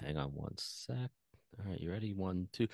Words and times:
Hang 0.00 0.16
on 0.16 0.30
one 0.34 0.54
sec. 0.58 1.10
All 1.58 1.70
right, 1.70 1.80
you 1.80 1.90
ready? 1.90 2.12
One, 2.12 2.48
two. 2.52 2.68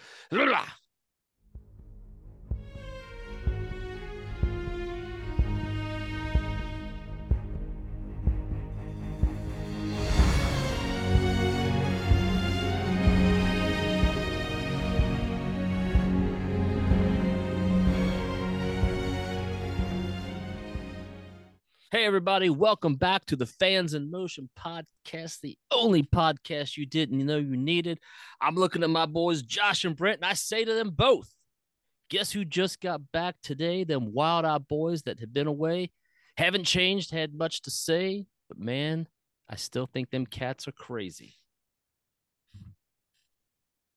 Hey, 21.93 22.05
everybody, 22.05 22.51
welcome 22.51 22.95
back 22.95 23.25
to 23.27 23.35
the 23.35 23.47
Fans 23.47 23.95
in 23.95 24.13
Motion 24.13 24.49
podcast, 24.57 25.41
the 25.41 25.59
only 25.73 26.05
podcast 26.05 26.77
you 26.77 26.87
didn't 26.87 27.27
know 27.27 27.39
you 27.39 27.57
needed. 27.57 27.99
I'm 28.41 28.55
looking 28.55 28.85
at 28.85 28.91
my 28.91 29.07
boys, 29.07 29.43
Josh 29.43 29.85
and 29.85 29.97
Brent, 29.97 30.19
and 30.19 30.25
I 30.25 30.35
say 30.35 30.65
to 30.65 30.73
them 30.73 30.91
both, 30.91 31.35
guess 32.09 32.31
who 32.31 32.45
just 32.45 32.81
got 32.81 33.11
back 33.11 33.35
today? 33.43 33.83
Them 33.83 34.13
wild 34.13 34.45
eyed 34.45 34.69
boys 34.69 35.03
that 35.03 35.19
have 35.19 35.33
been 35.33 35.49
away, 35.49 35.91
haven't 36.37 36.63
changed, 36.63 37.11
had 37.11 37.35
much 37.35 37.61
to 37.63 37.73
say, 37.73 38.25
but 38.49 38.57
man, 38.57 39.09
I 39.49 39.57
still 39.57 39.87
think 39.93 40.11
them 40.11 40.27
cats 40.27 40.69
are 40.69 40.73
crazy. 40.73 41.35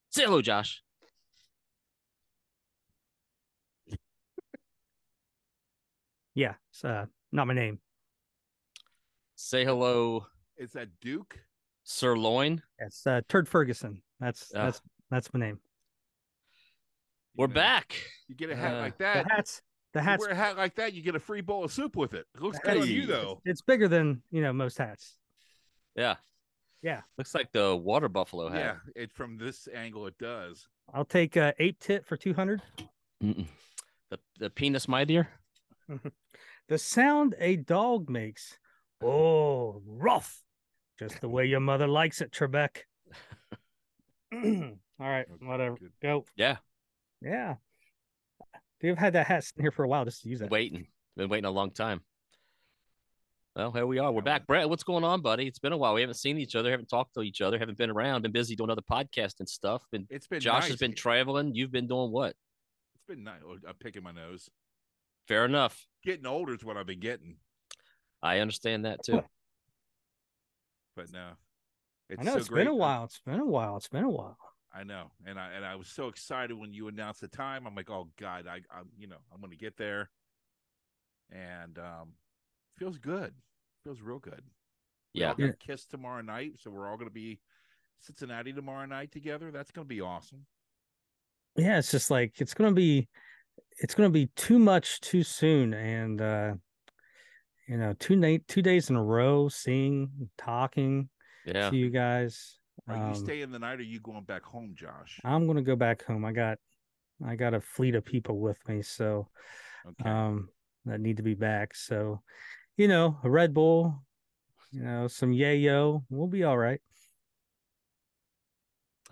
Say 0.10 0.24
hello, 0.24 0.42
Josh. 0.42 0.82
Yeah, 6.34 6.56
it's 6.72 6.84
uh, 6.84 7.06
not 7.32 7.46
my 7.46 7.54
name. 7.54 7.80
Say 9.46 9.66
hello, 9.66 10.26
Is 10.56 10.72
that 10.72 10.88
Duke? 11.02 11.38
Sirloin. 11.84 12.62
It's 12.80 13.06
uh, 13.06 13.20
Turd 13.28 13.46
Ferguson. 13.50 14.02
That's 14.22 14.50
Ah. 14.56 14.64
that's 14.66 14.82
that's 15.12 15.34
my 15.34 15.40
name. 15.42 15.60
We're 17.36 17.48
know, 17.48 17.54
back. 17.54 17.94
You 18.30 18.36
get 18.36 18.52
a 18.52 18.56
hat 18.56 18.74
Uh, 18.76 18.80
like 18.80 18.98
The 18.98 19.04
that. 19.04 19.30
hats, 19.30 19.62
the 19.92 20.00
you 20.00 20.06
hats. 20.06 20.22
wear 20.22 20.30
a 20.30 20.36
hat 20.36 20.56
like 20.56 20.76
that, 20.76 20.94
you 20.94 21.02
get 21.02 21.16
a 21.16 21.20
free 21.20 21.42
bowl 21.42 21.66
of 21.66 21.74
soup 21.74 21.98
with 21.98 22.14
it. 22.14 22.26
It 22.36 22.42
looks 22.42 22.58
good 22.60 22.78
on 22.78 22.88
you 22.88 23.06
though. 23.06 23.42
It's 23.44 23.62
bigger 23.62 23.90
than 23.90 24.22
you 24.32 24.42
know 24.42 24.54
most 24.54 24.78
hats. 24.78 25.18
Yeah. 25.94 26.16
Yeah. 26.82 27.02
Looks 27.18 27.36
like 27.36 27.52
the 27.52 27.76
water 27.76 28.08
buffalo 28.08 28.48
hat. 28.48 28.78
Yeah, 28.96 29.04
it 29.04 29.12
from 29.12 29.38
this 29.38 29.68
angle 29.74 30.08
it 30.08 30.18
does. 30.20 30.70
I'll 30.94 31.04
take 31.04 31.36
uh, 31.36 31.52
ape 31.60 31.80
tit 31.82 32.06
for 32.06 32.16
two 32.16 32.34
hundred. 32.34 32.62
The 33.20 33.46
the 34.40 34.50
penis 34.50 34.88
mightier. 34.88 35.28
The 36.70 36.78
sound 36.78 37.36
a 37.40 37.58
dog 37.58 38.10
makes. 38.10 38.58
Oh, 39.04 39.82
rough. 39.86 40.42
Just 41.00 41.22
the 41.22 41.30
way 41.30 41.46
your 41.46 41.60
mother 41.60 41.88
likes 41.88 42.22
it, 42.22 42.32
Trebek. 42.32 42.78
All 44.34 44.78
right, 45.00 45.26
whatever. 45.42 45.76
good. 45.78 45.92
Go. 46.02 46.26
Yeah. 46.36 46.58
Yeah. 47.22 47.56
You've 48.82 48.98
had 48.98 49.14
that 49.14 49.28
hat 49.28 49.46
here 49.58 49.72
for 49.72 49.84
a 49.84 49.88
while 49.88 50.06
just 50.06 50.22
to 50.24 50.30
use 50.30 50.40
that. 50.40 50.50
Waiting. 50.52 50.88
Been 51.16 51.30
waiting 51.30 51.46
a 51.46 51.52
long 51.52 51.72
time. 51.72 52.02
Well, 53.56 53.72
here 53.72 53.86
we 53.86 54.00
are. 54.00 54.12
We're 54.12 54.24
back. 54.24 54.48
Brent, 54.48 54.68
what's 54.70 54.84
going 54.84 55.04
on, 55.04 55.22
buddy? 55.22 55.46
It's 55.46 55.60
been 55.60 55.74
a 55.74 55.78
while. 55.78 55.94
We 55.94 56.02
haven't 56.02 56.16
seen 56.16 56.40
each 56.40 56.56
other, 56.56 56.72
haven't 56.72 56.90
talked 56.90 57.14
to 57.14 57.22
each 57.22 57.40
other, 57.40 57.60
haven't 57.60 57.78
been 57.78 57.92
around, 57.92 58.24
been 58.24 58.32
busy 58.32 58.56
doing 58.56 58.72
other 58.72 58.82
podcasts 58.82 59.40
and 59.40 59.48
stuff. 59.48 59.84
Been 59.92 60.08
It's 60.10 60.28
been 60.28 60.40
Josh 60.40 60.64
nice. 60.64 60.72
has 60.72 60.80
been 60.80 60.92
eh? 60.92 60.96
traveling. 60.98 61.54
You've 61.54 61.72
been 61.72 61.88
doing 61.88 62.12
what? 62.12 62.30
It's 62.96 63.04
been 63.08 63.24
nice. 63.24 63.42
Oh, 63.48 63.56
I'm 63.68 63.76
picking 63.76 64.02
my 64.04 64.12
nose. 64.12 64.50
Fair 65.28 65.46
enough. 65.46 65.88
Getting 66.04 66.26
older 66.26 66.54
is 66.56 66.64
what 66.64 66.78
I've 66.78 66.88
been 66.88 67.00
getting. 67.00 67.36
I 68.24 68.40
understand 68.40 68.86
that 68.86 69.04
too. 69.04 69.22
But 70.96 71.12
no. 71.12 71.30
It's 72.10 72.20
I 72.22 72.24
know 72.24 72.32
so 72.34 72.38
it's 72.38 72.50
great. 72.50 72.62
been 72.62 72.68
a 72.68 72.72
I'm- 72.72 72.80
while. 72.80 73.04
It's 73.06 73.20
been 73.26 73.40
a 73.40 73.46
while. 73.46 73.78
It's 73.78 73.88
been 73.88 74.04
a 74.04 74.10
while. 74.10 74.38
I 74.76 74.84
know, 74.84 75.12
and 75.28 75.40
I 75.40 75.52
and 75.52 75.64
I 75.64 75.76
was 75.76 75.88
so 75.88 76.08
excited 76.08 76.58
when 76.58 76.74
you 76.74 76.88
announced 76.88 77.22
the 77.22 77.28
time. 77.28 77.68
I'm 77.68 77.76
like, 77.76 77.92
oh 77.92 78.10
God, 78.20 78.48
I, 78.48 78.56
I'm 78.76 78.88
you 78.98 79.06
know 79.08 79.18
I'm 79.32 79.40
gonna 79.40 79.56
get 79.56 79.78
there, 79.78 80.10
and 81.32 81.78
um, 81.78 82.14
feels 82.80 82.98
good, 82.98 83.34
feels 83.84 84.02
real 84.02 84.18
good. 84.18 84.42
We 85.14 85.22
Yeah. 85.22 85.30
all 85.30 85.36
got 85.36 85.44
Yeah. 85.44 85.50
a 85.52 85.54
kiss 85.54 85.86
tomorrow 85.86 86.22
night, 86.22 86.54
so 86.60 86.72
we're 86.72 86.88
all 86.90 86.98
gonna 86.98 87.12
be 87.12 87.40
Cincinnati 88.00 88.52
tomorrow 88.52 88.86
night 88.88 89.12
together. 89.12 89.52
That's 89.52 89.70
gonna 89.72 89.86
be 89.86 90.02
awesome. 90.02 90.46
yeah 91.56 91.78
it's 91.78 91.92
just 91.92 92.10
like 92.10 92.42
it's 92.42 92.56
gonna 92.56 92.74
be 92.74 93.08
it's 93.78 93.94
gonna 93.94 94.10
be 94.10 94.26
too 94.36 94.58
much 94.58 95.00
too 95.02 95.22
soon 95.22 95.72
and 95.76 96.20
uh 96.20 96.54
you 97.68 97.78
know 97.78 97.94
two 98.00 98.16
night 98.16 98.44
two 98.48 98.62
days 98.62 98.90
in 98.90 98.96
a 98.96 99.04
row 99.04 99.48
seeing 99.48 100.10
talking 100.38 101.10
Yeah. 101.46 101.70
to 101.70 101.76
you 101.76 101.90
guys 101.90 102.60
Are 102.88 102.96
you 102.96 103.02
um, 103.02 103.16
staying 103.16 103.52
the 103.52 103.60
night? 103.60 103.76
or 103.76 103.82
Are 103.82 103.82
you 103.82 104.00
going 104.00 104.24
back 104.24 104.44
home, 104.44 104.74
Josh? 104.76 105.20
i'm 105.24 105.48
gonna 105.48 105.62
go 105.62 105.76
back 105.76 106.04
home 106.04 106.26
i 106.26 106.32
got 106.32 106.58
i 107.26 107.36
got 107.36 107.54
a 107.54 107.62
fleet 107.62 107.96
of 107.96 108.04
people 108.04 108.40
with 108.40 108.58
me 108.68 108.82
so 108.82 109.28
Okay. 109.86 110.10
um 110.10 110.50
that 110.86 111.00
need 111.00 111.18
to 111.18 111.24
be 111.24 111.34
back 111.36 111.76
so 111.76 112.22
you 112.78 112.88
know 112.88 113.18
a 113.24 113.30
red 113.30 113.54
bull 113.54 114.04
you 114.72 114.82
know 114.82 115.08
some 115.08 115.32
yayo 115.32 116.04
we'll 116.10 116.28
be 116.28 116.44
all 116.44 116.58
right 116.58 116.82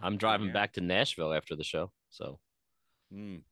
I'm 0.04 0.18
driving 0.18 0.48
Yeah. 0.48 0.54
back 0.54 0.74
to 0.74 0.82
Nashville 0.82 1.32
after 1.32 1.56
the 1.56 1.64
show. 1.64 1.92
So 2.10 2.40
Mm. 3.14 3.44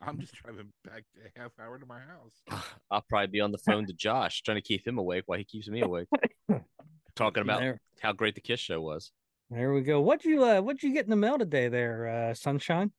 I'm 0.00 0.18
just 0.20 0.34
driving 0.34 0.72
back 0.84 1.04
a 1.24 1.40
half 1.40 1.52
hour 1.60 1.78
to 1.78 1.86
my 1.86 1.98
house. 2.00 2.62
I'll 2.90 3.04
probably 3.08 3.28
be 3.28 3.40
on 3.40 3.50
the 3.52 3.58
phone 3.58 3.86
to 3.86 3.92
Josh 3.92 4.42
trying 4.42 4.56
to 4.58 4.62
keep 4.62 4.86
him 4.86 4.98
awake 4.98 5.24
while 5.26 5.38
he 5.38 5.44
keeps 5.44 5.68
me 5.68 5.80
awake. 5.80 6.08
Talking 7.16 7.42
about 7.42 7.60
there, 7.60 7.80
how 8.00 8.12
great 8.12 8.34
the 8.34 8.40
Kiss 8.42 8.60
show 8.60 8.80
was. 8.80 9.10
there 9.50 9.72
we 9.72 9.80
go 9.80 10.00
what'd 10.02 10.24
you 10.24 10.44
uh 10.44 10.60
what'd 10.60 10.82
you 10.82 10.92
get 10.92 11.04
in 11.04 11.10
the 11.10 11.16
mail 11.16 11.38
today 11.38 11.68
there 11.68 12.08
uh 12.08 12.34
sunshine 12.34 12.90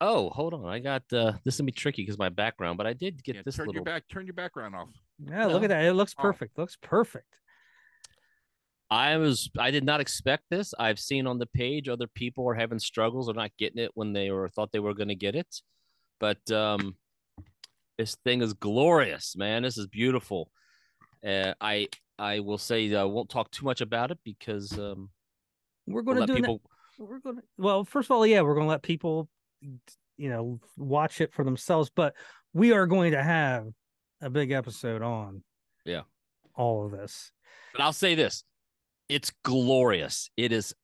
Oh, 0.00 0.28
hold 0.30 0.52
on. 0.54 0.66
I 0.66 0.80
got 0.80 1.02
uh 1.12 1.32
this 1.44 1.54
is 1.54 1.60
gonna 1.60 1.66
be 1.66 1.72
tricky 1.72 2.02
because 2.02 2.18
my 2.18 2.28
background, 2.28 2.76
but 2.76 2.86
I 2.86 2.92
did 2.92 3.22
get 3.24 3.36
Yeah, 3.36 3.42
this 3.44 3.56
turn 3.56 3.66
little 3.66 3.76
your 3.80 3.84
back. 3.84 4.04
Turn 4.08 4.26
your 4.26 4.34
background 4.34 4.74
off. 4.74 4.88
yeah 5.18 5.46
look 5.46 5.62
at 5.64 5.70
that 5.70 5.84
it 5.84 5.94
looks 5.94 6.14
Oh. 6.18 6.22
perfect 6.22 6.56
looks 6.58 6.76
perfect 6.82 7.34
I 8.94 9.16
was 9.16 9.50
I 9.58 9.70
did 9.70 9.84
not 9.84 10.00
expect 10.00 10.44
this. 10.50 10.72
I've 10.78 10.98
seen 10.98 11.26
on 11.26 11.38
the 11.38 11.46
page 11.46 11.88
other 11.88 12.06
people 12.06 12.48
are 12.48 12.54
having 12.54 12.78
struggles 12.78 13.28
or 13.28 13.34
not 13.34 13.50
getting 13.58 13.82
it 13.82 13.90
when 13.94 14.12
they 14.12 14.30
were 14.30 14.48
thought 14.48 14.70
they 14.72 14.78
were 14.78 14.94
going 14.94 15.08
to 15.08 15.14
get 15.14 15.34
it. 15.34 15.60
But 16.20 16.50
um 16.50 16.96
this 17.98 18.16
thing 18.24 18.42
is 18.42 18.54
glorious, 18.54 19.36
man. 19.36 19.62
This 19.62 19.78
is 19.78 19.86
beautiful. 19.86 20.50
Uh, 21.26 21.54
I 21.60 21.88
I 22.18 22.40
will 22.40 22.58
say 22.58 22.94
I 22.94 23.04
won't 23.04 23.30
talk 23.30 23.50
too 23.50 23.64
much 23.64 23.80
about 23.80 24.10
it 24.10 24.18
because 24.24 24.72
um 24.78 25.10
we're 25.86 26.02
we'll 26.02 26.14
gonna 26.14 26.20
let 26.20 26.26
do 26.28 26.34
people 26.36 26.60
that. 26.98 27.04
we're 27.04 27.18
gonna 27.20 27.42
well 27.58 27.84
first 27.84 28.06
of 28.06 28.12
all 28.16 28.26
yeah 28.26 28.42
we're 28.42 28.54
gonna 28.54 28.68
let 28.68 28.82
people 28.82 29.28
you 30.16 30.28
know 30.28 30.60
watch 30.76 31.20
it 31.20 31.32
for 31.32 31.44
themselves 31.44 31.90
but 31.94 32.14
we 32.52 32.72
are 32.72 32.86
going 32.86 33.10
to 33.12 33.22
have 33.22 33.66
a 34.22 34.30
big 34.30 34.52
episode 34.52 35.02
on 35.02 35.42
Yeah. 35.84 36.02
all 36.54 36.86
of 36.86 36.92
this 36.92 37.32
But 37.72 37.80
I'll 37.82 37.92
say 37.92 38.14
this: 38.14 38.44
it's 39.08 39.32
glorious. 39.44 40.30
It 40.36 40.52
is. 40.52 40.74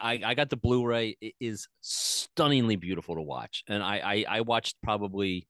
I 0.00 0.20
I 0.24 0.34
got 0.34 0.50
the 0.50 0.56
Blu-ray. 0.56 1.16
It 1.20 1.34
is 1.40 1.68
stunningly 1.80 2.76
beautiful 2.76 3.14
to 3.14 3.22
watch, 3.22 3.62
and 3.68 3.82
I 3.82 3.98
I, 3.98 4.24
I 4.38 4.40
watched 4.42 4.76
probably. 4.82 5.46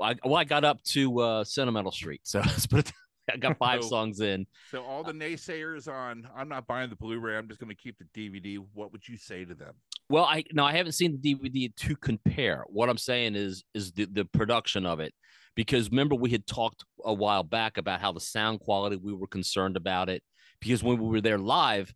I 0.00 0.16
well, 0.24 0.36
I 0.36 0.44
got 0.44 0.64
up 0.64 0.82
to 0.84 1.20
uh, 1.20 1.44
Sentimental 1.44 1.92
Street, 1.92 2.22
so 2.24 2.40
let's 2.46 2.66
put 2.66 2.88
it. 2.88 2.92
I 3.32 3.36
got 3.38 3.56
five 3.58 3.82
So- 3.82 3.88
songs 3.90 4.20
in. 4.20 4.46
So 4.70 4.82
all 4.84 5.02
the 5.04 5.12
naysayers 5.12 5.86
on 5.92 6.28
I'm 6.36 6.48
not 6.48 6.66
buying 6.66 6.90
the 6.90 6.96
Blu-ray. 6.96 7.36
I'm 7.36 7.48
just 7.48 7.60
going 7.60 7.70
to 7.70 7.76
keep 7.76 7.96
the 7.98 8.04
DVD. 8.14 8.58
What 8.74 8.92
would 8.92 9.06
you 9.08 9.16
say 9.16 9.44
to 9.44 9.54
them? 9.54 9.74
Well, 10.08 10.24
I 10.24 10.44
no, 10.52 10.64
I 10.64 10.72
haven't 10.72 10.92
seen 10.92 11.18
the 11.20 11.34
DVD 11.34 11.74
to 11.76 11.96
compare. 11.96 12.64
What 12.68 12.88
I'm 12.88 12.98
saying 12.98 13.34
is 13.36 13.64
is 13.74 13.92
the 13.92 14.04
the 14.06 14.24
production 14.26 14.84
of 14.86 15.00
it, 15.00 15.14
because 15.54 15.90
remember 15.90 16.14
we 16.14 16.30
had 16.30 16.46
talked 16.46 16.84
a 17.04 17.12
while 17.12 17.42
back 17.42 17.78
about 17.78 18.00
how 18.00 18.12
the 18.12 18.20
sound 18.20 18.60
quality 18.60 18.96
we 18.96 19.14
were 19.14 19.26
concerned 19.26 19.76
about 19.76 20.08
it 20.08 20.22
because 20.60 20.82
when 20.82 20.98
we 20.98 21.08
were 21.08 21.20
there 21.20 21.38
live, 21.38 21.92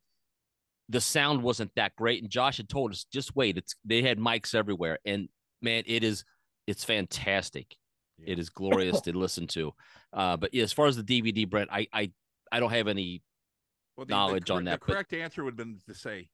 the 0.89 1.01
sound 1.01 1.43
wasn't 1.43 1.71
that 1.77 1.95
great, 1.97 2.23
and 2.23 2.31
Josh 2.31 2.57
had 2.57 2.69
told 2.69 2.93
us 2.93 3.05
just 3.13 3.37
wait. 3.37 3.57
It's 3.59 3.75
they 3.85 4.03
had 4.03 4.19
mics 4.19 4.55
everywhere, 4.55 4.99
and 5.05 5.29
man, 5.61 5.83
it 5.87 6.03
is 6.03 6.25
it's 6.67 6.85
fantastic. 6.85 7.77
It 8.25 8.39
is 8.39 8.49
glorious 8.61 9.01
to 9.03 9.17
listen 9.17 9.47
to. 9.49 9.73
Uh, 10.13 10.37
but 10.39 10.55
yeah, 10.55 10.65
as 10.65 10.73
far 10.73 10.87
as 10.87 10.97
the 10.97 11.03
DVD, 11.03 11.49
Brent, 11.49 11.69
I 11.71 11.87
I 11.93 12.11
I 12.51 12.61
don't 12.61 12.71
have 12.73 12.89
any 12.89 13.23
Well, 13.97 14.07
the, 14.07 14.15
knowledge 14.15 14.47
the, 14.47 14.55
on 14.55 14.65
that, 14.65 14.81
The 14.81 14.87
but- 14.87 14.93
correct 14.95 15.13
answer 15.13 15.45
would 15.45 15.53
have 15.53 15.57
been 15.59 15.79
to 15.87 15.95
say, 15.95 16.29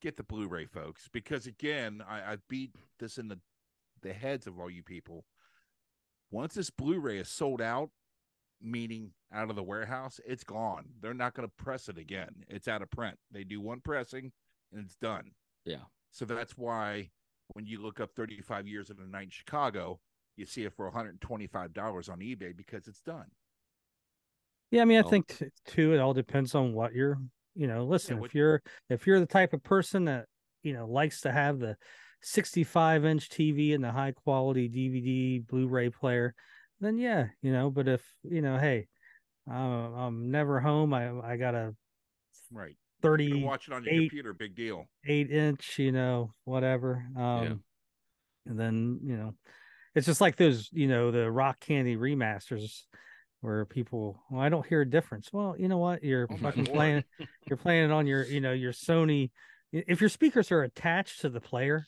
get 0.00 0.16
the 0.16 0.22
Blu-ray, 0.22 0.66
folks, 0.66 1.08
because 1.12 1.46
again, 1.46 2.02
I, 2.08 2.32
I 2.32 2.36
beat 2.48 2.74
this 2.98 3.18
in 3.18 3.28
the 3.28 3.38
the 4.02 4.12
heads 4.14 4.46
of 4.46 4.58
all 4.58 4.70
you 4.70 4.82
people. 4.82 5.24
Once 6.30 6.54
this 6.54 6.70
Blu-ray 6.70 7.18
is 7.18 7.28
sold 7.28 7.60
out, 7.60 7.90
meaning 8.62 9.10
out 9.32 9.50
of 9.50 9.56
the 9.56 9.62
warehouse, 9.62 10.18
it's 10.26 10.44
gone. 10.44 10.86
They're 11.02 11.12
not 11.12 11.34
going 11.34 11.46
to 11.46 11.54
press 11.62 11.88
it 11.88 11.98
again. 11.98 12.44
It's 12.48 12.66
out 12.68 12.80
of 12.82 12.90
print. 12.90 13.18
They 13.30 13.44
do 13.44 13.60
one 13.60 13.80
pressing 13.80 14.32
and 14.72 14.84
it's 14.84 14.96
done. 14.96 15.32
Yeah. 15.66 15.84
So 16.12 16.24
that's 16.24 16.56
why 16.56 17.10
when 17.52 17.66
you 17.66 17.82
look 17.82 18.00
up 18.00 18.10
35 18.16 18.66
years 18.66 18.88
of 18.90 18.96
the 18.96 19.04
night 19.04 19.24
in 19.24 19.30
Chicago, 19.30 20.00
you 20.36 20.46
see 20.46 20.64
it 20.64 20.72
for 20.72 20.90
$125 20.90 22.08
on 22.10 22.18
eBay 22.20 22.56
because 22.56 22.86
it's 22.88 23.02
done. 23.02 23.26
yeah 24.70 24.80
i 24.82 24.84
mean 24.86 24.98
i 25.04 25.08
think 25.08 25.26
t- 25.38 25.46
too 25.66 25.92
it 25.92 25.98
all 25.98 26.14
depends 26.14 26.54
on 26.54 26.72
what 26.72 26.94
you're 26.94 27.18
you 27.54 27.66
know, 27.66 27.84
listen, 27.84 28.18
what- 28.20 28.26
if 28.30 28.34
you're 28.34 28.62
if 28.88 29.06
you're 29.06 29.20
the 29.20 29.26
type 29.26 29.52
of 29.52 29.62
person 29.62 30.04
that 30.06 30.26
you 30.62 30.72
know 30.72 30.86
likes 30.86 31.22
to 31.22 31.32
have 31.32 31.58
the 31.58 31.76
65 32.22 33.04
inch 33.04 33.28
TV 33.30 33.74
and 33.74 33.82
the 33.82 33.90
high 33.92 34.12
quality 34.12 34.68
DVD 34.68 35.46
Blu-ray 35.46 35.90
player, 35.90 36.34
then 36.80 36.98
yeah, 36.98 37.28
you 37.42 37.52
know. 37.52 37.70
But 37.70 37.88
if 37.88 38.02
you 38.24 38.42
know, 38.42 38.58
hey, 38.58 38.88
uh, 39.50 39.54
I'm 39.54 40.30
never 40.30 40.60
home. 40.60 40.92
I 40.94 41.10
I 41.20 41.36
got 41.36 41.54
a 41.54 41.74
Right. 42.52 42.76
You 43.02 43.16
can 43.30 43.42
watch 43.42 43.66
it 43.68 43.72
on 43.72 43.84
your 43.84 43.94
eight- 43.94 44.10
computer. 44.10 44.34
Big 44.34 44.54
deal. 44.54 44.86
Eight 45.06 45.30
inch, 45.30 45.78
you 45.78 45.90
know, 45.92 46.34
whatever. 46.44 47.06
Um, 47.16 47.64
and 48.44 48.60
then 48.60 49.00
you 49.02 49.16
know, 49.16 49.34
it's 49.94 50.06
just 50.06 50.20
like 50.20 50.36
those, 50.36 50.68
you 50.72 50.86
know, 50.86 51.10
the 51.10 51.30
Rock 51.30 51.60
Candy 51.60 51.96
remasters 51.96 52.82
where 53.40 53.64
people, 53.64 54.22
well, 54.30 54.40
I 54.40 54.48
don't 54.48 54.66
hear 54.66 54.82
a 54.82 54.88
difference. 54.88 55.32
Well, 55.32 55.54
you 55.58 55.68
know 55.68 55.78
what? 55.78 56.02
You're 56.02 56.28
Oh 56.28 56.38
fucking 56.42 56.66
lord. 56.66 56.74
playing, 56.74 57.04
you're 57.48 57.56
playing 57.56 57.86
it 57.86 57.90
on 57.92 58.06
your, 58.06 58.26
you 58.26 58.40
know, 58.40 58.52
your 58.52 58.72
Sony. 58.72 59.30
If 59.72 60.00
your 60.00 60.10
speakers 60.10 60.50
are 60.52 60.62
attached 60.62 61.20
to 61.22 61.28
the 61.28 61.40
player, 61.40 61.86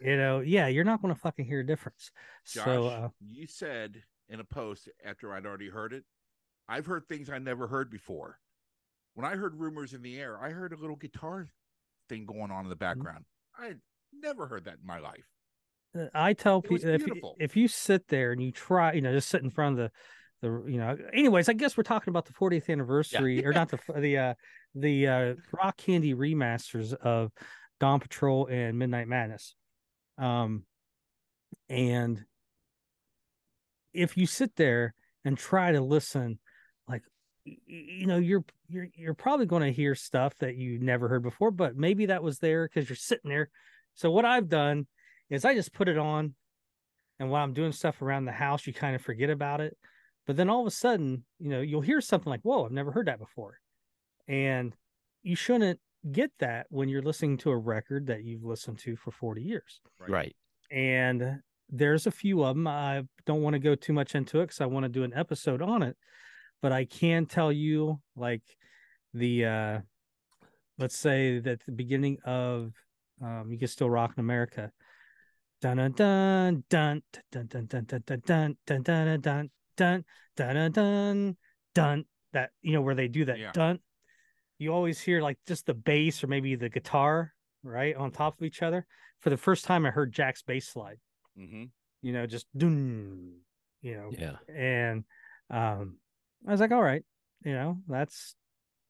you 0.00 0.16
know, 0.16 0.40
yeah, 0.40 0.68
you're 0.68 0.84
not 0.84 1.02
going 1.02 1.14
to 1.14 1.20
fucking 1.20 1.44
hear 1.44 1.60
a 1.60 1.66
difference. 1.66 2.10
Josh, 2.54 2.64
So, 2.64 2.86
uh, 2.86 3.08
you 3.20 3.46
said 3.46 4.02
in 4.28 4.40
a 4.40 4.44
post 4.44 4.88
after 5.04 5.32
I'd 5.32 5.46
already 5.46 5.68
heard 5.68 5.92
it, 5.92 6.04
I've 6.68 6.86
heard 6.86 7.08
things 7.08 7.30
I 7.30 7.38
never 7.38 7.66
heard 7.66 7.90
before. 7.90 8.38
When 9.14 9.26
I 9.26 9.36
heard 9.36 9.58
rumors 9.58 9.92
in 9.92 10.02
the 10.02 10.18
air, 10.18 10.38
I 10.40 10.50
heard 10.50 10.72
a 10.72 10.76
little 10.76 10.96
guitar 10.96 11.48
thing 12.08 12.26
going 12.26 12.50
on 12.50 12.64
in 12.64 12.70
the 12.70 12.76
Mm-hmm. 12.76 13.00
background. 13.00 13.24
I 13.58 13.66
had 13.66 13.80
never 14.12 14.46
heard 14.46 14.64
that 14.64 14.78
in 14.80 14.86
my 14.86 14.98
life. 14.98 15.26
Uh, 15.96 16.06
I 16.14 16.32
tell 16.32 16.62
people 16.62 16.88
if 16.88 17.06
you, 17.06 17.14
if 17.38 17.56
you 17.56 17.68
sit 17.68 18.08
there 18.08 18.32
and 18.32 18.42
you 18.42 18.52
try, 18.52 18.92
you 18.92 19.00
know, 19.00 19.12
just 19.12 19.28
sit 19.28 19.42
in 19.42 19.50
front 19.50 19.78
of 19.78 19.84
the 19.84 19.90
the 20.40 20.64
you 20.66 20.78
know. 20.78 20.96
Anyways, 21.12 21.48
I 21.48 21.52
guess 21.52 21.76
we're 21.76 21.82
talking 21.82 22.10
about 22.10 22.26
the 22.26 22.32
40th 22.32 22.68
anniversary, 22.68 23.44
or 23.44 23.52
not 23.52 23.68
the 23.68 23.78
the 23.96 24.18
uh 24.18 24.34
the 24.74 25.06
uh 25.06 25.34
Rock 25.52 25.76
Candy 25.76 26.14
remasters 26.14 26.94
of 26.94 27.32
Dawn 27.78 28.00
Patrol 28.00 28.46
and 28.46 28.78
Midnight 28.78 29.08
Madness. 29.08 29.54
Um, 30.18 30.64
and 31.68 32.24
if 33.92 34.16
you 34.16 34.26
sit 34.26 34.54
there 34.56 34.94
and 35.24 35.36
try 35.36 35.72
to 35.72 35.80
listen, 35.80 36.38
like 36.88 37.02
you 37.44 38.06
know, 38.06 38.18
you're 38.18 38.44
you're 38.68 38.88
you're 38.94 39.14
probably 39.14 39.46
going 39.46 39.62
to 39.62 39.72
hear 39.72 39.94
stuff 39.94 40.36
that 40.38 40.56
you 40.56 40.78
never 40.78 41.08
heard 41.08 41.22
before, 41.22 41.50
but 41.50 41.76
maybe 41.76 42.06
that 42.06 42.22
was 42.22 42.38
there 42.38 42.68
because 42.68 42.88
you're 42.88 42.96
sitting 42.96 43.30
there. 43.30 43.50
So 43.94 44.10
what 44.10 44.24
I've 44.24 44.48
done 44.48 44.86
is 45.28 45.44
I 45.44 45.54
just 45.54 45.72
put 45.72 45.88
it 45.88 45.98
on, 45.98 46.34
and 47.18 47.30
while 47.30 47.42
I'm 47.42 47.54
doing 47.54 47.72
stuff 47.72 48.02
around 48.02 48.24
the 48.24 48.32
house, 48.32 48.66
you 48.66 48.72
kind 48.72 48.94
of 48.94 49.02
forget 49.02 49.30
about 49.30 49.60
it. 49.60 49.76
But 50.26 50.36
then 50.36 50.48
all 50.50 50.60
of 50.60 50.66
a 50.66 50.70
sudden, 50.70 51.24
you 51.38 51.48
know, 51.48 51.60
you'll 51.60 51.80
hear 51.80 52.00
something 52.00 52.30
like, 52.30 52.42
"Whoa, 52.42 52.64
I've 52.64 52.72
never 52.72 52.92
heard 52.92 53.06
that 53.06 53.18
before," 53.18 53.58
and 54.28 54.76
you 55.22 55.34
shouldn't 55.36 55.80
get 56.12 56.30
that 56.38 56.66
when 56.70 56.88
you're 56.88 57.02
listening 57.02 57.36
to 57.38 57.50
a 57.50 57.56
record 57.56 58.06
that 58.06 58.24
you've 58.24 58.44
listened 58.44 58.78
to 58.78 58.96
for 58.96 59.10
40 59.10 59.42
years 59.42 59.80
Right. 59.98 60.34
and 60.70 61.42
there's 61.68 62.06
a 62.06 62.10
few 62.10 62.42
of 62.42 62.56
them. 62.56 62.66
I 62.66 63.02
don't 63.26 63.42
want 63.42 63.52
to 63.54 63.60
go 63.60 63.74
too 63.74 63.92
much 63.92 64.14
into 64.14 64.40
it 64.40 64.44
because 64.44 64.60
I 64.62 64.66
want 64.66 64.84
to 64.84 64.88
do 64.88 65.04
an 65.04 65.12
episode 65.14 65.60
on 65.62 65.82
it, 65.82 65.96
but 66.62 66.72
I 66.72 66.84
can 66.86 67.26
tell 67.26 67.52
you, 67.52 68.00
like 68.16 68.42
the 69.14 69.44
uh 69.44 69.80
let's 70.78 70.96
say 70.96 71.38
that 71.40 71.60
the 71.66 71.72
beginning 71.72 72.18
of 72.24 72.72
um, 73.20 73.50
"You 73.52 73.58
Can 73.58 73.68
Still 73.68 73.90
Rock 73.90 74.14
in 74.16 74.20
America," 74.20 74.72
dun 75.60 75.76
dun 75.76 75.92
dun 75.92 76.64
dun 76.70 77.02
dun 77.30 77.46
dun 77.46 77.66
dun 77.66 77.84
dun 77.84 78.02
dun 78.26 78.56
dun 78.66 78.82
dun 78.82 79.20
dun 79.20 79.50
dun 79.80 80.04
dun 80.36 80.54
dun 80.54 80.72
dun 80.72 81.36
dun 81.74 82.04
that 82.32 82.50
you 82.62 82.72
know 82.72 82.82
where 82.82 82.94
they 82.94 83.08
do 83.08 83.24
that 83.24 83.38
Yeah. 83.38 83.52
dun. 83.52 83.78
You 84.58 84.72
always 84.74 85.00
hear 85.00 85.22
like 85.22 85.38
just 85.46 85.64
the 85.66 85.74
bass 85.74 86.22
or 86.22 86.26
maybe 86.26 86.54
the 86.54 86.68
guitar 86.68 87.32
right 87.62 87.96
on 87.96 88.10
top 88.10 88.38
of 88.38 88.44
each 88.44 88.62
other. 88.62 88.86
For 89.20 89.30
the 89.30 89.36
first 89.36 89.64
time, 89.64 89.86
I 89.86 89.90
heard 89.90 90.12
Jack's 90.12 90.42
bass 90.42 90.68
slide 90.68 90.98
Mm-hmm. 91.38 91.64
you 92.02 92.12
know, 92.12 92.26
just 92.26 92.46
dun, 92.56 93.36
you 93.80 93.94
know, 93.96 94.10
Yeah. 94.18 94.36
and 94.54 95.04
um, 95.50 95.98
I 96.46 96.50
was 96.52 96.60
like, 96.60 96.72
all 96.72 96.82
right, 96.82 97.02
you 97.44 97.52
know, 97.52 97.78
that's 97.88 98.34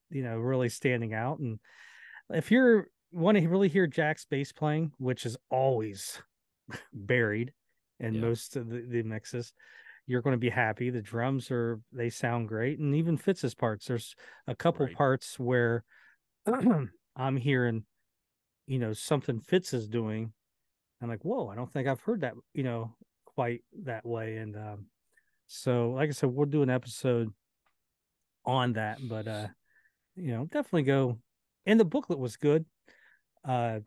you 0.09 0.23
know 0.23 0.37
really 0.37 0.69
standing 0.69 1.13
out. 1.13 1.39
And 1.39 1.59
if 2.29 2.51
you're 2.51 2.87
want 3.13 3.37
to 3.37 3.47
really 3.47 3.69
hear 3.69 3.87
Jack's 3.87 4.25
bass 4.25 4.51
playing, 4.51 4.91
which 4.97 5.25
is 5.25 5.37
always 5.49 6.21
buried 6.93 7.53
in 7.99 8.15
Yeah. 8.15 8.21
most 8.21 8.55
of 8.55 8.69
the, 8.69 8.81
the 8.87 9.03
mixes, 9.03 9.53
you're 10.07 10.21
going 10.21 10.33
to 10.33 10.37
be 10.39 10.49
happy. 10.49 10.89
The 10.89 11.01
drums 11.01 11.51
are 11.51 11.79
they 11.91 12.09
sound 12.09 12.47
great, 12.47 12.79
and 12.79 12.95
even 12.95 13.17
Fitz's 13.17 13.55
parts. 13.55 13.85
There's 13.85 14.15
a 14.47 14.55
couple 14.55 14.85
Right. 14.85 14.95
parts 14.95 15.39
where 15.39 15.83
I'm 17.15 17.37
hearing, 17.37 17.85
you 18.67 18.79
know, 18.79 18.93
something 18.93 19.39
Fitz 19.39 19.73
is 19.73 19.87
doing. 19.87 20.33
I'm 21.01 21.09
like, 21.09 21.23
whoa, 21.23 21.47
I 21.47 21.55
don't 21.55 21.71
think 21.71 21.87
I've 21.87 22.01
heard 22.01 22.21
that, 22.21 22.33
you 22.53 22.63
know, 22.63 22.95
quite 23.25 23.63
that 23.83 24.05
way. 24.05 24.37
And 24.37 24.55
um, 24.55 24.85
so, 25.47 25.91
like 25.91 26.09
I 26.09 26.11
said, 26.11 26.29
we'll 26.29 26.45
do 26.45 26.61
an 26.63 26.69
episode 26.69 27.31
on 28.45 28.73
that, 28.73 28.99
but 29.07 29.27
uh, 29.27 29.47
you 30.15 30.31
know, 30.31 30.45
definitely 30.45 30.83
go. 30.83 31.19
And 31.65 31.79
the 31.79 31.85
booklet 31.85 32.19
was 32.19 32.37
good. 32.37 32.65
Uh, 33.45 33.79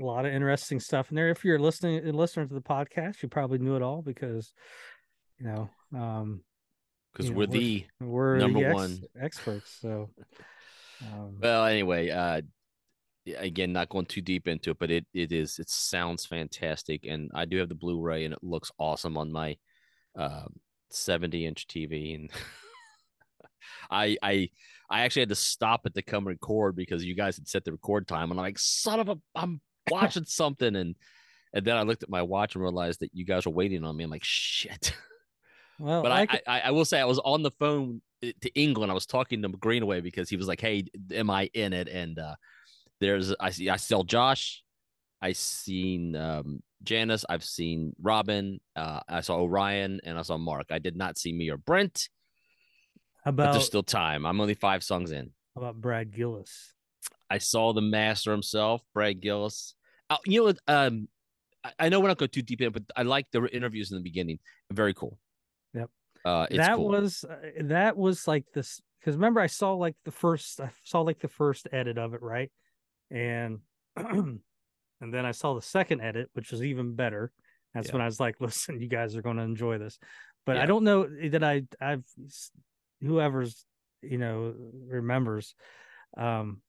a 0.00 0.04
lot 0.04 0.26
of 0.26 0.32
interesting 0.32 0.80
stuff 0.80 1.10
in 1.10 1.16
there. 1.16 1.28
If 1.30 1.44
you're 1.44 1.58
listening, 1.58 1.96
and 2.06 2.16
listening 2.16 2.48
to 2.48 2.54
the 2.54 2.60
podcast, 2.60 3.22
you 3.22 3.28
probably 3.28 3.58
knew 3.58 3.76
it 3.76 3.82
all 3.82 4.02
because, 4.02 4.52
you 5.38 5.46
know, 5.46 5.70
um, 5.98 6.42
Because 7.12 7.30
know, 7.30 7.36
we're 7.36 7.46
we're- 7.46 7.58
the 7.58 7.86
we're 8.04 8.36
Number 8.38 8.60
the 8.60 8.66
ex- 8.66 8.74
one. 8.74 8.98
experts. 9.20 9.78
So, 9.80 10.10
um, 11.02 11.38
Well, 11.40 11.64
anyway, 11.66 12.10
uh, 12.10 12.42
again, 13.36 13.72
not 13.72 13.88
going 13.88 14.06
too 14.06 14.20
deep 14.22 14.48
into 14.48 14.70
it, 14.70 14.78
but 14.78 14.90
it 14.90 15.06
it 15.12 15.32
is 15.32 15.58
it 15.58 15.68
sounds 15.70 16.26
fantastic, 16.26 17.04
and 17.04 17.30
I 17.34 17.44
do 17.44 17.58
have 17.58 17.68
the 17.68 17.74
Blu-ray, 17.74 18.24
and 18.24 18.32
it 18.34 18.42
looks 18.42 18.70
awesome 18.78 19.16
on 19.16 19.30
my 19.32 19.56
uh, 20.16 20.46
70 20.90 21.44
inch 21.46 21.66
TV, 21.66 22.14
and 22.14 22.30
I 23.90 24.16
I 24.22 24.50
I 24.90 25.00
actually 25.02 25.22
had 25.22 25.28
to 25.30 25.34
stop 25.34 25.86
it 25.86 25.94
to 25.94 26.02
come 26.02 26.26
record 26.26 26.74
because 26.74 27.04
you 27.04 27.14
guys 27.14 27.36
had 27.36 27.48
set 27.48 27.64
the 27.64 27.72
record 27.72 28.08
time, 28.08 28.30
and 28.30 28.40
I'm 28.40 28.44
like, 28.44 28.58
son 28.58 29.00
of 29.00 29.08
a, 29.10 29.16
I'm 29.34 29.60
watching 29.90 30.24
something, 30.24 30.74
and 30.76 30.94
and 31.52 31.64
then 31.64 31.76
I 31.76 31.82
looked 31.82 32.02
at 32.02 32.10
my 32.10 32.22
watch 32.22 32.54
and 32.54 32.62
realized 32.62 33.00
that 33.00 33.10
you 33.14 33.24
guys 33.24 33.46
were 33.46 33.52
waiting 33.52 33.84
on 33.84 33.96
me. 33.96 34.04
I'm 34.04 34.10
like, 34.10 34.24
shit. 34.24 34.92
well, 35.78 36.02
But 36.02 36.12
I 36.12 36.20
I, 36.22 36.26
could- 36.26 36.42
I, 36.46 36.60
I 36.60 36.70
will 36.72 36.84
say 36.84 37.00
I 37.00 37.04
was 37.06 37.18
on 37.20 37.42
the 37.42 37.50
phone 37.52 38.02
uh, 38.24 38.28
to 38.42 38.54
England. 38.60 38.90
I 38.90 38.94
was 38.94 39.06
talking 39.06 39.42
to 39.42 39.48
Greenaway 39.48 40.00
because 40.00 40.28
he 40.28 40.36
was 40.36 40.46
like, 40.48 40.60
"Hey, 40.60 40.84
am 41.12 41.30
I 41.30 41.50
in 41.54 41.72
it?" 41.72 41.88
And 41.88 42.18
uh, 42.18 42.34
there's 43.00 43.34
I 43.40 43.50
see 43.50 43.68
I 43.70 43.76
saw 43.76 44.02
Josh, 44.04 44.62
I 45.22 45.32
seen 45.32 46.14
um, 46.16 46.62
Janice, 46.82 47.24
I've 47.28 47.44
seen 47.44 47.94
Robin, 48.00 48.60
uh, 48.76 49.00
I 49.08 49.20
saw 49.22 49.40
Orion, 49.40 50.00
and 50.04 50.18
I 50.18 50.22
saw 50.22 50.36
Mark. 50.38 50.66
I 50.70 50.78
did 50.78 50.96
not 50.96 51.16
see 51.18 51.32
me 51.32 51.48
or 51.50 51.56
Brent, 51.56 52.08
but 53.24 53.30
about 53.30 53.52
there's 53.52 53.66
still 53.66 53.82
time. 53.82 54.26
I'm 54.26 54.40
only 54.40 54.54
five 54.54 54.82
songs 54.84 55.10
in. 55.12 55.30
How 55.54 55.62
about 55.62 55.80
Brad 55.80 56.12
Gillis. 56.12 56.72
I 57.30 57.38
saw 57.38 57.72
the 57.72 57.80
master 57.82 58.30
himself, 58.32 58.80
Brad 58.94 59.20
Gillis. 59.20 59.74
Uh, 60.10 60.16
you 60.24 60.40
know, 60.40 60.44
what, 60.44 60.58
um, 60.68 61.08
I, 61.78 61.88
know 61.88 62.00
we're 62.00 62.08
not 62.08 62.18
going 62.18 62.30
too 62.30 62.42
deep 62.42 62.60
in, 62.60 62.72
but 62.72 62.84
I 62.96 63.02
like 63.02 63.26
the 63.30 63.44
interviews 63.46 63.90
in 63.90 63.98
the 63.98 64.02
beginning. 64.02 64.38
Very 64.70 64.94
cool. 64.94 65.18
Yep. 65.74 65.90
Uh, 66.24 66.46
it's 66.50 66.58
that 66.58 66.76
cool. 66.76 66.88
was 66.88 67.24
uh, 67.24 67.36
that 67.62 67.96
was 67.96 68.26
like 68.26 68.44
this 68.54 68.80
because 69.00 69.16
remember 69.16 69.40
I 69.40 69.46
saw 69.46 69.74
like 69.74 69.96
the 70.04 70.10
first 70.10 70.60
I 70.60 70.70
saw 70.84 71.00
like 71.00 71.20
the 71.20 71.28
first 71.28 71.68
edit 71.72 71.98
of 71.98 72.14
it 72.14 72.22
right, 72.22 72.50
and 73.10 73.60
and 73.96 74.40
then 75.00 75.24
I 75.26 75.32
saw 75.32 75.54
the 75.54 75.62
second 75.62 76.00
edit 76.00 76.28
which 76.32 76.50
was 76.50 76.62
even 76.62 76.94
better. 76.94 77.32
That's 77.74 77.88
Yeah. 77.88 77.94
when 77.94 78.02
I 78.02 78.06
was 78.06 78.20
like, 78.20 78.36
listen, 78.40 78.80
you 78.80 78.88
guys 78.88 79.16
are 79.16 79.22
going 79.22 79.36
to 79.36 79.42
enjoy 79.42 79.78
this, 79.78 79.98
but 80.46 80.56
I 80.56 80.66
don't 80.66 80.84
know 80.84 81.06
that 81.30 81.44
I 81.44 81.62
I've 81.80 82.04
whoever's 83.00 83.64
you 84.02 84.18
know 84.18 84.54
remembers, 84.86 85.54
um, 86.16 86.60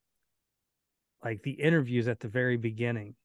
like 1.24 1.42
the 1.44 1.52
interviews 1.52 2.08
at 2.08 2.20
the 2.20 2.28
very 2.28 2.58
beginning, 2.58 3.16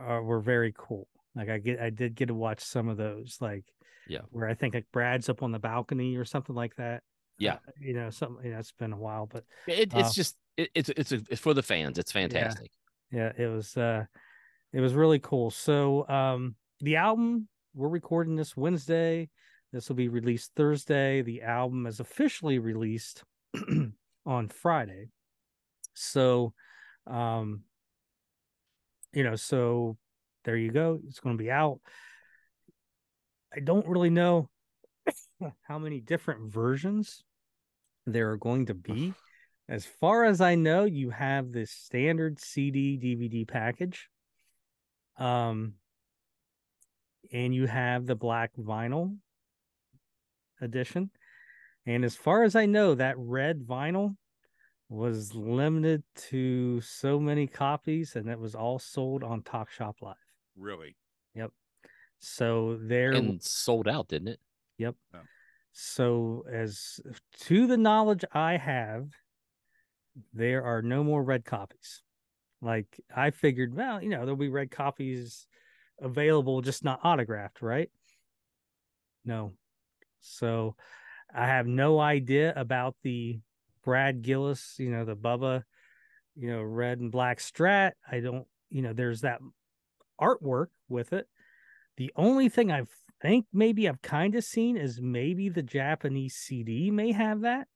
uh, 0.00 0.20
were 0.20 0.40
very 0.40 0.72
cool. 0.76 1.08
Like 1.34 1.48
I 1.48 1.58
get 1.58 1.80
I 1.80 1.90
did 1.90 2.14
get 2.14 2.26
to 2.26 2.34
watch 2.34 2.60
some 2.60 2.88
of 2.88 2.96
those 2.96 3.38
like 3.40 3.64
Yeah. 4.08 4.22
where 4.30 4.48
I 4.48 4.54
think 4.54 4.74
like 4.74 4.86
Brad's 4.92 5.28
up 5.28 5.42
on 5.42 5.52
the 5.52 5.58
balcony 5.58 6.16
or 6.16 6.24
something 6.24 6.54
like 6.56 6.74
that. 6.76 7.02
Yeah. 7.38 7.54
Uh, 7.54 7.72
you 7.80 7.94
know, 7.94 8.10
something. 8.10 8.44
You 8.44 8.52
know, 8.52 8.58
it's 8.58 8.72
been 8.72 8.92
a 8.92 8.98
while, 8.98 9.26
but 9.26 9.44
It, 9.66 9.92
it's 9.94 10.10
Uh, 10.10 10.12
just 10.12 10.36
it, 10.56 10.70
it's 10.74 10.88
it's 10.90 11.12
a, 11.12 11.20
it's 11.30 11.40
for 11.40 11.54
the 11.54 11.62
fans. 11.62 11.98
It's 11.98 12.12
fantastic. 12.12 12.70
yeah, 13.12 13.32
it 13.38 13.46
was 13.46 13.76
uh, 13.76 14.04
it 14.72 14.80
was 14.80 14.94
really 14.94 15.18
cool. 15.20 15.50
So 15.50 16.06
um, 16.08 16.56
the 16.80 16.96
album 16.96 17.48
we're 17.74 17.88
recording 17.88 18.36
this 18.36 18.56
Wednesday. 18.56 19.28
This 19.72 19.88
will 19.88 19.94
be 19.96 20.08
released 20.08 20.50
Thursday. 20.56 21.22
The 21.22 21.42
album 21.42 21.86
is 21.86 22.00
officially 22.00 22.58
released 22.58 23.22
on 24.26 24.48
Friday. 24.48 25.10
So, 25.94 26.54
um, 27.06 27.62
you 29.12 29.24
know, 29.24 29.36
so 29.36 29.96
there 30.44 30.56
you 30.56 30.70
go. 30.70 31.00
It's 31.06 31.20
going 31.20 31.36
to 31.36 31.42
be 31.42 31.50
out. 31.50 31.80
I 33.54 33.60
don't 33.60 33.86
really 33.86 34.10
know 34.10 34.48
how 35.62 35.78
many 35.78 36.00
different 36.00 36.52
versions 36.52 37.22
there 38.06 38.30
are 38.30 38.36
going 38.36 38.66
to 38.66 38.74
be. 38.74 39.14
as 39.68 39.84
far 39.86 40.24
as 40.24 40.40
I 40.40 40.54
know, 40.54 40.84
you 40.84 41.10
have 41.10 41.52
the 41.52 41.66
standard 41.66 42.40
CD 42.40 42.98
DVD 42.98 43.46
package. 43.46 44.08
Um, 45.18 45.74
and 47.32 47.54
you 47.54 47.66
have 47.66 48.06
the 48.06 48.16
black 48.16 48.50
vinyl 48.56 49.16
edition. 50.60 51.10
And 51.86 52.04
as 52.04 52.16
far 52.16 52.42
as 52.42 52.56
I 52.56 52.66
know, 52.66 52.94
that 52.94 53.16
red 53.18 53.60
vinyl 53.60 54.16
was 54.90 55.36
limited 55.36 56.02
to 56.16 56.80
so 56.80 57.20
many 57.20 57.46
copies 57.46 58.16
and 58.16 58.28
it 58.28 58.38
was 58.38 58.56
all 58.56 58.80
sold 58.80 59.22
on 59.22 59.40
Talk 59.42 59.70
Shop 59.70 59.96
Live. 60.02 60.16
Really? 60.58 60.96
Yep. 61.34 61.52
So 62.18 62.76
there 62.82 63.12
and 63.12 63.40
sold 63.40 63.86
out, 63.86 64.08
didn't 64.08 64.28
it? 64.28 64.40
Yep. 64.78 64.96
Oh. 65.14 65.18
So 65.72 66.44
as 66.52 67.00
to 67.42 67.68
the 67.68 67.76
knowledge 67.76 68.24
I 68.32 68.56
have, 68.56 69.10
there 70.34 70.64
are 70.64 70.82
no 70.82 71.04
more 71.04 71.22
red 71.22 71.44
copies. 71.44 72.02
Like 72.60 73.00
I 73.14 73.30
figured, 73.30 73.72
well, 73.72 74.02
you 74.02 74.08
know, 74.08 74.20
there'll 74.20 74.34
be 74.34 74.48
red 74.48 74.72
copies 74.72 75.46
available, 76.00 76.62
just 76.62 76.82
not 76.82 77.00
autographed, 77.04 77.62
right? 77.62 77.90
No. 79.24 79.52
So 80.18 80.74
I 81.32 81.46
have 81.46 81.68
no 81.68 82.00
idea 82.00 82.52
about 82.56 82.96
the 83.04 83.38
Brad 83.84 84.22
Gillis, 84.22 84.76
you 84.78 84.90
know, 84.90 85.04
the 85.04 85.16
Bubba, 85.16 85.62
you 86.36 86.50
know, 86.50 86.62
red 86.62 87.00
and 87.00 87.10
black 87.10 87.38
strat. 87.38 87.92
I 88.10 88.20
don't, 88.20 88.46
you 88.68 88.82
know, 88.82 88.92
there's 88.92 89.22
that 89.22 89.40
artwork 90.20 90.68
with 90.88 91.12
it. 91.12 91.26
The 91.96 92.12
only 92.16 92.48
thing 92.48 92.70
I 92.70 92.84
think 93.20 93.46
maybe 93.52 93.88
I've 93.88 94.02
kind 94.02 94.34
of 94.34 94.44
seen 94.44 94.76
is 94.76 95.00
maybe 95.00 95.48
the 95.48 95.62
Japanese 95.62 96.34
CD 96.36 96.90
may 96.90 97.12
have 97.12 97.42
that. 97.42 97.68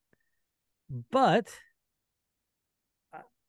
But 1.11 1.49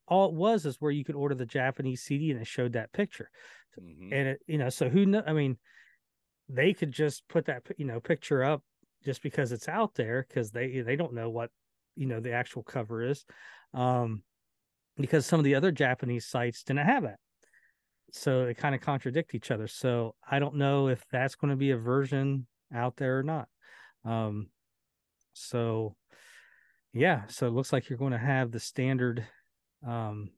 all 0.07 0.29
it 0.29 0.35
was 0.35 0.65
is 0.65 0.79
where 0.79 0.91
you 0.91 1.03
could 1.03 1.15
order 1.15 1.35
the 1.35 1.45
Japanese 1.45 2.03
CD 2.03 2.31
and 2.31 2.39
it 2.39 2.47
showed 2.47 2.73
that 2.73 2.91
picture. 2.93 3.29
Mhm. 3.79 4.09
And 4.11 4.27
it, 4.29 4.41
you 4.47 4.57
know, 4.57 4.69
so 4.69 4.89
who 4.89 5.05
know? 5.05 5.23
I 5.25 5.33
mean, 5.33 5.57
they 6.47 6.73
could 6.73 6.91
just 6.91 7.27
put 7.27 7.45
that, 7.45 7.63
you 7.77 7.85
know, 7.85 7.99
picture 7.99 8.43
up 8.43 8.63
just 9.03 9.21
because 9.21 9.51
it's 9.51 9.67
out 9.67 9.95
there 9.95 10.25
because 10.27 10.51
they 10.51 10.81
they 10.81 10.95
don't 10.95 11.13
know 11.13 11.29
what 11.29 11.51
you 11.95 12.05
know 12.05 12.19
the 12.19 12.33
actual 12.33 12.63
cover 12.63 13.01
is, 13.03 13.25
um, 13.73 14.23
because 14.97 15.25
some 15.25 15.39
of 15.39 15.43
the 15.43 15.55
other 15.55 15.71
Japanese 15.71 16.25
sites 16.25 16.63
didn't 16.63 16.85
have 16.85 17.03
that, 17.03 17.19
so 18.11 18.45
they 18.45 18.53
kind 18.53 18.75
of 18.75 18.81
contradict 18.81 19.35
each 19.35 19.51
other. 19.51 19.67
So 19.67 20.15
I 20.29 20.39
don't 20.39 20.55
know 20.55 20.87
if 20.87 21.03
that's 21.11 21.35
going 21.35 21.51
to 21.51 21.57
be 21.57 21.71
a 21.71 21.77
version 21.77 22.47
out 22.73 22.95
there 22.97 23.19
or 23.19 23.23
not. 23.23 23.47
Um, 24.03 24.47
so 25.33 25.95
yeah, 26.93 27.23
so 27.27 27.47
it 27.47 27.53
looks 27.53 27.73
like 27.73 27.89
you're 27.89 27.99
going 27.99 28.13
to 28.13 28.17
have 28.17 28.51
the 28.51 28.59
standard 28.59 29.25
um 29.85 30.29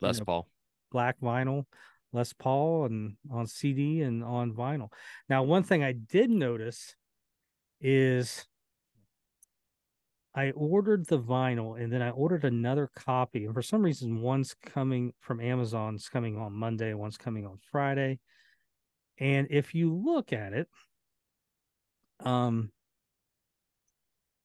Les 0.00 0.18
know, 0.18 0.24
Paul. 0.24 0.48
black 0.90 1.20
vinyl 1.20 1.66
Les 2.12 2.32
Paul 2.32 2.86
and 2.86 3.16
on 3.30 3.46
CD 3.46 4.02
and 4.02 4.22
on 4.22 4.52
vinyl. 4.52 4.92
Now, 5.28 5.42
one 5.44 5.62
thing 5.62 5.82
I 5.82 5.92
did 5.92 6.30
notice 6.30 6.94
is 7.80 8.46
I 10.34 10.50
ordered 10.52 11.06
the 11.06 11.20
vinyl 11.20 11.80
and 11.80 11.92
then 11.92 12.00
I 12.00 12.10
ordered 12.10 12.44
another 12.44 12.90
copy. 12.94 13.44
And 13.44 13.54
for 13.54 13.62
some 13.62 13.82
reason, 13.82 14.20
one's 14.20 14.54
coming 14.54 15.12
from 15.20 15.40
Amazon, 15.40 15.96
it's 15.96 16.08
coming 16.08 16.38
on 16.38 16.52
Monday, 16.52 16.94
one's 16.94 17.18
coming 17.18 17.46
on 17.46 17.58
Friday. 17.70 18.18
And 19.18 19.48
if 19.50 19.74
you 19.74 19.94
look 19.94 20.32
at 20.32 20.54
it, 20.54 20.68
um, 22.20 22.72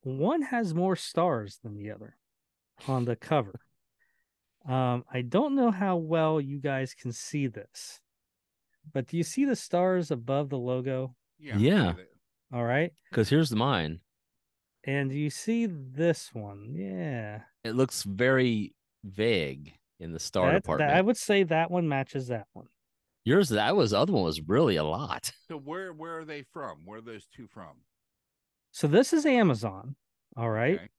one 0.01 0.41
has 0.41 0.73
more 0.73 0.95
stars 0.95 1.59
than 1.63 1.75
the 1.75 1.91
other 1.91 2.15
on 2.87 3.05
the 3.05 3.15
cover. 3.15 3.59
Um, 4.67 5.05
I 5.11 5.21
don't 5.21 5.55
know 5.55 5.71
how 5.71 5.95
well 5.95 6.41
you 6.41 6.59
guys 6.59 6.93
can 6.93 7.13
see 7.13 7.47
this, 7.47 8.01
but 8.93 9.07
do 9.07 9.15
you 9.15 9.23
see 9.23 9.45
the 9.45 9.55
stars 9.55 10.11
above 10.11 10.49
the 10.49 10.57
logo? 10.57 11.15
Yeah. 11.39 11.57
Yeah. 11.57 11.93
All 12.53 12.63
right. 12.63 12.91
Because 13.09 13.29
here's 13.29 13.49
the 13.49 13.55
mine. 13.55 14.01
And 14.87 15.11
you 15.11 15.29
see 15.29 15.65
this 15.67 16.33
one? 16.33 16.73
Yeah. 16.73 17.41
It 17.65 17.75
looks 17.75 18.03
very 18.03 18.73
vague 19.03 19.73
in 19.99 20.13
the 20.13 20.19
star 20.19 20.45
That- 20.47 20.53
that- 20.53 20.61
department. 20.63 20.91
I 20.91 21.01
would 21.01 21.17
say 21.17 21.43
that 21.43 21.69
one 21.69 21.87
matches 21.89 22.27
that 22.29 22.47
one. 22.53 22.67
Yours, 23.25 23.49
that 23.49 23.75
was 23.75 23.91
other 23.93 24.13
one 24.13 24.23
was 24.23 24.41
really 24.41 24.77
a 24.77 24.83
lot. 24.85 25.33
So 25.49 25.57
where 25.57 25.91
where 25.93 26.19
are 26.19 26.25
they 26.25 26.43
from? 26.43 26.85
Where 26.85 26.99
are 26.99 27.01
those 27.01 27.25
two 27.27 27.47
from? 27.47 27.81
So 28.71 28.87
this 28.87 29.11
is 29.11 29.25
Amazon. 29.25 29.97
All 30.37 30.49
right. 30.49 30.75
Okay. 30.75 30.89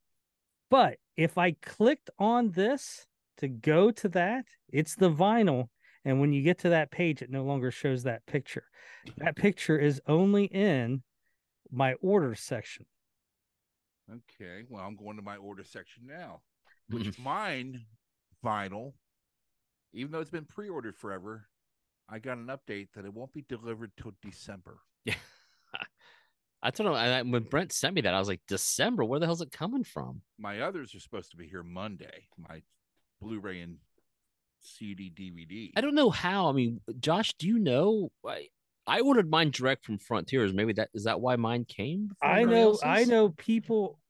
But 0.71 0.99
if 1.16 1.38
I 1.38 1.52
clicked 1.52 2.11
on 2.18 2.50
this 2.50 3.07
to 3.38 3.49
go 3.49 3.90
to 3.92 4.09
that, 4.11 4.45
it's 4.68 4.95
the 4.95 5.11
vinyl. 5.11 5.71
And 6.04 6.21
when 6.21 6.33
you 6.35 6.42
get 6.42 6.59
to 6.61 6.68
that 6.71 6.90
page, 6.90 7.23
it 7.23 7.30
no 7.30 7.45
longer 7.45 7.71
shows 7.71 8.02
that 8.02 8.26
picture. 8.26 8.64
That 9.16 9.37
picture 9.37 9.78
is 9.78 10.00
only 10.07 10.45
in 10.47 11.02
my 11.71 11.95
order 11.95 12.35
section. 12.35 12.85
Okay. 14.10 14.64
Well, 14.68 14.82
I'm 14.84 14.96
going 14.96 15.16
to 15.16 15.22
my 15.22 15.36
order 15.36 15.64
section 15.64 16.04
now. 16.06 16.42
Which 16.88 17.18
mine 17.22 17.84
vinyl, 18.44 18.92
even 19.92 20.12
though 20.12 20.20
it's 20.20 20.30
been 20.30 20.44
pre-ordered 20.44 20.96
forever, 20.96 21.48
I 22.08 22.18
got 22.18 22.38
an 22.38 22.46
update 22.46 22.88
that 22.94 23.04
it 23.04 23.12
won't 23.12 23.32
be 23.32 23.44
delivered 23.48 23.92
till 24.00 24.12
December. 24.22 24.78
Yeah. 25.04 25.14
I 26.62 26.70
don't 26.70 26.86
know. 26.86 26.94
I, 26.94 27.22
when 27.22 27.44
Brent 27.44 27.72
sent 27.72 27.94
me 27.94 28.00
that, 28.00 28.14
I 28.14 28.18
was 28.18 28.28
like, 28.28 28.40
December. 28.48 29.04
Where 29.04 29.20
the 29.20 29.26
hell's 29.26 29.42
it 29.42 29.52
coming 29.52 29.84
from? 29.84 30.22
My 30.38 30.60
others 30.60 30.94
are 30.94 31.00
supposed 31.00 31.30
to 31.32 31.36
be 31.36 31.46
here 31.46 31.62
Monday. 31.62 32.28
My 32.36 32.62
Blu-ray 33.20 33.60
and 33.60 33.76
CD 34.60 35.10
DVD. 35.10 35.70
I 35.76 35.80
don't 35.80 35.94
know 35.94 36.10
how. 36.10 36.48
I 36.48 36.52
mean, 36.52 36.80
Josh, 36.98 37.34
do 37.34 37.46
you 37.46 37.58
know? 37.58 38.10
I, 38.26 38.48
I 38.88 39.00
ordered 39.00 39.30
mine 39.30 39.50
direct 39.50 39.85
from 39.85 39.99
Frontiers. 39.99 40.52
Maybe 40.52 40.73
that 40.75 40.88
is 40.95 41.04
that 41.04 41.21
why 41.21 41.37
mine 41.37 41.64
came. 41.64 42.11
I 42.23 42.40
everybody 42.42 42.61
know 42.61 42.78
I 42.83 43.04
know 43.04 43.28
people 43.30 44.00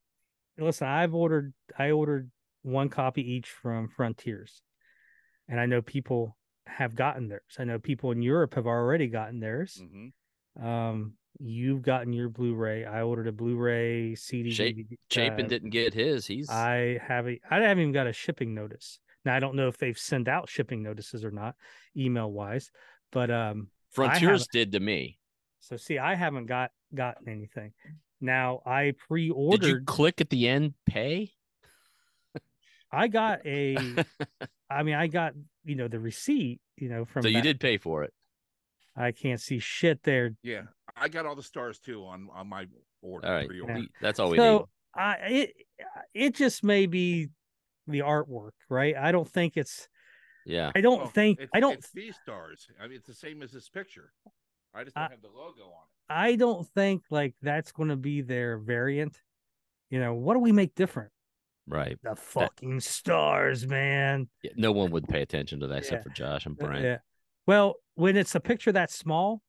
listen, 0.57 0.87
I've 0.87 1.15
ordered 1.15 1.53
I 1.79 1.91
ordered 1.91 2.31
one 2.63 2.89
copy 2.89 3.23
each 3.33 3.51
from 3.51 3.89
Frontiers. 3.89 4.63
And 5.49 5.59
I 5.59 5.67
know 5.67 5.83
people 5.83 6.37
have 6.67 6.95
gotten 6.95 7.29
theirs. 7.29 7.57
I 7.59 7.65
know 7.65 7.79
people 7.79 8.11
in 8.13 8.23
Europe 8.23 8.55
have 8.55 8.67
already 8.67 9.09
gotten 9.09 9.41
theirs. 9.41 9.83
Mhm. 9.83 10.13
Um 10.63 11.15
you've 11.41 11.83
gotten 11.83 12.13
your 12.13 12.29
Blu-ray. 12.29 12.85
I 12.85 13.03
ordered 13.03 13.29
a 13.29 13.33
Blu-ray 13.33 14.15
CD. 14.17 14.51
Shape- 14.51 14.77
DVD, 14.77 14.97
Chapin 15.11 15.47
uh, 15.47 15.49
didn't 15.49 15.71
get 15.71 15.95
his. 15.95 16.27
He's 16.27 16.49
I 16.51 16.99
haven't 17.07 17.41
I 17.51 17.57
haven't 17.61 17.81
even 17.81 17.93
got 17.93 18.07
a 18.07 18.13
shipping 18.13 18.55
notice. 18.55 19.01
Now 19.25 19.35
I 19.35 19.41
don't 19.41 19.57
know 19.57 19.69
if 19.69 19.79
they've 19.79 19.99
sent 19.99 20.29
out 20.29 20.49
shipping 20.49 20.83
notices 20.83 21.25
or 21.25 21.31
not, 21.31 21.57
email 21.97 22.31
wise. 22.31 22.71
But 23.11 23.31
um 23.31 23.69
Frontiers 23.91 24.47
did 24.53 24.73
to 24.73 24.81
me. 24.81 25.19
so 25.61 25.77
see 25.77 25.99
I 25.99 26.15
haven't 26.15 26.47
got 26.47 26.71
gotten 26.95 27.29
anything. 27.29 27.73
Now 28.21 28.61
I 28.67 28.95
pre-ordered. 29.09 29.61
Did 29.61 29.69
you 29.69 29.81
click 29.85 30.21
at 30.21 30.31
the 30.31 30.49
end 30.49 30.75
pay? 30.87 31.33
I 32.91 33.09
got 33.09 33.45
a 33.47 33.77
I 34.71 34.83
mean 34.83 34.95
I 34.95 35.07
got 35.09 35.35
you 35.65 35.75
know 35.77 35.89
the 35.89 36.01
receipt, 36.01 36.61
you 36.77 36.89
know, 36.89 37.05
from 37.05 37.23
so 37.23 37.29
you 37.29 37.35
that- 37.35 37.43
did 37.43 37.61
pay 37.61 37.77
for 37.79 38.05
it. 38.05 38.13
I 38.97 39.13
can't 39.13 39.41
see 39.41 39.61
shit 39.61 40.03
there. 40.03 40.35
Yeah, 40.43 40.63
I 40.97 41.09
got 41.09 41.25
all 41.25 41.37
the 41.37 41.43
stars 41.43 41.79
too 41.79 42.05
on 42.05 42.29
on 42.35 42.49
my 42.49 42.67
order. 43.03 43.27
All 43.29 43.33
right, 43.35 43.47
pre-order. 43.47 43.75
We- 43.75 43.89
that's 44.01 44.19
all 44.19 44.31
we 44.31 44.39
need. 44.39 44.43
So 44.43 44.69
I 44.95 45.13
it 45.29 45.53
it 46.15 46.35
just 46.35 46.65
may 46.65 46.87
be 46.87 47.29
the 47.87 48.01
artwork, 48.01 48.53
right? 48.69 48.97
I 48.97 49.13
don't 49.13 49.29
think 49.29 49.57
it's 49.57 49.89
Yeah, 50.49 50.73
I 50.75 50.81
don't 50.81 50.99
Well, 50.99 51.07
think 51.09 51.41
it's, 51.41 51.51
I 51.55 51.61
don't 51.61 51.75
It's 51.75 51.91
these 51.93 52.17
stars. 52.23 52.67
I 52.81 52.89
mean, 52.89 52.97
it's 52.97 53.07
the 53.07 53.15
same 53.15 53.43
as 53.43 53.53
this 53.53 53.69
picture. 53.69 54.13
I 54.75 54.83
just 54.83 54.97
don't 54.97 55.11
have 55.11 55.21
the 55.23 55.29
logo 55.29 55.63
on 55.65 55.85
it. 55.85 56.13
I 56.13 56.37
don't 56.37 56.67
think 56.69 57.03
like 57.11 57.35
that's 57.43 57.71
going 57.71 57.91
to 57.91 57.97
be 57.97 58.23
their 58.23 58.59
variant. 58.59 59.21
You 59.91 60.01
know, 60.01 60.15
what 60.15 60.35
do 60.35 60.41
we 60.41 60.53
make 60.53 60.75
different? 60.75 61.11
right. 61.67 61.99
The 62.03 62.17
fucking 62.17 62.81
stars, 62.81 63.67
man. 63.67 64.29
Yeah, 64.43 64.53
no 64.57 64.73
one 64.73 64.91
would 64.93 65.07
pay 65.07 65.21
attention 65.21 65.61
to 65.61 65.67
that 65.67 65.75
Yeah. 65.75 65.79
except 65.81 66.03
for 66.05 66.09
Josh 66.11 66.47
and 66.47 66.57
uh, 66.61 66.65
Brian. 66.67 66.83
Yeah. 66.83 66.97
Well, 67.47 67.75
when 67.95 68.17
it's 68.17 68.35
a 68.35 68.41
picture 68.41 68.73
that 68.73 68.91
small, 68.91 69.43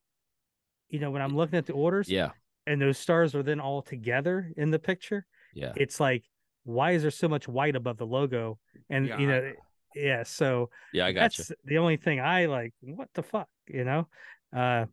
you 0.89 0.99
know, 0.99 1.11
when 1.11 1.21
I'm 1.21 1.33
looking 1.35 1.57
at 1.57 1.65
the 1.65 1.71
orders 1.73 2.09
yeah, 2.09 2.31
and 2.67 2.81
those 2.81 2.97
stars 2.97 3.35
are 3.35 3.43
then 3.43 3.61
all 3.61 3.81
together 3.81 4.51
in 4.57 4.69
the 4.69 4.79
picture, 4.79 5.25
yeah. 5.53 5.71
it's 5.77 6.01
like, 6.01 6.25
why 6.63 6.91
is 6.91 7.03
there 7.03 7.11
so 7.11 7.29
much 7.29 7.47
white 7.47 7.77
above 7.77 7.97
the 7.97 8.05
logo? 8.05 8.59
And 8.89 9.07
Yeah, 9.07 9.17
you 9.17 9.29
I- 9.29 9.39
know, 9.39 9.51
yeah. 9.95 10.23
So 10.23 10.69
Yeah, 10.93 11.05
I 11.05 11.11
got 11.11 11.37
you. 11.37 11.43
that's 11.43 11.51
the 11.65 11.77
only 11.77 11.97
thing 11.97 12.19
I 12.19 12.45
like. 12.45 12.73
What 12.81 13.09
the 13.13 13.23
fuck, 13.23 13.47
you 13.67 13.83
know? 13.83 14.07
Uh, 14.55 14.85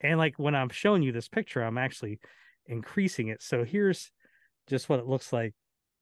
and 0.00 0.18
like 0.18 0.38
when 0.38 0.54
I'm 0.54 0.68
showing 0.68 1.02
you 1.02 1.12
this 1.12 1.28
picture, 1.28 1.62
I'm 1.62 1.78
actually 1.78 2.20
increasing 2.66 3.28
it. 3.28 3.42
So 3.42 3.64
here's 3.64 4.10
just 4.68 4.88
what 4.88 4.98
it 5.00 5.06
looks 5.06 5.32
like. 5.32 5.54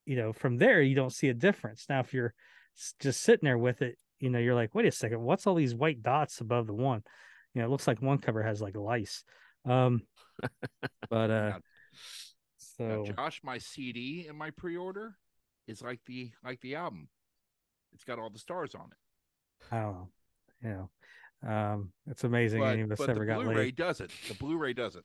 You 0.06 0.16
know, 0.16 0.32
from 0.32 0.58
there 0.58 0.82
you 0.82 0.94
don't 0.94 1.12
see 1.12 1.28
a 1.28 1.34
difference. 1.34 1.86
Now, 1.88 2.00
if 2.00 2.12
you're 2.12 2.34
just 3.00 3.22
sitting 3.22 3.44
there 3.46 3.58
with 3.58 3.80
it, 3.82 3.96
you 4.20 4.30
know, 4.30 4.38
you're 4.38 4.54
like, 4.54 4.74
wait 4.74 4.86
a 4.86 4.90
second, 4.90 5.20
what's 5.22 5.46
all 5.46 5.54
these 5.54 5.74
white 5.74 6.02
dots 6.02 6.40
above 6.40 6.66
the 6.66 6.74
one? 6.74 7.02
You 7.54 7.60
know, 7.62 7.68
it 7.68 7.70
looks 7.70 7.86
like 7.86 8.02
one 8.02 8.18
cover 8.18 8.42
has 8.42 8.60
like 8.60 8.76
lice. 8.76 9.22
Um, 9.64 10.02
but 11.10 11.30
uh, 11.30 11.48
Now- 11.50 11.58
now, 12.78 13.04
so 13.04 13.04
Josh, 13.16 13.40
my 13.44 13.58
CD 13.58 14.26
in 14.28 14.36
my 14.36 14.50
pre-order 14.50 15.14
is 15.68 15.80
like 15.80 16.00
the 16.06 16.32
like 16.44 16.60
the 16.60 16.74
album. 16.74 17.08
It's 17.94 18.04
got 18.04 18.18
all 18.18 18.30
the 18.30 18.38
stars 18.38 18.74
on 18.74 18.86
it. 18.90 19.74
I 19.74 19.80
don't 19.80 19.92
know. 19.94 20.08
You 20.62 20.88
know, 21.44 21.50
um, 21.50 21.92
it's 22.10 22.24
amazing 22.24 22.60
But, 22.60 22.72
any 22.72 22.82
of 22.82 22.92
us 22.92 22.98
but 22.98 23.10
ever 23.10 23.20
the 23.20 23.26
got 23.26 23.42
Blu-ray 23.42 23.54
laid. 23.56 23.76
doesn't. 23.76 24.10
The 24.28 24.34
Blu-ray 24.34 24.72
doesn't. 24.72 25.04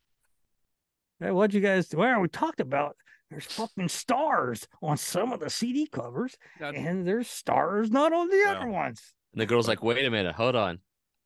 Hey, 1.19 1.31
what'd 1.31 1.53
you 1.53 1.59
guys? 1.61 1.89
Well, 1.93 2.19
we 2.21 2.29
talked 2.29 2.61
about 2.61 2.95
there's 3.29 3.45
fucking 3.45 3.89
stars 3.89 4.67
on 4.81 4.95
some 4.97 5.33
of 5.33 5.39
the 5.41 5.49
CD 5.49 5.85
covers, 5.85 6.37
Now, 6.59 6.69
and 6.69 7.05
there's 7.05 7.27
stars 7.29 7.91
not 7.91 8.13
on 8.13 8.29
the 8.29 8.45
other 8.47 8.67
ones. 8.67 9.01
And 9.33 9.41
the 9.41 9.45
girl's 9.45 9.67
like, 9.67 9.83
wait 9.83 10.05
a 10.05 10.09
minute, 10.09 10.33
hold 10.35 10.55
on. 10.55 10.79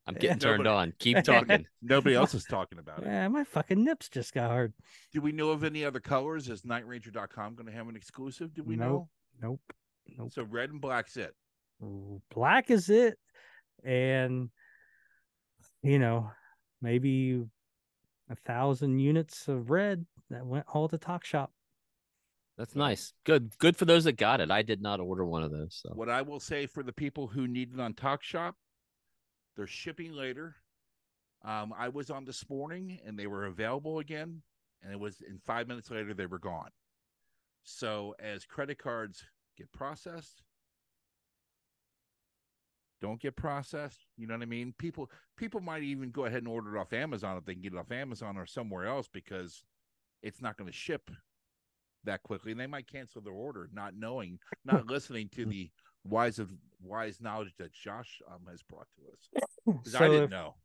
I'm 0.06 0.16
getting 0.16 0.30
Yeah. 0.32 0.36
turned 0.50 0.64
Nobody- 0.64 0.70
on. 0.92 0.94
Keep 1.00 1.18
talking. 1.24 1.66
nobody 1.82 2.16
else 2.16 2.34
is 2.34 2.44
talking 2.46 2.80
about 2.80 3.00
it. 3.04 3.06
Yeah, 3.06 3.28
my 3.30 3.44
fucking 3.44 3.82
nips 3.84 4.10
just 4.10 4.34
got 4.34 4.50
hard. 4.50 4.74
Do 5.14 5.22
we 5.22 5.32
know 5.32 5.52
of 5.52 5.64
any 5.64 5.86
other 5.86 6.00
colors? 6.02 6.50
Is 6.50 6.64
NightRanger.com 6.64 7.56
going 7.56 7.68
to 7.68 7.72
have 7.72 7.88
an 7.88 7.96
exclusive? 7.96 8.54
Do 8.54 8.64
we 8.64 8.76
Nope. 8.76 9.08
Nope. 9.42 9.62
Nope. 10.18 10.32
So 10.34 10.44
red 10.44 10.72
and 10.72 10.82
black's 10.82 11.16
it. 11.18 11.34
Black 12.34 12.70
is 12.70 12.90
it, 12.90 13.18
and 13.84 14.50
you 15.82 16.00
know, 16.00 16.32
maybe 16.82 17.44
a 18.30 18.36
thousand 18.46 19.00
units 19.00 19.48
of 19.48 19.70
red 19.70 20.06
that 20.30 20.46
went 20.46 20.66
all 20.74 20.88
to 20.88 20.98
Talk 20.98 21.26
Shop. 21.26 21.52
That's 22.58 22.76
nice. 22.76 23.14
Good. 23.26 23.52
Good 23.58 23.76
for 23.76 23.86
those 23.86 24.04
that 24.04 24.14
got 24.14 24.40
it. 24.40 24.52
I 24.52 24.62
did 24.62 24.82
not 24.82 25.00
order 25.00 25.26
one 25.26 25.44
of 25.44 25.52
those. 25.52 25.82
So 25.84 25.92
What 25.96 26.10
I 26.10 26.22
will 26.22 26.40
say 26.40 26.68
for 26.68 26.84
the 26.84 26.94
people 26.94 27.28
who 27.28 27.48
need 27.48 27.74
it 27.74 27.80
on 27.80 27.94
Talk 27.94 28.24
Shop, 28.24 28.56
they're 29.56 29.68
shipping 29.68 30.14
later. 30.14 30.56
Um, 31.44 31.74
I 31.78 31.90
was 31.90 32.10
on 32.10 32.26
this 32.26 32.48
morning 32.50 33.00
and 33.06 33.18
they 33.18 33.28
were 33.28 33.46
available 33.46 34.00
again, 34.00 34.42
and 34.82 34.94
it 34.94 35.00
was 35.00 35.22
in 35.28 35.40
five 35.46 35.68
minutes 35.68 35.92
later 35.92 36.14
they 36.14 36.26
were 36.26 36.40
gone. 36.40 36.70
So 37.64 38.16
as 38.20 38.46
credit 38.46 38.78
cards 38.78 39.24
get 39.58 39.72
processed, 39.72 40.44
don't 43.04 43.20
get 43.20 43.36
processed. 43.36 44.06
You 44.18 44.26
know 44.28 44.34
what 44.36 44.42
I 44.44 44.46
mean? 44.46 44.74
People 44.80 45.12
people 45.38 45.60
might 45.60 45.84
even 45.84 46.10
go 46.10 46.24
ahead 46.26 46.40
and 46.40 46.48
order 46.48 46.76
it 46.76 46.80
off 46.80 46.94
Amazon 46.94 47.38
if 47.38 47.44
they 47.46 47.54
can 47.54 47.62
get 47.62 47.74
it 47.74 47.78
off 47.78 47.92
Amazon 47.92 48.38
or 48.38 48.46
somewhere 48.46 48.88
else 48.88 49.10
because 49.12 49.62
it's 50.22 50.42
not 50.42 50.56
going 50.58 50.72
to 50.72 50.76
ship 50.76 51.12
that 52.06 52.24
quickly. 52.24 52.52
And 52.54 52.60
they 52.62 52.66
might 52.68 52.88
cancel 52.90 53.22
their 53.22 53.34
order, 53.34 53.70
not 53.74 53.94
knowing, 53.96 54.40
not 54.64 54.88
listening 54.90 55.28
to 55.36 55.46
the 55.46 55.70
wise 56.06 56.40
of 56.40 56.50
wise 56.82 57.20
knowledge 57.20 57.54
that 57.60 57.74
Josh 57.74 58.22
um, 58.32 58.40
has 58.50 58.64
brought 58.64 58.88
to 58.96 59.02
us. 59.12 59.44
'Cause 59.84 59.96
I 59.96 60.08
didn't 60.08 60.24
if- 60.24 60.30
know. 60.32 60.56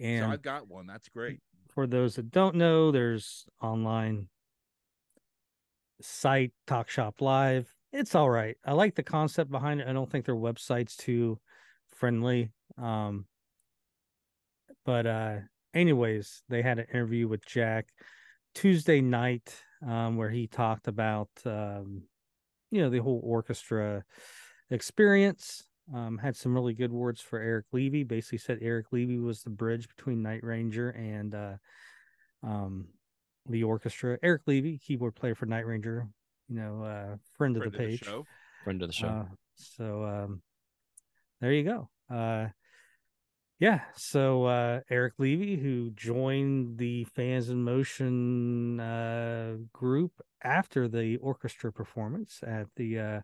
So 0.00 0.26
I've 0.30 0.42
got 0.42 0.68
one. 0.68 0.86
That's 0.86 1.08
great. 1.08 1.40
for 1.74 1.86
those 1.86 2.16
that 2.16 2.30
don't 2.30 2.54
know, 2.54 2.90
there's 2.92 3.46
online 3.60 4.28
site 6.00 6.52
Talk 6.66 6.88
Shop 6.90 7.20
Live. 7.20 7.74
It's 7.92 8.14
all 8.14 8.28
right. 8.28 8.56
I 8.64 8.72
like 8.72 8.94
the 8.94 9.02
concept 9.02 9.50
behind 9.50 9.80
it. 9.80 9.88
I 9.88 9.92
don't 9.92 10.10
think 10.10 10.26
their 10.26 10.36
website's 10.36 10.96
too 10.96 11.38
friendly. 11.96 12.52
Um, 12.76 13.26
but 14.84 15.06
uh, 15.06 15.36
anyways, 15.74 16.42
they 16.48 16.62
had 16.62 16.78
an 16.78 16.86
interview 16.92 17.28
with 17.28 17.44
Jack 17.46 17.88
Tuesday 18.54 19.00
night, 19.00 19.54
um, 19.86 20.16
where 20.16 20.30
he 20.30 20.46
talked 20.46 20.88
about 20.88 21.30
um, 21.44 22.02
you 22.70 22.82
know, 22.82 22.90
the 22.90 22.98
whole 22.98 23.20
orchestra 23.24 24.04
experience. 24.70 25.64
Um, 25.94 26.18
had 26.18 26.36
some 26.36 26.54
really 26.54 26.74
good 26.74 26.92
words 26.92 27.22
for 27.22 27.38
Eric 27.38 27.66
Levy. 27.72 28.04
Basically 28.04 28.38
said 28.38 28.58
Eric 28.60 28.86
Levy 28.92 29.18
was 29.18 29.42
the 29.42 29.50
bridge 29.50 29.88
between 29.88 30.22
Night 30.22 30.44
Ranger 30.44 30.90
and 30.90 31.34
uh, 31.34 31.54
um, 32.42 32.88
the 33.48 33.64
orchestra. 33.64 34.18
Eric 34.22 34.42
Levy, 34.46 34.78
keyboard 34.78 35.14
player 35.14 35.34
for 35.34 35.46
Night 35.46 35.66
Ranger, 35.66 36.06
you 36.48 36.56
know, 36.56 36.82
uh, 36.82 37.16
friend 37.36 37.56
of 37.56 37.62
Friend 37.62 37.72
the 37.74 37.78
page. 37.78 38.00
show. 38.04 38.24
friend 38.64 38.82
of 38.82 38.88
the 38.88 38.92
show. 38.94 39.08
Uh, 39.08 39.24
so 39.56 40.04
um, 40.04 40.42
there 41.40 41.52
you 41.52 41.64
go. 41.64 41.88
Uh, 42.14 42.48
yeah. 43.60 43.80
So 43.96 44.44
uh, 44.44 44.80
Eric 44.90 45.14
Levy, 45.18 45.56
who 45.56 45.90
joined 45.90 46.78
the 46.78 47.04
Fans 47.16 47.48
in 47.50 47.62
Motion 47.62 48.78
uh, 48.80 49.56
group 49.72 50.12
after 50.42 50.88
the 50.88 51.16
orchestra 51.18 51.72
performance 51.72 52.40
at 52.46 52.66
the 52.76 52.98
uh, 52.98 53.20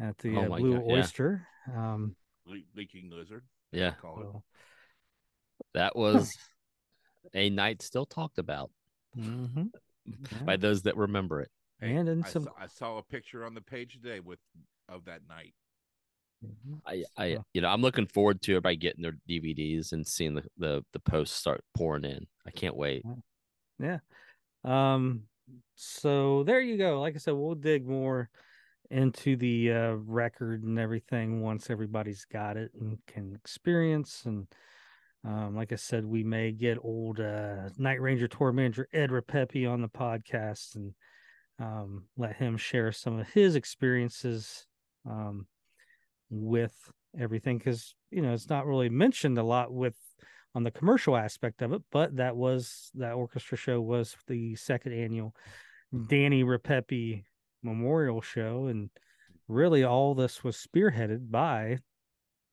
at 0.00 0.18
the 0.18 0.36
Oh 0.36 0.52
uh, 0.52 0.56
Blue 0.56 0.74
God, 0.78 0.84
yeah. 0.86 0.92
Oyster. 0.94 1.48
Um, 1.74 2.14
Le- 2.46 2.58
leaking 2.76 3.10
lizard. 3.10 3.44
yeah, 3.72 3.92
Call 4.00 4.20
it. 4.20 4.22
so, 4.22 4.42
that 5.74 5.96
was 5.96 6.32
a 7.34 7.50
night 7.50 7.82
still 7.82 8.06
talked 8.06 8.38
about 8.38 8.70
mhm. 9.18 9.70
by 10.44 10.56
those 10.56 10.82
that 10.82 10.96
remember 10.96 11.40
it. 11.40 11.50
Hey, 11.80 11.94
And 11.94 12.08
in 12.08 12.24
I, 12.24 12.28
some- 12.28 12.44
saw, 12.44 12.50
I 12.58 12.66
saw 12.66 12.98
a 12.98 13.02
picture 13.02 13.44
on 13.44 13.54
the 13.54 13.60
page 13.60 13.94
today 13.94 14.20
with 14.20 14.38
of 14.88 15.04
that 15.06 15.20
night. 15.28 15.54
Mhm. 16.44 16.80
I, 16.86 17.04
I, 17.16 17.34
So- 17.34 17.44
you 17.54 17.60
know, 17.60 17.68
I'm 17.68 17.82
looking 17.82 18.06
forward 18.06 18.40
to 18.42 18.52
everybody 18.52 18.76
getting 18.76 19.02
their 19.02 19.16
DVDs 19.28 19.92
and 19.92 20.06
seeing 20.06 20.34
the 20.34 20.44
the, 20.58 20.84
the 20.92 21.00
posts 21.00 21.36
start 21.36 21.62
pouring 21.76 22.04
in. 22.04 22.26
I 22.46 22.50
can't 22.50 22.76
wait. 22.76 23.04
Yeah. 23.78 23.98
Um, 24.64 25.22
so 25.74 26.42
there 26.44 26.60
you 26.60 26.76
go. 26.76 27.00
Like 27.00 27.14
I 27.14 27.18
said, 27.18 27.34
we'll 27.34 27.54
dig 27.54 27.86
more 27.86 28.30
into 28.90 29.36
the 29.36 29.72
uh, 29.72 29.92
record 29.94 30.62
and 30.62 30.78
everything 30.78 31.40
once 31.42 31.70
everybody's 31.70 32.24
got 32.24 32.56
it 32.56 32.70
and 32.80 32.98
can 33.06 33.34
experience. 33.34 34.22
And 34.26 34.46
um, 35.24 35.56
like 35.56 35.72
I 35.72 35.76
said, 35.76 36.04
we 36.04 36.22
may 36.22 36.52
get 36.52 36.78
old 36.80 37.18
uh, 37.20 37.68
Night 37.78 38.00
Ranger 38.00 38.28
tour 38.28 38.52
manager 38.52 38.88
Ed 38.92 39.10
Repepi 39.10 39.68
on 39.70 39.82
the 39.82 39.88
podcast 39.88 40.76
and 40.76 40.94
um, 41.58 42.04
let 42.16 42.36
him 42.36 42.56
share 42.56 42.92
some 42.92 43.18
of 43.18 43.28
his 43.30 43.54
experiences 43.56 44.66
um, 45.08 45.46
with 46.30 46.74
everything 47.18 47.56
because 47.58 47.94
you 48.10 48.20
know 48.20 48.32
it's 48.32 48.50
not 48.50 48.66
really 48.66 48.90
mentioned 48.90 49.38
a 49.38 49.42
lot 49.42 49.72
with 49.72 49.96
on 50.54 50.64
the 50.64 50.70
commercial 50.70 51.16
aspect 51.16 51.60
of 51.60 51.72
it, 51.72 51.82
but 51.92 52.16
that 52.16 52.34
was 52.34 52.90
that 52.94 53.12
orchestra 53.12 53.58
show 53.58 53.80
was 53.80 54.16
the 54.26 54.54
second 54.56 54.92
annual 54.92 55.34
Danny 56.08 56.44
Repepi 56.44 57.24
Memorial 57.62 58.20
Show, 58.20 58.66
and 58.66 58.90
really 59.48 59.84
all 59.84 60.14
this 60.14 60.42
was 60.42 60.56
spearheaded 60.56 61.30
by 61.30 61.78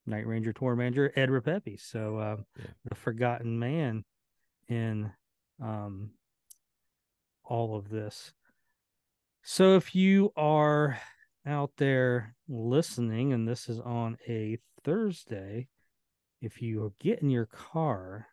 Night 0.05 0.27
Ranger 0.27 0.53
tour 0.53 0.75
manager 0.75 1.11
Ed 1.15 1.29
Repepi. 1.29 1.79
So 1.79 2.17
uh, 2.17 2.37
Yeah. 2.57 2.65
the 2.85 2.95
forgotten 2.95 3.57
man 3.57 4.03
in 4.67 5.11
um, 5.61 6.11
all 7.45 7.75
of 7.75 7.89
this. 7.89 8.33
So 9.45 9.75
if 9.75 9.93
you 9.93 10.31
are 10.37 10.97
out 11.45 11.71
there 11.77 12.33
listening, 12.47 13.33
and 13.33 13.45
this 13.45 13.67
is 13.67 13.77
on 13.77 14.17
a 14.25 14.57
Thursday, 14.85 15.67
if 16.41 16.61
you 16.61 16.93
get 17.01 17.21
in 17.21 17.29
your 17.29 17.47
car 17.47 18.27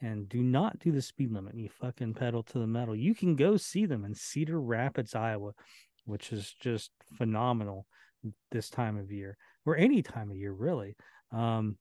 and 0.00 0.28
do 0.28 0.44
not 0.44 0.78
do 0.78 0.92
the 0.92 1.02
speed 1.02 1.32
limit, 1.32 1.56
you 1.56 1.68
fucking 1.68 2.14
pedal 2.14 2.44
to 2.44 2.60
the 2.60 2.68
metal, 2.68 2.94
you 2.94 3.16
can 3.16 3.34
go 3.34 3.56
see 3.56 3.84
them 3.84 4.04
in 4.04 4.14
Cedar 4.14 4.60
Rapids, 4.60 5.16
Iowa, 5.16 5.54
which 6.04 6.32
is 6.32 6.54
just 6.60 6.92
phenomenal 7.18 7.86
this 8.52 8.70
time 8.70 8.96
of 8.96 9.10
year 9.10 9.36
or 9.66 9.76
any 9.76 10.02
time 10.02 10.30
of 10.30 10.36
year, 10.36 10.52
really. 10.52 10.94
Um, 11.32 11.78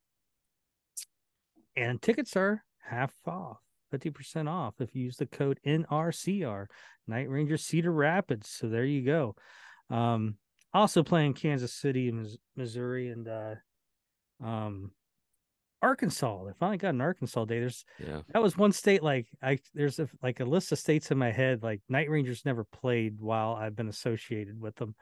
and 1.75 2.01
tickets 2.01 2.35
are 2.35 2.63
half 2.81 3.13
off, 3.27 3.59
50% 3.93 4.49
off 4.49 4.75
if 4.79 4.95
you 4.95 5.03
use 5.03 5.17
the 5.17 5.25
code 5.25 5.59
NRCR, 5.65 6.65
Night 7.07 7.29
Ranger 7.29 7.57
Cedar 7.57 7.91
Rapids. 7.91 8.49
So 8.49 8.67
there 8.67 8.85
you 8.85 9.03
go. 9.03 9.35
Um, 9.89 10.35
also 10.73 11.03
playing 11.03 11.33
Kansas 11.33 11.73
City, 11.73 12.11
Mis- 12.11 12.37
Missouri, 12.55 13.09
and 13.09 13.27
uh, 13.27 13.55
um, 14.43 14.91
Arkansas. 15.81 16.45
They 16.45 16.53
finally 16.59 16.77
got 16.77 16.95
an 16.95 17.01
Arkansas 17.01 17.45
day. 17.45 17.59
There's 17.59 17.85
Yeah, 17.99 18.21
that 18.33 18.41
was 18.41 18.57
one 18.57 18.71
state 18.71 19.03
like 19.03 19.27
I 19.41 19.59
there's 19.73 19.99
a, 19.99 20.07
like 20.23 20.39
a 20.39 20.45
list 20.45 20.71
of 20.71 20.79
states 20.79 21.11
in 21.11 21.17
my 21.17 21.31
head 21.31 21.61
like 21.61 21.81
Night 21.89 22.09
Rangers 22.09 22.45
never 22.45 22.63
played 22.63 23.19
while 23.19 23.53
I've 23.53 23.75
been 23.75 23.89
associated 23.89 24.59
with 24.59 24.75
them, 24.75 24.95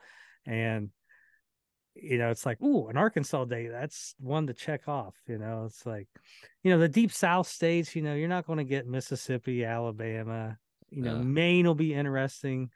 and 0.45 0.89
you 1.95 2.17
know 2.17 2.29
it's 2.29 2.45
like 2.45 2.61
ooh 2.61 2.87
an 2.87 2.97
Arkansas 2.97 3.45
day 3.45 3.67
that's 3.67 4.15
one 4.19 4.47
to 4.47 4.53
check 4.53 4.87
off. 4.87 5.15
You 5.27 5.37
know 5.37 5.65
it's 5.65 5.85
like 5.85 6.07
you 6.63 6.71
know 6.71 6.79
the 6.79 6.89
deep 6.89 7.11
South 7.11 7.47
states. 7.47 7.95
You 7.95 8.01
know 8.01 8.13
you're 8.15 8.27
not 8.29 8.45
going 8.47 8.57
to 8.57 8.63
get 8.63 8.87
Mississippi, 8.87 9.65
Alabama. 9.65 10.57
You 10.89 11.03
know 11.03 11.15
Yeah. 11.17 11.23
Maine 11.23 11.65
will 11.67 11.75
be 11.75 11.93
interesting. 11.93 12.69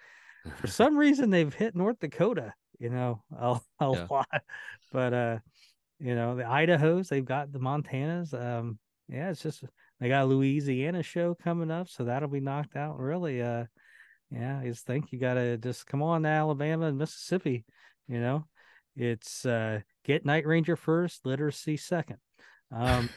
For 0.55 0.67
some 0.67 0.97
reason 0.97 1.29
they've 1.29 1.53
hit 1.53 1.75
North 1.75 1.99
Dakota. 1.99 2.53
You 2.79 2.89
know 2.89 3.23
a, 3.37 3.59
a 3.79 3.89
Yeah. 3.91 4.07
lot, 4.09 4.43
but 4.91 5.13
uh 5.13 5.39
you 5.99 6.15
know 6.15 6.35
the 6.35 6.45
Idaho's 6.45 7.09
they've 7.09 7.25
got 7.25 7.51
the 7.51 7.59
Montanas. 7.59 8.33
Um 8.33 8.79
yeah 9.07 9.29
it's 9.29 9.41
just 9.41 9.63
they 9.99 10.09
got 10.09 10.23
a 10.23 10.27
Louisiana 10.27 11.03
show 11.03 11.35
coming 11.35 11.71
up, 11.71 11.87
so 11.89 12.03
that'll 12.05 12.27
be 12.29 12.41
knocked 12.41 12.75
out. 12.75 12.99
Really, 12.99 13.41
uh, 13.41 13.65
yeah, 14.29 14.59
I 14.59 14.65
just 14.65 14.85
think 14.85 15.11
you 15.11 15.19
gotta 15.19 15.57
just 15.57 15.87
come 15.87 16.01
on 16.03 16.23
to 16.23 16.29
Alabama 16.29 16.87
and 16.87 16.97
Mississippi. 16.97 17.65
You 18.07 18.19
know, 18.19 18.47
it's 18.95 19.45
uh, 19.45 19.81
get 20.03 20.25
Night 20.25 20.45
Ranger 20.45 20.75
first, 20.75 21.25
literacy 21.25 21.77
second. 21.77 22.17
Um, 22.71 23.09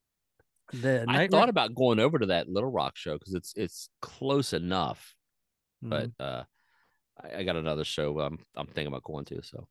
the 0.72 1.04
I 1.08 1.12
Night 1.12 1.30
thought 1.30 1.48
about 1.48 1.74
going 1.74 2.00
over 2.00 2.18
to 2.18 2.26
that 2.26 2.48
Little 2.48 2.70
Rock 2.70 2.96
show 2.96 3.18
because 3.18 3.34
it's 3.34 3.52
it's 3.56 3.88
close 4.00 4.52
enough, 4.52 5.14
Ra- 5.82 6.06
but 6.18 6.24
uh, 6.24 6.42
I, 7.22 7.38
I 7.38 7.44
got 7.44 7.56
another 7.56 7.84
show 7.84 8.18
I'm 8.20 8.38
I'm 8.54 8.66
thinking 8.66 8.88
about 8.88 9.04
going 9.04 9.24
to. 9.26 9.42
So 9.42 9.66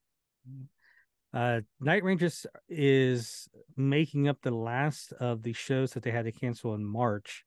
Uh, 1.34 1.62
Night 1.82 2.04
Rangers 2.04 2.46
is 2.70 3.50
making 3.76 4.28
up 4.28 4.38
the 4.42 4.56
last 4.56 5.12
of 5.20 5.44
the 5.44 5.54
shows 5.54 5.92
that 5.94 6.04
they 6.04 6.12
had 6.12 6.26
to 6.26 6.32
cancel 6.32 6.74
in 6.76 6.86
March 6.86 7.44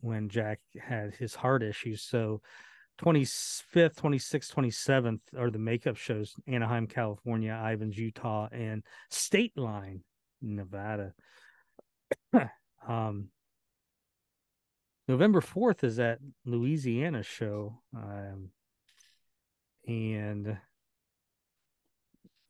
when 0.00 0.28
Jack 0.28 0.60
had 0.80 1.14
his 1.14 1.34
heart 1.34 1.62
issues. 1.62 2.02
So 2.02 2.42
25th, 3.02 3.96
26th, 3.96 4.54
27th 4.54 5.20
are 5.36 5.50
the 5.50 5.58
makeup 5.58 5.96
shows 5.96 6.34
Anaheim, 6.46 6.86
California, 6.86 7.52
Ivins, 7.52 7.98
Utah, 7.98 8.48
and 8.52 8.82
State 9.10 9.56
Line, 9.56 10.02
Nevada. 10.40 11.12
um, 12.88 13.28
November 15.08 15.40
4th 15.40 15.84
is 15.84 15.96
that 15.96 16.18
Louisiana 16.44 17.22
show. 17.22 17.80
Um, 17.94 18.50
and 19.86 20.46
a 20.46 20.60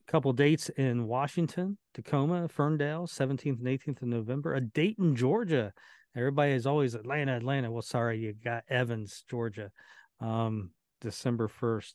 couple 0.07 0.33
dates 0.33 0.69
in 0.69 1.09
Washington, 1.09 1.79
Tacoma, 1.95 2.49
Ferndale, 2.49 3.07
17th 3.07 3.59
and 3.59 3.67
18th 3.67 4.03
of 4.03 4.09
November, 4.09 4.55
a 4.55 4.61
Dayton, 4.61 5.17
Georgia. 5.17 5.73
Everybody 6.17 6.53
is 6.53 6.67
always 6.67 6.95
Atlanta, 6.95 7.37
Atlanta. 7.37 7.73
Well, 7.73 7.83
sorry, 7.83 8.21
you 8.21 8.35
got 8.35 8.63
Evans, 8.69 9.25
Georgia, 9.29 9.73
um, 10.21 10.71
December 11.01 11.49
1st. 11.49 11.95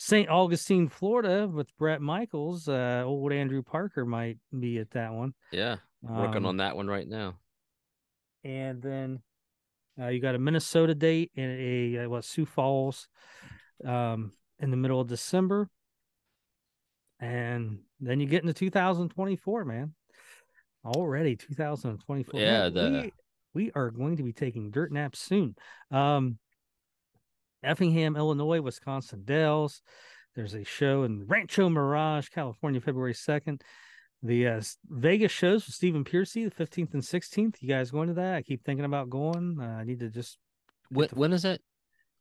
St. 0.00 0.28
Augustine, 0.28 0.88
Florida, 0.88 1.48
with 1.48 1.76
Bret 1.76 2.00
Michaels. 2.00 2.68
Uh, 2.68 3.02
old 3.04 3.32
Andrew 3.32 3.62
Parker 3.62 4.04
might 4.06 4.38
be 4.56 4.78
at 4.78 4.90
that 4.92 5.12
one. 5.12 5.34
yeah, 5.50 5.76
working 6.02 6.36
Um, 6.38 6.46
on 6.46 6.56
that 6.58 6.76
one 6.76 6.86
right 6.86 7.08
now. 7.08 7.34
and 8.44 8.80
then 8.80 9.20
uh, 10.00 10.06
you 10.06 10.20
got 10.20 10.36
a 10.36 10.38
Minnesota 10.38 10.94
date 10.94 11.32
and 11.36 11.50
a 11.60 12.04
uh, 12.04 12.08
what 12.08 12.24
Sioux 12.24 12.46
Falls 12.46 13.08
um, 13.84 14.30
in 14.60 14.70
the 14.70 14.76
middle 14.76 15.00
of 15.00 15.08
December, 15.08 15.68
and 17.20 17.80
then 18.00 18.20
you 18.20 18.26
get 18.26 18.42
into 18.42 18.54
2024, 18.54 19.64
man. 19.64 19.94
Already 20.86 21.34
2024. 21.36 22.40
Yeah, 22.40 22.68
the- 22.68 23.10
we 23.54 23.64
we 23.64 23.72
are 23.74 23.90
going 23.90 24.16
to 24.18 24.22
be 24.22 24.32
taking 24.32 24.70
dirt 24.70 24.92
naps 24.92 25.18
soon. 25.18 25.56
Um, 25.90 26.38
Effingham, 27.62 28.16
Illinois, 28.16 28.60
Wisconsin 28.60 29.22
Dells. 29.24 29.82
There's 30.34 30.54
a 30.54 30.64
show 30.64 31.02
in 31.02 31.26
Rancho 31.26 31.68
Mirage, 31.68 32.28
California, 32.28 32.80
February 32.80 33.14
2nd. 33.14 33.60
The 34.22 34.46
uh, 34.48 34.60
Vegas 34.88 35.32
shows 35.32 35.66
with 35.66 35.74
Stephen 35.74 36.04
Pearcy, 36.04 36.44
the 36.44 36.50
15th 36.64 36.94
and 36.94 37.02
16th. 37.02 37.56
You 37.60 37.68
guys 37.68 37.90
going 37.90 38.08
to 38.08 38.14
that? 38.14 38.34
I 38.34 38.42
keep 38.42 38.64
thinking 38.64 38.84
about 38.84 39.10
going. 39.10 39.58
Uh, 39.60 39.64
I 39.64 39.84
need 39.84 40.00
to 40.00 40.08
just 40.10 40.38
When, 40.90 41.08
the- 41.08 41.14
when 41.16 41.32
is 41.32 41.44
it? 41.44 41.62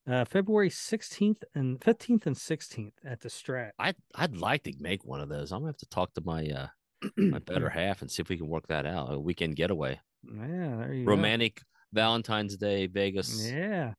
uh, 0.09 0.23
February 0.25 0.69
16th 0.69 1.43
and 1.53 1.79
15th 1.79 2.25
and 2.27 2.35
16th 2.35 2.93
at 3.03 3.19
the 3.21 3.29
Strat. 3.29 3.71
I 3.77 3.93
I'd 4.15 4.37
like 4.37 4.63
to 4.63 4.73
make 4.79 5.03
one 5.03 5.21
of 5.21 5.27
those. 5.29 5.51
I'm 5.51 5.59
gonna 5.59 5.69
have 5.69 5.77
to 5.77 5.89
talk 5.89 6.13
to 6.13 6.21
my 6.23 6.47
uh 6.47 6.67
my 7.17 7.39
better 7.39 7.69
half 7.69 8.01
and 8.01 8.09
see 8.09 8.21
if 8.21 8.29
we 8.29 8.37
can 8.37 8.47
work 8.47 8.67
that 8.67 8.85
out. 8.85 9.11
A 9.13 9.19
weekend 9.19 9.55
getaway, 9.57 9.99
Yeah, 10.23 10.75
there 10.77 10.93
you 10.93 11.03
go. 11.05 11.11
romantic 11.11 11.61
Valentine's 11.93 12.55
Day, 12.57 12.87
Vegas, 12.87 13.51
Yeah, 13.51 13.93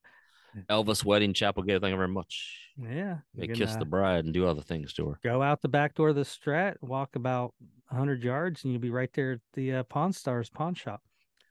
Elvis 0.70 1.04
wedding, 1.04 1.32
Chapel 1.34 1.62
Gate. 1.62 1.80
Thank 1.80 1.92
you 1.92 1.96
very 1.96 2.08
much. 2.08 2.58
yeah. 2.76 3.18
They 3.34 3.48
kiss 3.48 3.76
the 3.76 3.84
bride 3.84 4.24
and 4.24 4.34
do 4.34 4.46
other 4.46 4.62
things 4.62 4.92
to 4.94 5.08
her. 5.08 5.20
go 5.22 5.42
out 5.42 5.62
the 5.62 5.68
back 5.68 5.94
door 5.94 6.10
of 6.10 6.16
the 6.16 6.22
Strat, 6.22 6.76
walk 6.80 7.16
about 7.16 7.54
100 7.88 8.22
yards, 8.22 8.64
and 8.64 8.72
you'll 8.72 8.82
be 8.82 8.90
right 8.90 9.10
there 9.14 9.32
at 9.32 9.40
the 9.54 9.74
uh, 9.74 9.82
Pawn 9.84 10.12
Stars 10.12 10.50
pawn 10.50 10.74
shop. 10.74 11.02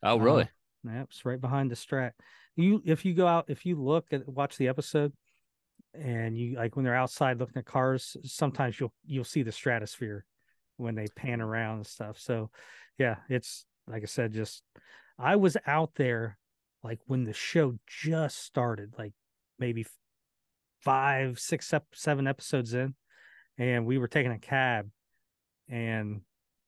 Oh, 0.04 0.20
uh, 0.20 0.24
really? 0.24 0.50
Yep, 0.84 1.08
it's 1.10 1.26
right 1.26 1.42
behind 1.42 1.72
the 1.72 1.76
Strat. 1.76 2.12
You, 2.56 2.82
if 2.86 3.06
you 3.06 3.14
go 3.14 3.28
out, 3.28 3.46
if 3.48 3.66
you 3.66 3.82
look 3.82 4.08
at 4.12 4.28
watch 4.28 4.58
the 4.58 4.68
episode, 4.68 5.14
and 5.94 6.38
you 6.38 6.56
like 6.56 6.76
when 6.76 6.86
they're 6.86 6.96
outside 6.96 7.40
looking 7.40 7.58
at 7.58 7.66
cars, 7.66 8.16
sometimes 8.24 8.80
you'll 8.80 8.94
you'll 9.06 9.24
see 9.24 9.44
the 9.44 9.52
stratosphere 9.52 10.26
when 10.78 10.96
they 10.96 11.08
pan 11.16 11.42
around 11.42 11.78
and 11.78 11.88
stuff. 11.88 12.20
So, 12.20 12.52
yeah, 12.98 13.18
it's 13.30 13.66
like 13.88 14.04
I 14.04 14.06
said, 14.06 14.34
just 14.34 14.64
I 15.18 15.36
was 15.36 15.58
out 15.66 15.92
there 15.96 16.38
like 16.88 17.00
when 17.06 17.26
the 17.26 17.34
show 17.34 17.78
just 17.86 18.42
started, 18.46 18.94
like 18.98 19.12
maybe 19.60 19.86
five, 20.80 21.38
six, 21.38 21.74
seven 21.92 22.28
episodes 22.28 22.74
in, 22.74 22.96
and 23.58 23.86
we 23.86 23.98
were 23.98 24.08
taking 24.08 24.32
a 24.32 24.40
cab 24.40 24.90
and 25.68 26.22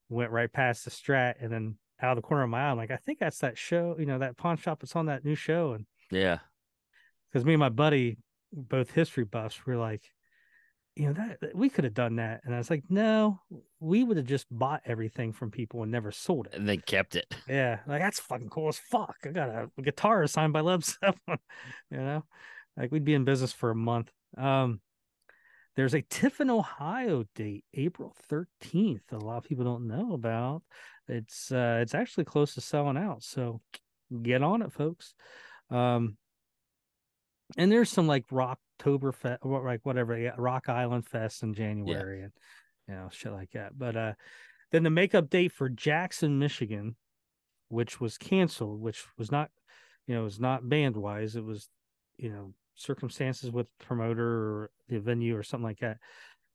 went 0.10 0.32
right 0.32 0.51
past 0.51 0.84
the 0.84 0.91
Strat, 0.91 1.36
and 1.39 1.49
then 1.49 1.75
out 2.01 2.17
of 2.17 2.21
the 2.21 2.27
corner 2.27 2.43
of 2.43 2.49
my 2.49 2.60
eye, 2.60 2.71
I'm 2.71 2.77
like, 2.77 2.91
I 2.91 2.97
think 2.97 3.19
that's 3.19 3.39
that 3.39 3.58
show, 3.58 3.95
you 3.97 4.05
know, 4.05 4.19
that 4.19 4.36
pawn 4.36 4.58
shop 4.58 4.82
that's 4.82 4.95
on 4.97 5.05
that 5.05 5.23
new 5.23 5.36
show, 5.36 5.71
and 5.71 5.86
yeah. 6.12 6.39
because 7.32 7.45
me 7.45 7.53
and 7.53 7.60
my 7.62 7.69
buddy, 7.69 8.17
both 8.51 8.91
history 8.91 9.23
buffs, 9.23 9.65
were 9.65 9.77
like, 9.77 10.03
you 10.95 11.08
know, 11.08 11.13
that 11.13 11.39
that- 11.41 11.56
we 11.56 11.69
could 11.69 11.84
have 11.84 11.93
done 11.93 12.17
that, 12.17 12.41
and 12.43 12.54
I 12.54 12.58
was 12.58 12.69
like, 12.69 12.84
no, 12.89 13.39
we 13.80 14.04
would 14.04 14.17
have 14.17 14.25
just 14.25 14.47
bought 14.52 14.82
everything 14.86 15.32
from 15.34 15.52
people 15.52 15.84
and 15.84 15.91
never 15.91 16.12
sold 16.12 16.47
it. 16.47 16.56
And 16.56 16.67
they 16.67 16.78
kept 16.78 17.15
it. 17.15 17.34
Yeah, 17.47 17.80
like 17.88 18.02
that's 18.02 18.19
fucking 18.19 18.49
cool 18.49 18.67
as 18.69 18.80
fuck. 18.80 19.15
I 19.25 19.30
got 19.30 19.49
a 19.49 19.69
guitar 19.82 20.25
signed 20.28 20.54
by 20.54 20.62
Led 20.62 20.84
Zeppelin, 20.84 21.39
you 21.91 21.97
know, 21.97 22.25
like 22.78 22.91
we'd 22.91 23.06
be 23.06 23.13
in 23.13 23.23
business 23.25 23.54
for 23.54 23.71
a 23.71 23.75
month. 23.75 24.12
Um, 24.38 24.82
there's 25.75 25.93
a 25.95 26.02
Tiffin, 26.02 26.49
Ohio 26.49 27.25
date, 27.36 27.63
April 27.73 28.13
13th. 28.30 28.99
A 29.12 29.17
lot 29.17 29.38
of 29.38 29.43
people 29.45 29.63
don't 29.63 29.88
know 29.88 30.13
about. 30.13 30.62
It's 31.08 31.52
uh, 31.52 31.80
it's 31.82 31.95
actually 31.95 32.25
close 32.25 32.54
to 32.56 32.62
selling 32.62 32.97
out, 32.97 33.23
so 33.23 33.62
get 34.21 34.43
on 34.43 34.62
it, 34.62 34.73
folks. 34.73 35.13
Um, 35.71 36.17
and 37.58 37.71
there's 37.71 37.89
some 37.89 38.08
like 38.08 38.28
Rocktober 38.28 38.58
October 38.79 39.11
fest, 39.11 39.43
like 39.43 39.81
whatever, 39.83 40.17
yeah, 40.17 40.31
Rock 40.37 40.69
Island 40.69 41.05
Fest 41.05 41.43
in 41.43 41.53
January, 41.53 42.23
and 42.23 42.31
you 42.87 42.95
know 42.95 43.09
shit 43.11 43.31
like 43.31 43.51
that. 43.51 43.77
But 43.77 43.97
uh, 43.97 44.13
then 44.71 44.83
the 44.83 44.89
makeup 44.89 45.29
date 45.29 45.51
for 45.51 45.67
Jackson, 45.67 46.39
Michigan, 46.39 46.95
which 47.67 47.99
was 47.99 48.17
canceled, 48.17 48.81
which 48.81 49.03
was 49.17 49.31
not, 49.31 49.49
you 50.07 50.15
know, 50.15 50.21
it 50.21 50.25
was 50.25 50.39
not 50.39 50.67
band 50.67 50.95
wise. 50.95 51.35
It 51.35 51.43
was, 51.43 51.67
you 52.17 52.29
know, 52.29 52.53
circumstances 52.75 53.51
with 53.51 53.67
promoter 53.79 54.27
or 54.27 54.71
the 54.87 54.99
venue 54.99 55.35
or 55.35 55.43
something 55.43 55.65
like 55.65 55.79
that. 55.79 55.97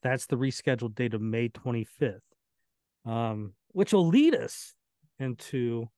That's 0.03 0.27
the 0.27 0.37
rescheduled 0.37 0.95
date 0.95 1.15
of 1.15 1.21
May 1.21 1.51
25th, 1.51 2.21
um, 3.05 3.53
which 3.69 3.93
will 3.93 4.09
lead 4.09 4.35
us 4.35 4.75
into, 5.19 5.89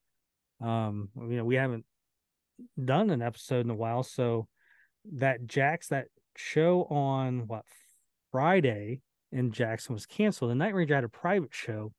um, 0.60 1.10
you 1.16 1.36
know, 1.36 1.44
we 1.44 1.56
haven't 1.56 1.84
done 2.82 3.10
an 3.10 3.22
episode 3.22 3.64
in 3.64 3.70
a 3.70 3.74
while, 3.74 4.02
so 4.02 4.48
that 5.12 5.46
Jax 5.46 5.88
that 5.88 6.06
show 6.38 6.85
on 6.85 7.46
what 7.46 7.64
Friday 8.33 9.01
in 9.33 9.53
Jackson 9.53 9.94
was 9.94 10.07
canceled. 10.07 10.51
The 10.51 10.55
Night 10.55 10.75
Ranger 10.75 10.94
had 10.94 11.05
a 11.05 11.09
private 11.09 11.55
show 11.55 11.92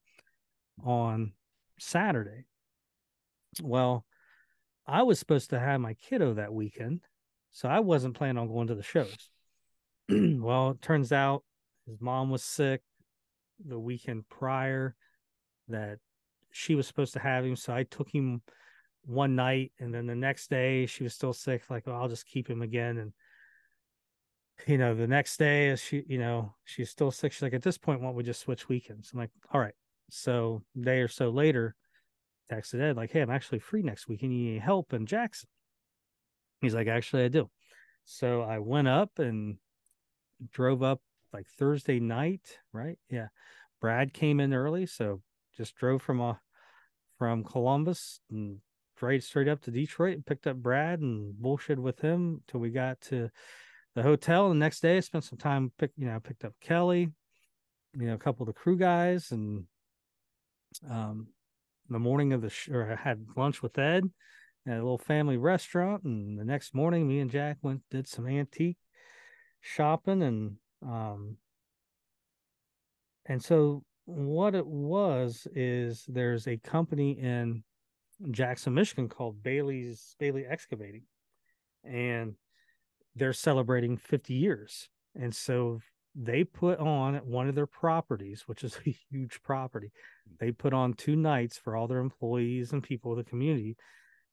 on 0.84 1.34
Saturday. 1.80 2.46
Well, 3.62 4.06
I 4.86 5.04
was 5.04 5.20
supposed 5.20 5.50
to 5.50 5.60
have 5.60 5.82
my 5.82 5.94
kiddo 5.96 6.36
that 6.36 6.54
weekend, 6.54 7.02
so 7.52 7.68
I 7.68 7.80
wasn't 7.80 8.16
planning 8.16 8.38
on 8.38 8.48
going 8.48 8.68
to 8.68 8.76
the 8.76 8.84
shows. 8.84 9.30
well, 10.10 10.72
it 10.72 10.82
turns 10.82 11.12
out 11.12 11.44
his 11.86 12.00
mom 12.00 12.30
was 12.30 12.44
sick 12.44 12.82
the 13.66 13.80
weekend 13.80 14.30
prior 14.30 14.96
that 15.68 15.98
she 16.52 16.76
was 16.76 16.88
supposed 16.88 17.14
to 17.14 17.20
have 17.20 17.44
him, 17.44 17.56
so 17.56 17.74
I 17.74 17.84
took 17.84 18.10
him 18.10 18.42
one 19.08 19.36
night 19.36 19.72
and 19.80 19.94
then 19.94 20.06
the 20.06 20.16
next 20.16 20.50
day 20.50 20.86
she 20.86 21.04
was 21.04 21.14
still 21.14 21.32
sick 21.32 21.64
like 21.70 21.88
well, 21.88 21.96
I'll 21.96 22.10
just 22.10 22.28
keep 22.28 22.50
him 22.50 22.62
again 22.62 22.98
and 22.98 23.14
you 24.66 24.78
know 24.78 24.96
the 24.96 25.08
next 25.08 25.38
day 25.38 25.70
as 25.70 25.82
she 25.82 26.04
you 26.08 26.18
know 26.18 26.54
she's 26.66 26.90
still 26.90 27.12
sick. 27.12 27.32
She's 27.32 27.42
like 27.42 27.54
at 27.54 27.62
this 27.62 27.78
point 27.78 28.02
why 28.02 28.08
don't 28.08 28.16
we 28.16 28.24
just 28.24 28.42
switch 28.42 28.68
weekends? 28.68 29.12
I'm 29.14 29.20
like 29.20 29.32
all 29.52 29.62
right. 29.62 29.76
So 30.10 30.64
day 30.80 31.00
or 31.00 31.08
so 31.08 31.30
later 31.30 31.76
texted 32.52 32.82
Ed 32.82 32.96
like 32.96 33.12
hey 33.12 33.22
I'm 33.22 33.30
actually 33.30 33.60
free 33.60 33.84
next 33.84 34.08
week. 34.08 34.24
And 34.24 34.34
you 34.34 34.54
need 34.54 34.62
help 34.62 34.94
in 34.94 35.06
Jackson? 35.06 35.50
He's 36.62 36.74
like 36.74 36.88
actually 36.88 37.26
I 37.26 37.28
do. 37.28 37.50
So 38.06 38.42
I 38.42 38.60
went 38.60 38.88
up 38.88 39.20
and 39.20 39.58
drove 40.52 40.82
up 40.82 41.02
like 41.34 41.48
Thursday 41.48 42.00
night 42.00 42.58
right? 42.74 42.98
Yeah. 43.10 43.28
Brad 43.80 44.14
came 44.14 44.40
in 44.40 44.54
early 44.54 44.86
so 44.86 45.22
just 45.56 45.76
drove 45.76 46.02
from 46.02 46.20
a 46.20 46.40
from 47.18 47.44
Columbus 47.44 48.20
and 48.30 48.60
straight 48.96 49.24
straight 49.24 49.48
up 49.48 49.62
to 49.62 49.72
Detroit 49.72 50.16
and 50.16 50.26
picked 50.26 50.48
up 50.48 50.58
Brad 50.58 51.00
and 51.00 51.38
bullshit 51.38 51.80
with 51.80 52.00
him 52.00 52.42
till 52.48 52.60
we 52.60 52.70
got 52.70 53.00
to 53.02 53.30
the 53.98 54.04
hotel. 54.04 54.50
The 54.50 54.56
next 54.56 54.82
day, 54.82 54.98
I 54.98 55.00
spent 55.00 55.24
some 55.24 55.40
time 55.40 55.72
pick 55.80 55.92
you 55.98 56.06
know 56.06 56.20
picked 56.20 56.46
up 56.46 56.54
Kelly, 56.62 57.12
you 57.94 58.08
know 58.08 58.14
a 58.14 58.20
couple 58.20 58.44
of 58.44 58.54
the 58.54 58.60
crew 58.60 58.78
guys, 58.78 59.32
and 59.32 59.66
um 60.90 61.28
the 61.90 61.98
morning 62.00 62.32
of 62.32 62.42
the 62.42 62.50
sh- 62.50 62.70
or 62.70 62.92
I 62.92 62.96
had 62.96 63.26
lunch 63.36 63.64
with 63.64 63.78
Ed 63.80 64.04
at 64.68 64.74
a 64.74 64.76
little 64.76 65.00
family 65.00 65.38
restaurant, 65.38 66.04
and 66.04 66.38
the 66.38 66.46
next 66.46 66.76
morning, 66.76 67.08
me 67.08 67.20
and 67.20 67.32
Jack 67.32 67.58
went 67.64 67.82
did 67.90 68.08
some 68.08 68.28
antique 68.28 68.78
shopping 69.62 70.22
and 70.22 70.58
um 70.84 71.38
and 73.26 73.44
so 73.44 73.84
what 74.06 74.54
it 74.54 74.66
was 74.66 75.48
is 75.56 76.06
there's 76.08 76.48
a 76.48 76.58
company 76.58 77.20
in 77.20 77.64
Jackson, 78.30 78.76
Michigan 78.76 79.10
called 79.10 79.42
Bailey's 79.42 80.16
Bailey 80.20 80.46
Excavating, 80.46 81.04
and 81.84 82.36
they're 83.18 83.34
celebrating 83.34 83.98
50 83.98 84.34
years. 84.34 84.90
and 85.16 85.34
so 85.34 85.80
they 86.20 86.44
put 86.44 86.80
on 86.80 87.16
one 87.18 87.48
of 87.48 87.54
their 87.54 87.68
properties, 87.68 88.44
which 88.48 88.64
is 88.64 88.76
a 88.88 88.96
huge 89.12 89.42
property. 89.44 89.92
They 90.40 90.52
put 90.52 90.74
on 90.74 90.94
two 90.94 91.16
nights 91.16 91.58
for 91.58 91.76
all 91.76 91.88
their 91.88 92.00
employees 92.00 92.74
and 92.74 92.82
people 92.82 93.12
of 93.12 93.18
the 93.18 93.24
community 93.24 93.78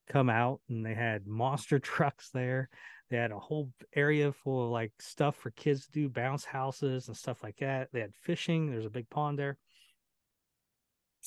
come 0.09 0.31
out, 0.31 0.61
and 0.69 0.85
they 0.85 0.95
had 0.95 1.27
monster 1.27 1.79
trucks 1.81 2.31
there. 2.33 2.69
They 3.11 3.19
had 3.19 3.33
a 3.33 3.39
whole 3.39 3.71
area 3.95 4.33
full 4.33 4.65
of 4.65 4.71
like 4.71 4.93
stuff 4.99 5.37
for 5.37 5.51
kids 5.51 5.87
to 5.87 5.93
do, 5.93 6.09
bounce 6.09 6.45
houses 6.45 7.09
and 7.09 7.17
stuff 7.17 7.43
like 7.43 7.57
that. 7.59 7.89
They 7.93 8.01
had 8.01 8.15
fishing. 8.15 8.71
There's 8.71 8.87
a 8.87 8.91
big 8.91 9.09
pond 9.11 9.39
there. 9.39 9.59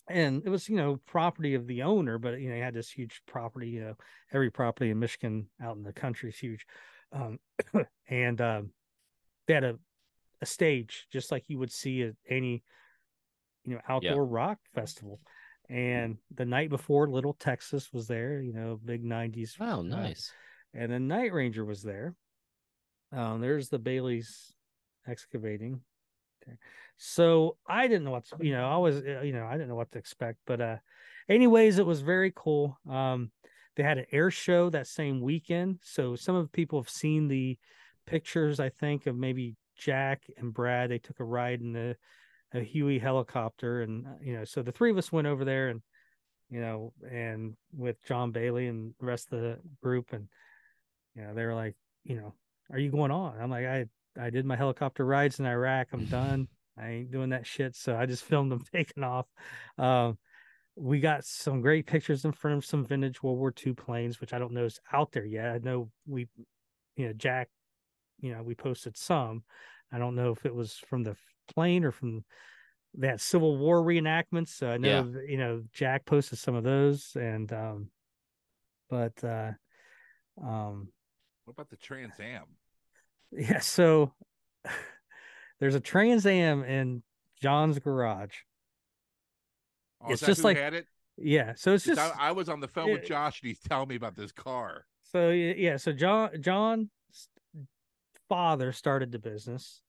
And 0.09 0.41
it 0.45 0.49
was, 0.49 0.69
you 0.69 0.75
know, 0.75 0.99
property 1.07 1.53
of 1.53 1.67
the 1.67 1.83
owner, 1.83 2.17
but 2.17 2.39
you 2.39 2.49
know, 2.49 2.55
he 2.55 2.61
had 2.61 2.73
this 2.73 2.89
huge 2.89 3.21
property, 3.27 3.69
you 3.69 3.81
know, 3.81 3.95
every 4.31 4.49
property 4.49 4.89
in 4.89 4.99
Michigan 4.99 5.47
out 5.61 5.75
in 5.75 5.83
the 5.83 5.93
country 5.93 6.29
is 6.29 6.37
huge. 6.37 6.65
Um, 7.11 7.39
and 8.09 8.39
um, 8.41 8.71
they 9.47 9.53
had 9.53 9.63
a, 9.63 9.77
a 10.41 10.45
stage 10.45 11.07
just 11.11 11.31
like 11.31 11.45
you 11.47 11.59
would 11.59 11.71
see 11.71 12.03
at 12.03 12.13
any, 12.29 12.63
you 13.65 13.75
know, 13.75 13.81
outdoor 13.87 14.23
yeah. 14.23 14.29
rock 14.29 14.59
festival. 14.73 15.19
And 15.69 16.17
the 16.33 16.45
night 16.45 16.69
before, 16.69 17.09
Little 17.09 17.33
Texas 17.33 17.89
was 17.91 18.07
there, 18.07 18.41
you 18.41 18.53
know, 18.53 18.79
big 18.83 19.03
90s. 19.03 19.59
Wow, 19.59 19.81
nice. 19.81 20.31
Uh, 20.75 20.81
and 20.81 20.91
then 20.91 21.07
Night 21.07 21.33
Ranger 21.33 21.65
was 21.65 21.81
there. 21.81 22.15
Um, 23.11 23.41
there's 23.41 23.69
the 23.69 23.79
Bailey's 23.79 24.53
excavating. 25.07 25.81
So 26.97 27.57
I 27.67 27.87
didn't 27.87 28.05
know 28.05 28.11
what 28.11 28.25
you 28.39 28.53
know. 28.53 28.69
I 28.69 28.77
was 28.77 28.97
uh, 28.97 29.21
you 29.21 29.33
know 29.33 29.45
I 29.45 29.53
didn't 29.53 29.69
know 29.69 29.75
what 29.75 29.91
to 29.91 29.99
expect, 29.99 30.39
but 30.45 30.61
uh, 30.61 30.77
anyways, 31.29 31.77
it 31.77 31.85
was 31.85 32.01
very 32.01 32.33
cool. 32.35 32.77
Um, 32.89 33.31
they 33.77 33.83
had 33.83 33.99
an 33.99 34.07
air 34.11 34.31
show 34.31 34.69
that 34.71 34.87
same 34.87 35.21
weekend, 35.21 35.79
so 35.83 36.15
some 36.15 36.35
of 36.35 36.43
the 36.43 36.49
people 36.49 36.81
have 36.81 36.89
seen 36.89 37.27
the 37.27 37.57
pictures. 38.07 38.59
I 38.59 38.69
think 38.69 39.05
of 39.05 39.15
maybe 39.15 39.55
Jack 39.77 40.23
and 40.37 40.51
Brad. 40.51 40.89
They 40.89 40.97
took 40.97 41.19
a 41.19 41.23
ride 41.23 41.61
in 41.61 41.73
the 41.73 41.95
a 42.53 42.61
Huey 42.61 42.97
helicopter, 42.97 43.83
and 43.83 44.07
uh, 44.07 44.11
you 44.19 44.33
know, 44.33 44.45
so 44.45 44.63
the 44.63 44.71
three 44.71 44.89
of 44.89 44.97
us 44.97 45.11
went 45.11 45.27
over 45.27 45.45
there 45.45 45.69
and 45.69 45.81
you 46.49 46.59
know, 46.59 46.93
and 47.09 47.55
with 47.71 48.03
John 48.05 48.31
Bailey 48.31 48.67
and 48.67 48.93
the 48.99 49.05
rest 49.05 49.31
of 49.31 49.41
the 49.41 49.59
group, 49.83 50.11
and 50.11 50.27
you 51.15 51.21
know, 51.21 51.33
they 51.35 51.45
were 51.45 51.55
like, 51.55 51.75
you 52.03 52.15
know, 52.15 52.33
are 52.71 52.79
you 52.79 52.89
going 52.89 53.11
on? 53.11 53.39
I'm 53.39 53.51
like, 53.51 53.65
I 53.65 53.85
I 54.19 54.31
did 54.31 54.45
my 54.45 54.55
helicopter 54.55 55.05
rides 55.05 55.39
in 55.39 55.45
Iraq. 55.45 55.89
I'm 55.93 56.05
done. 56.05 56.47
I 56.79 56.89
ain't 56.89 57.11
doing 57.11 57.29
that 57.29 57.45
shit. 57.45 57.75
So 57.75 57.95
I 57.95 58.07
just 58.07 58.23
filmed 58.23 58.51
them 58.51 58.63
taking 58.73 59.03
off. 59.03 59.27
Um, 59.77 60.17
we 60.77 60.99
got 60.99 61.25
some 61.25 61.61
great 61.61 61.87
pictures 61.87 62.23
in 62.23 62.31
front 62.31 62.57
of 62.57 62.65
some 62.65 62.85
vintage 62.85 63.23
World 63.23 63.39
War 63.39 63.53
II 63.65 63.73
planes, 63.73 64.21
which 64.21 64.33
I 64.33 64.39
don't 64.39 64.53
know 64.53 64.65
is 64.65 64.79
out 64.93 65.11
there 65.11 65.25
yet. 65.25 65.49
I 65.49 65.57
know 65.57 65.89
we, 66.05 66.27
you 66.95 67.07
know, 67.07 67.13
Jack, 67.13 67.49
you 68.19 68.33
know, 68.33 68.43
we 68.43 68.53
posted 68.53 68.95
some. 68.95 69.43
I 69.91 69.97
don't 69.97 70.15
know 70.15 70.31
if 70.31 70.45
it 70.45 70.53
was 70.53 70.73
from 70.87 71.03
the 71.03 71.15
plane 71.47 71.83
or 71.83 71.91
from 71.91 72.23
that 72.99 73.21
Civil 73.21 73.57
War 73.57 73.81
reenactments. 73.81 74.49
So 74.49 74.69
I 74.69 74.77
know, 74.77 75.11
yeah. 75.13 75.21
you 75.27 75.37
know, 75.37 75.63
Jack 75.73 76.05
posted 76.05 76.37
some 76.37 76.55
of 76.55 76.63
those, 76.63 77.11
and 77.15 77.51
um, 77.51 77.89
but 78.89 79.23
uh, 79.23 79.51
um, 80.43 80.89
what 81.45 81.53
about 81.53 81.69
the 81.69 81.77
Trans 81.77 82.19
Am? 82.19 82.43
Yeah, 83.29 83.59
so 83.59 84.13
there's 85.59 85.75
a 85.75 85.81
Trans 85.81 86.25
Am 86.25 86.63
in 86.63 87.03
John's 87.41 87.77
garage. 87.77 88.35
Oh, 90.07 90.11
it's 90.11 90.21
just 90.21 90.43
like 90.43 90.57
had 90.57 90.73
it? 90.73 90.87
Yeah, 91.17 91.53
so 91.55 91.73
it's 91.73 91.85
just 91.85 91.99
I, 91.99 92.11
I, 92.17 92.31
was 92.31 92.47
on 92.47 92.59
the 92.59 92.67
phone 92.67 92.89
it, 92.89 92.93
with 92.93 93.05
Josh 93.05 93.41
and 93.41 93.47
he's 93.49 93.59
telling 93.59 93.89
me 93.89 93.95
about 93.95 94.15
this 94.15 94.31
car. 94.31 94.85
So 95.11 95.29
yeah, 95.29 95.77
so 95.77 95.91
John 95.91 96.29
John's 96.39 96.89
father 98.29 98.71
started 98.71 99.11
the 99.11 99.19
business, 99.19 99.81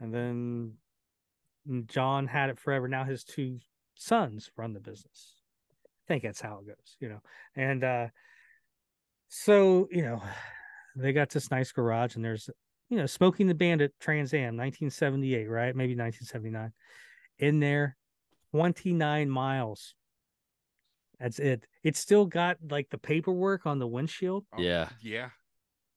and 0.00 0.12
then 0.12 0.74
John 1.86 2.26
had 2.26 2.50
it 2.50 2.58
forever. 2.58 2.88
Now 2.88 3.04
his 3.04 3.24
two 3.24 3.58
sons 3.94 4.50
run 4.56 4.74
the 4.74 4.80
business. 4.80 5.34
I 5.84 6.06
think 6.08 6.22
that's 6.22 6.40
how 6.40 6.60
it 6.60 6.66
goes, 6.66 6.96
you 7.00 7.08
know. 7.08 7.20
And 7.54 7.82
uh 7.82 8.06
so, 9.28 9.88
you 9.90 10.02
know, 10.02 10.22
they 10.96 11.12
got 11.12 11.30
this 11.30 11.50
nice 11.50 11.72
garage 11.72 12.16
and 12.16 12.24
there's 12.24 12.48
you 12.88 12.96
know 12.96 13.06
smoking 13.06 13.46
the 13.46 13.54
bandit 13.54 13.92
trans 14.00 14.32
am 14.32 14.56
1978 14.56 15.48
right 15.48 15.76
maybe 15.76 15.94
1979 15.94 16.72
in 17.38 17.60
there 17.60 17.96
29 18.52 19.30
miles. 19.30 19.94
That's 21.18 21.38
it. 21.38 21.66
It's 21.82 21.98
still 21.98 22.26
got 22.26 22.58
like 22.68 22.90
the 22.90 22.98
paperwork 22.98 23.66
on 23.66 23.78
the 23.78 23.86
windshield. 23.86 24.44
Oh, 24.56 24.60
yeah. 24.60 24.88
Yeah. 25.02 25.30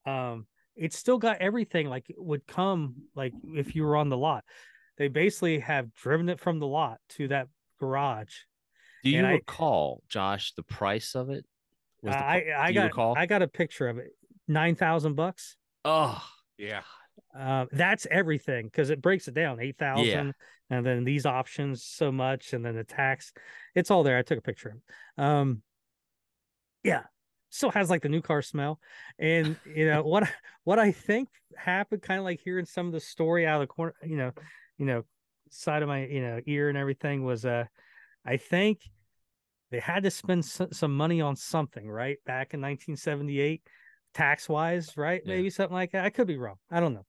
Um 0.06 0.46
it's 0.76 0.96
still 0.96 1.18
got 1.18 1.38
everything 1.38 1.88
like 1.88 2.08
it 2.08 2.16
would 2.18 2.46
come 2.46 2.94
like 3.14 3.34
if 3.54 3.74
you 3.74 3.82
were 3.82 3.96
on 3.96 4.08
the 4.08 4.16
lot. 4.16 4.44
They 4.96 5.08
basically 5.08 5.58
have 5.60 5.94
driven 5.94 6.28
it 6.28 6.40
from 6.40 6.58
the 6.58 6.66
lot 6.66 6.98
to 7.10 7.28
that 7.28 7.48
garage. 7.78 8.34
Do 9.02 9.10
you 9.10 9.26
recall 9.26 10.02
josh 10.08 10.52
the 10.54 10.62
price 10.62 11.14
of 11.14 11.30
it? 11.30 11.44
The, 12.02 12.10
I 12.10 12.44
I 12.56 12.72
got 12.72 12.84
recall? 12.84 13.14
I 13.16 13.26
got 13.26 13.42
a 13.42 13.48
picture 13.48 13.88
of 13.88 13.98
it. 13.98 14.12
Nine 14.48 14.74
thousand 14.74 15.14
bucks. 15.14 15.56
Oh 15.84 16.22
yeah. 16.56 16.82
Uh, 17.36 17.66
that's 17.72 18.06
everything 18.10 18.66
because 18.66 18.90
it 18.90 19.02
breaks 19.02 19.28
it 19.28 19.34
down 19.34 19.60
eight 19.60 19.78
thousand, 19.78 20.06
yeah. 20.06 20.76
and 20.76 20.84
then 20.84 21.04
these 21.04 21.26
options 21.26 21.84
so 21.84 22.10
much, 22.10 22.52
and 22.52 22.64
then 22.64 22.76
the 22.76 22.84
tax. 22.84 23.32
It's 23.74 23.90
all 23.90 24.02
there. 24.02 24.18
I 24.18 24.22
took 24.22 24.38
a 24.38 24.42
picture. 24.42 24.76
Um, 25.18 25.62
yeah, 26.82 27.02
still 27.50 27.70
has 27.70 27.90
like 27.90 28.02
the 28.02 28.08
new 28.08 28.22
car 28.22 28.42
smell, 28.42 28.80
and 29.18 29.56
you 29.66 29.86
know 29.86 30.02
what 30.02 30.28
what 30.64 30.78
I 30.78 30.92
think 30.92 31.28
happened, 31.56 32.02
kind 32.02 32.18
of 32.18 32.24
like 32.24 32.40
hearing 32.40 32.66
some 32.66 32.86
of 32.86 32.92
the 32.92 33.00
story 33.00 33.46
out 33.46 33.60
of 33.60 33.68
the 33.68 33.72
corner, 33.72 33.94
you 34.02 34.16
know, 34.16 34.32
you 34.78 34.86
know, 34.86 35.04
side 35.50 35.82
of 35.82 35.88
my 35.88 36.06
you 36.06 36.22
know 36.22 36.40
ear 36.46 36.68
and 36.68 36.78
everything 36.78 37.24
was 37.24 37.44
uh, 37.44 37.64
I 38.24 38.36
think 38.36 38.80
they 39.70 39.80
had 39.80 40.02
to 40.04 40.10
spend 40.10 40.44
some 40.44 40.96
money 40.96 41.20
on 41.20 41.36
something 41.36 41.88
right 41.88 42.18
back 42.26 42.54
in 42.54 42.60
1978 42.60 43.62
tax 44.14 44.48
wise, 44.48 44.96
right? 44.96 45.22
Yeah. 45.24 45.36
Maybe 45.36 45.50
something 45.50 45.74
like 45.74 45.92
that. 45.92 46.04
I 46.04 46.10
could 46.10 46.26
be 46.26 46.38
wrong. 46.38 46.56
I 46.70 46.80
don't 46.80 46.94
know, 46.94 47.06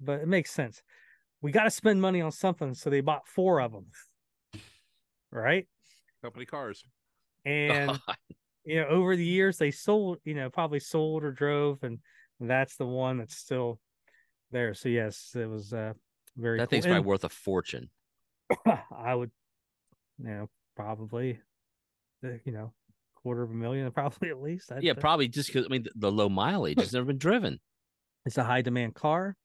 but 0.00 0.20
it 0.20 0.28
makes 0.28 0.50
sense. 0.50 0.82
We 1.42 1.52
got 1.52 1.64
to 1.64 1.70
spend 1.70 2.00
money 2.00 2.20
on 2.20 2.32
something, 2.32 2.74
so 2.74 2.90
they 2.90 3.00
bought 3.00 3.26
four 3.26 3.60
of 3.60 3.72
them, 3.72 3.86
right? 5.30 5.66
Company 6.22 6.44
cars, 6.44 6.84
and 7.44 7.98
you 8.64 8.80
know, 8.80 8.88
over 8.88 9.16
the 9.16 9.24
years 9.24 9.56
they 9.56 9.70
sold, 9.70 10.18
you 10.24 10.34
know, 10.34 10.50
probably 10.50 10.80
sold 10.80 11.24
or 11.24 11.32
drove, 11.32 11.82
and 11.82 11.98
that's 12.38 12.76
the 12.76 12.86
one 12.86 13.18
that's 13.18 13.36
still 13.36 13.80
there. 14.50 14.74
So 14.74 14.88
yes, 14.88 15.32
it 15.34 15.48
was 15.48 15.72
uh 15.72 15.94
very. 16.36 16.58
That 16.58 16.68
cool. 16.68 16.76
thing's 16.76 16.86
probably 16.86 17.06
worth 17.06 17.24
a 17.24 17.28
fortune. 17.28 17.88
I 18.94 19.14
would, 19.14 19.30
you 20.18 20.28
know, 20.28 20.50
probably, 20.76 21.40
you 22.22 22.52
know, 22.52 22.72
quarter 23.22 23.42
of 23.42 23.50
a 23.50 23.54
million, 23.54 23.90
probably 23.92 24.30
at 24.30 24.40
least. 24.40 24.72
I'd 24.72 24.82
yeah, 24.82 24.94
say. 24.94 25.00
probably 25.00 25.28
just 25.28 25.48
because 25.48 25.66
I 25.66 25.68
mean 25.68 25.84
the, 25.84 25.90
the 25.96 26.12
low 26.12 26.28
mileage 26.28 26.78
has 26.78 26.92
never 26.92 27.06
been 27.06 27.18
driven. 27.18 27.60
It's 28.26 28.38
a 28.38 28.44
high 28.44 28.62
demand 28.62 28.94
car. 28.94 29.36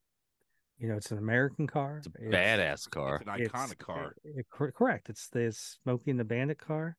You 0.77 0.89
know, 0.89 0.95
it's 0.95 1.11
an 1.11 1.17
American 1.17 1.67
car. 1.67 1.97
It's 1.97 2.07
a 2.07 2.11
it's, 2.19 2.35
badass 2.35 2.89
car. 2.89 3.15
It's 3.15 3.29
an 3.29 3.45
iconic 3.45 3.71
it's, 3.71 3.85
car. 3.85 4.15
It, 4.23 4.45
it, 4.59 4.73
correct. 4.75 5.09
It's 5.09 5.29
the 5.29 5.51
Smokey 5.51 6.11
and 6.11 6.19
the 6.19 6.25
Bandit 6.25 6.59
car. 6.59 6.97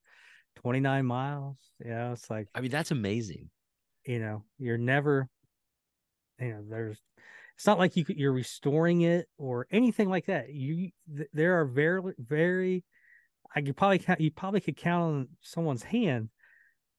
29 0.55 1.05
miles. 1.05 1.57
You 1.83 1.91
know, 1.91 2.11
it's 2.13 2.29
like 2.29 2.47
I 2.55 2.61
mean, 2.61 2.71
that's 2.71 2.91
amazing. 2.91 3.49
You 4.05 4.19
know, 4.19 4.43
you're 4.57 4.77
never 4.77 5.29
you 6.39 6.49
know, 6.49 6.63
there's 6.69 6.97
it's 7.55 7.65
not 7.65 7.79
like 7.79 7.95
you 7.95 8.05
could, 8.05 8.17
you're 8.17 8.33
restoring 8.33 9.01
it 9.01 9.27
or 9.37 9.67
anything 9.71 10.09
like 10.09 10.27
that. 10.27 10.53
You 10.53 10.89
th- 11.15 11.29
there 11.33 11.59
are 11.59 11.65
very 11.65 12.01
very 12.17 12.83
I 13.55 13.61
could 13.61 13.77
probably 13.77 13.99
count, 13.99 14.21
you 14.21 14.31
probably 14.31 14.61
could 14.61 14.77
count 14.77 15.03
on 15.03 15.27
someone's 15.41 15.83
hand 15.83 16.29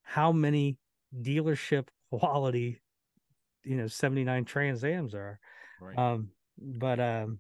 how 0.03 0.33
many 0.33 0.79
dealership 1.21 1.89
quality 2.11 2.81
you 3.65 3.77
know 3.77 3.87
79 3.87 4.45
trans 4.47 4.83
ams 4.83 5.15
are 5.15 5.39
right. 5.81 5.99
um 5.99 6.31
but 6.61 7.01
um 7.01 7.39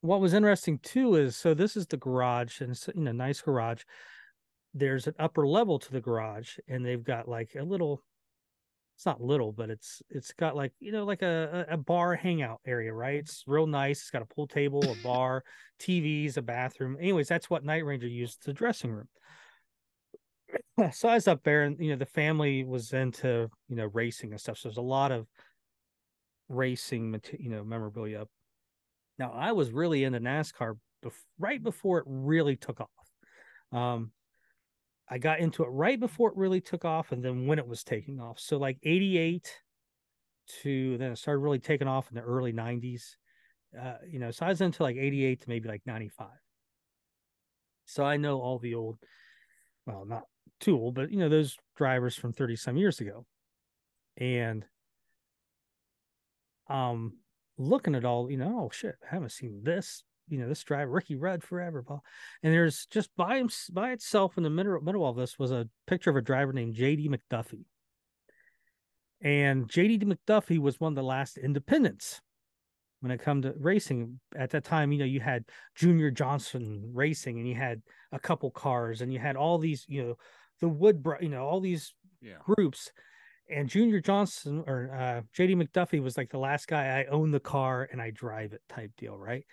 what 0.00 0.20
was 0.20 0.34
interesting 0.34 0.78
too 0.78 1.16
is 1.16 1.36
so 1.36 1.54
this 1.54 1.76
is 1.76 1.86
the 1.86 1.96
garage 1.96 2.60
and 2.60 2.70
it's 2.70 2.88
know 2.94 3.12
nice 3.12 3.40
garage. 3.40 3.82
There's 4.74 5.06
an 5.06 5.14
upper 5.18 5.46
level 5.46 5.78
to 5.78 5.92
the 5.92 6.00
garage 6.00 6.56
and 6.68 6.84
they've 6.84 7.02
got 7.02 7.28
like 7.28 7.56
a 7.58 7.62
little 7.62 8.02
it's 8.96 9.06
not 9.06 9.20
little 9.20 9.52
but 9.52 9.70
it's 9.70 10.02
it's 10.10 10.32
got 10.32 10.56
like 10.56 10.72
you 10.80 10.92
know 10.92 11.04
like 11.04 11.22
a 11.22 11.66
a 11.68 11.76
bar 11.76 12.14
hangout 12.14 12.60
area 12.66 12.92
right? 12.92 13.16
It's 13.18 13.44
real 13.46 13.66
nice. 13.66 14.00
It's 14.00 14.10
got 14.10 14.22
a 14.22 14.26
pool 14.26 14.46
table 14.46 14.82
a 14.82 14.94
bar 15.02 15.42
tvs 15.80 16.36
a 16.36 16.42
bathroom. 16.42 16.96
Anyways 17.00 17.28
that's 17.28 17.50
what 17.50 17.64
night 17.64 17.84
ranger 17.84 18.08
used 18.08 18.44
the 18.44 18.52
dressing 18.52 18.92
room. 18.92 19.08
So 20.92 21.08
I 21.08 21.14
was 21.14 21.28
up 21.28 21.42
there, 21.42 21.64
and 21.64 21.78
you 21.78 21.90
know, 21.90 21.96
the 21.96 22.06
family 22.06 22.64
was 22.64 22.92
into 22.92 23.50
you 23.68 23.76
know 23.76 23.90
racing 23.92 24.30
and 24.30 24.40
stuff. 24.40 24.58
So 24.58 24.68
there's 24.68 24.78
a 24.78 24.82
lot 24.82 25.12
of 25.12 25.26
racing, 26.48 27.20
you 27.38 27.50
know, 27.50 27.64
memorabilia. 27.64 28.22
Up 28.22 28.28
now 29.18 29.32
I 29.32 29.52
was 29.52 29.70
really 29.70 30.04
into 30.04 30.20
NASCAR 30.20 30.74
bef- 31.04 31.24
right 31.38 31.62
before 31.62 31.98
it 31.98 32.04
really 32.06 32.56
took 32.56 32.80
off. 32.80 32.88
Um, 33.72 34.12
I 35.10 35.18
got 35.18 35.40
into 35.40 35.62
it 35.62 35.68
right 35.68 35.98
before 35.98 36.30
it 36.30 36.36
really 36.36 36.60
took 36.60 36.84
off, 36.84 37.12
and 37.12 37.24
then 37.24 37.46
when 37.46 37.58
it 37.58 37.66
was 37.66 37.82
taking 37.82 38.20
off. 38.20 38.38
So 38.38 38.58
like 38.58 38.78
'88 38.82 39.50
to 40.62 40.98
then 40.98 41.12
it 41.12 41.18
started 41.18 41.40
really 41.40 41.58
taking 41.58 41.88
off 41.88 42.08
in 42.10 42.16
the 42.16 42.22
early 42.22 42.52
90s. 42.52 43.16
Uh, 43.78 43.94
you 44.08 44.18
know, 44.18 44.30
so 44.30 44.46
I 44.46 44.48
was 44.48 44.60
into 44.60 44.82
like 44.82 44.96
88 44.96 45.42
to 45.42 45.48
maybe 45.48 45.68
like 45.68 45.82
95. 45.84 46.28
So 47.84 48.04
I 48.04 48.16
know 48.16 48.40
all 48.40 48.58
the 48.58 48.74
old, 48.74 48.98
well, 49.86 50.04
not 50.06 50.24
too 50.60 50.78
old, 50.78 50.94
but 50.94 51.10
you 51.10 51.18
know, 51.18 51.28
those 51.28 51.56
drivers 51.76 52.14
from 52.14 52.32
30 52.32 52.56
some 52.56 52.76
years 52.76 53.00
ago. 53.00 53.26
And 54.16 54.64
um 56.68 57.14
looking 57.58 57.94
at 57.94 58.04
all, 58.04 58.30
you 58.30 58.36
know, 58.36 58.60
oh 58.64 58.70
shit, 58.72 58.94
I 59.04 59.14
haven't 59.14 59.32
seen 59.32 59.62
this, 59.62 60.04
you 60.28 60.38
know, 60.38 60.48
this 60.48 60.62
driver, 60.62 60.92
Ricky 60.92 61.16
Rudd 61.16 61.42
forever. 61.42 61.84
And 62.42 62.52
there's 62.52 62.86
just 62.86 63.10
by 63.16 63.38
him 63.38 63.50
by 63.72 63.92
itself 63.92 64.36
in 64.36 64.44
the 64.44 64.50
middle 64.50 64.80
middle 64.80 65.08
of 65.08 65.16
this 65.16 65.38
was 65.38 65.50
a 65.50 65.68
picture 65.86 66.10
of 66.10 66.16
a 66.16 66.22
driver 66.22 66.52
named 66.52 66.76
JD 66.76 67.08
McDuffie. 67.08 67.64
And 69.20 69.68
JD 69.68 70.04
McDuffie 70.04 70.60
was 70.60 70.78
one 70.78 70.92
of 70.92 70.96
the 70.96 71.02
last 71.02 71.38
independents 71.38 72.20
when 73.00 73.10
it 73.10 73.20
come 73.20 73.42
to 73.42 73.54
racing. 73.58 74.20
At 74.36 74.50
that 74.50 74.64
time, 74.64 74.92
you 74.92 74.98
know, 74.98 75.04
you 75.04 75.20
had 75.20 75.44
Junior 75.74 76.10
Johnson 76.10 76.90
racing 76.94 77.38
and 77.38 77.48
you 77.48 77.54
had 77.54 77.82
a 78.12 78.18
couple 78.18 78.50
cars 78.50 79.00
and 79.00 79.12
you 79.12 79.18
had 79.18 79.36
all 79.36 79.58
these, 79.58 79.84
you 79.88 80.02
know, 80.02 80.14
the 80.60 80.68
Wood, 80.68 81.04
you 81.20 81.28
know, 81.28 81.44
all 81.44 81.60
these 81.60 81.94
yeah. 82.20 82.38
groups. 82.44 82.92
And 83.50 83.68
Junior 83.68 84.00
Johnson 84.00 84.62
or 84.66 84.90
uh, 84.92 85.22
JD 85.36 85.62
McDuffie 85.62 86.02
was 86.02 86.16
like 86.16 86.30
the 86.30 86.38
last 86.38 86.68
guy 86.68 87.00
I 87.00 87.04
own 87.06 87.30
the 87.30 87.40
car 87.40 87.88
and 87.90 88.00
I 88.00 88.10
drive 88.10 88.52
it 88.52 88.62
type 88.68 88.90
deal, 88.98 89.16
right? 89.16 89.44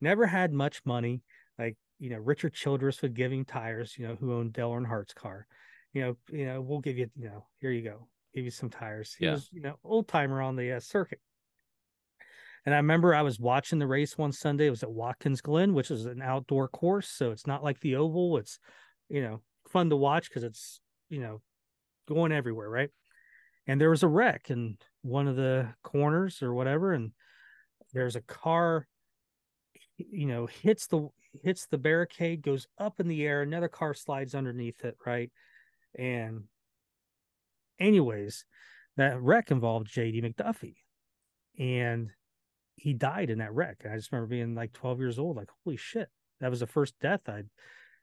Never 0.00 0.26
had 0.26 0.52
much 0.52 0.80
money. 0.84 1.22
Like, 1.58 1.76
you 2.00 2.10
know, 2.10 2.18
Richard 2.18 2.54
Childress 2.54 3.00
would 3.02 3.14
give 3.14 3.32
him 3.32 3.44
tires, 3.44 3.94
you 3.96 4.08
know, 4.08 4.16
who 4.16 4.34
owned 4.34 4.52
Dale 4.52 4.72
Earnhardt's 4.72 5.14
car. 5.14 5.46
You 5.92 6.02
know, 6.02 6.16
you 6.30 6.46
know, 6.46 6.60
we'll 6.60 6.80
give 6.80 6.98
you, 6.98 7.08
you 7.16 7.26
know, 7.26 7.46
here 7.60 7.70
you 7.70 7.82
go 7.82 8.08
give 8.34 8.44
you 8.44 8.50
some 8.50 8.68
tires. 8.68 9.14
He 9.18 9.24
yeah. 9.24 9.32
was, 9.32 9.48
you 9.52 9.60
know, 9.60 9.76
old 9.84 10.08
timer 10.08 10.42
on 10.42 10.56
the 10.56 10.72
uh, 10.72 10.80
circuit. 10.80 11.20
And 12.66 12.74
I 12.74 12.78
remember 12.78 13.14
I 13.14 13.22
was 13.22 13.38
watching 13.38 13.78
the 13.78 13.86
race 13.86 14.18
one 14.18 14.32
Sunday. 14.32 14.66
It 14.66 14.70
was 14.70 14.82
at 14.82 14.90
Watkins 14.90 15.40
Glen, 15.40 15.74
which 15.74 15.90
is 15.90 16.06
an 16.06 16.22
outdoor 16.22 16.68
course. 16.68 17.08
So 17.08 17.30
it's 17.30 17.46
not 17.46 17.62
like 17.62 17.78
the 17.80 17.96
oval. 17.96 18.38
It's, 18.38 18.58
you 19.08 19.22
know, 19.22 19.42
fun 19.68 19.90
to 19.90 19.96
watch 19.96 20.28
because 20.28 20.44
it's, 20.44 20.80
you 21.10 21.20
know, 21.20 21.42
going 22.08 22.32
everywhere, 22.32 22.68
right? 22.68 22.90
And 23.66 23.80
there 23.80 23.90
was 23.90 24.02
a 24.02 24.08
wreck 24.08 24.50
in 24.50 24.76
one 25.02 25.26
of 25.26 25.36
the 25.36 25.68
corners 25.82 26.42
or 26.42 26.52
whatever. 26.52 26.92
And 26.92 27.12
there's 27.92 28.16
a 28.16 28.20
car, 28.20 28.86
you 29.96 30.26
know, 30.26 30.46
hits 30.46 30.86
the 30.86 31.08
hits 31.42 31.66
the 31.66 31.78
barricade, 31.78 32.42
goes 32.42 32.66
up 32.78 33.00
in 33.00 33.08
the 33.08 33.24
air, 33.24 33.42
another 33.42 33.68
car 33.68 33.94
slides 33.94 34.34
underneath 34.34 34.84
it, 34.84 34.96
right? 35.04 35.30
And 35.98 36.44
anyways, 37.80 38.44
that 38.96 39.20
wreck 39.20 39.50
involved 39.50 39.88
JD 39.88 40.22
McDuffie. 40.22 40.76
And 41.58 42.10
he 42.76 42.92
died 42.92 43.30
in 43.30 43.38
that 43.38 43.54
wreck. 43.54 43.84
I 43.90 43.96
just 43.96 44.12
remember 44.12 44.28
being 44.28 44.54
like 44.54 44.72
12 44.72 44.98
years 44.98 45.18
old, 45.18 45.36
like, 45.36 45.50
holy 45.64 45.76
shit. 45.76 46.08
That 46.40 46.50
was 46.50 46.60
the 46.60 46.66
first 46.66 46.94
death 47.00 47.28
I'd 47.28 47.48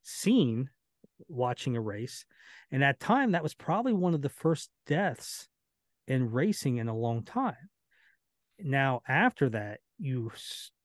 seen 0.03 0.69
watching 1.27 1.75
a 1.75 1.81
race. 1.81 2.25
And 2.71 2.83
at 2.83 2.99
time, 2.99 3.31
that 3.31 3.43
was 3.43 3.53
probably 3.53 3.93
one 3.93 4.13
of 4.13 4.21
the 4.21 4.29
first 4.29 4.69
deaths 4.87 5.49
in 6.11 6.29
racing 6.29 6.77
in 6.77 6.89
a 6.89 6.95
long 6.95 7.23
time. 7.23 7.69
Now, 8.59 9.01
after 9.07 9.49
that, 9.49 9.79
you 9.97 10.31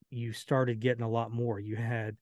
you 0.08 0.32
started 0.32 0.78
getting 0.78 1.02
a 1.02 1.10
lot 1.10 1.32
more. 1.32 1.58
You 1.58 1.74
had, 1.74 2.16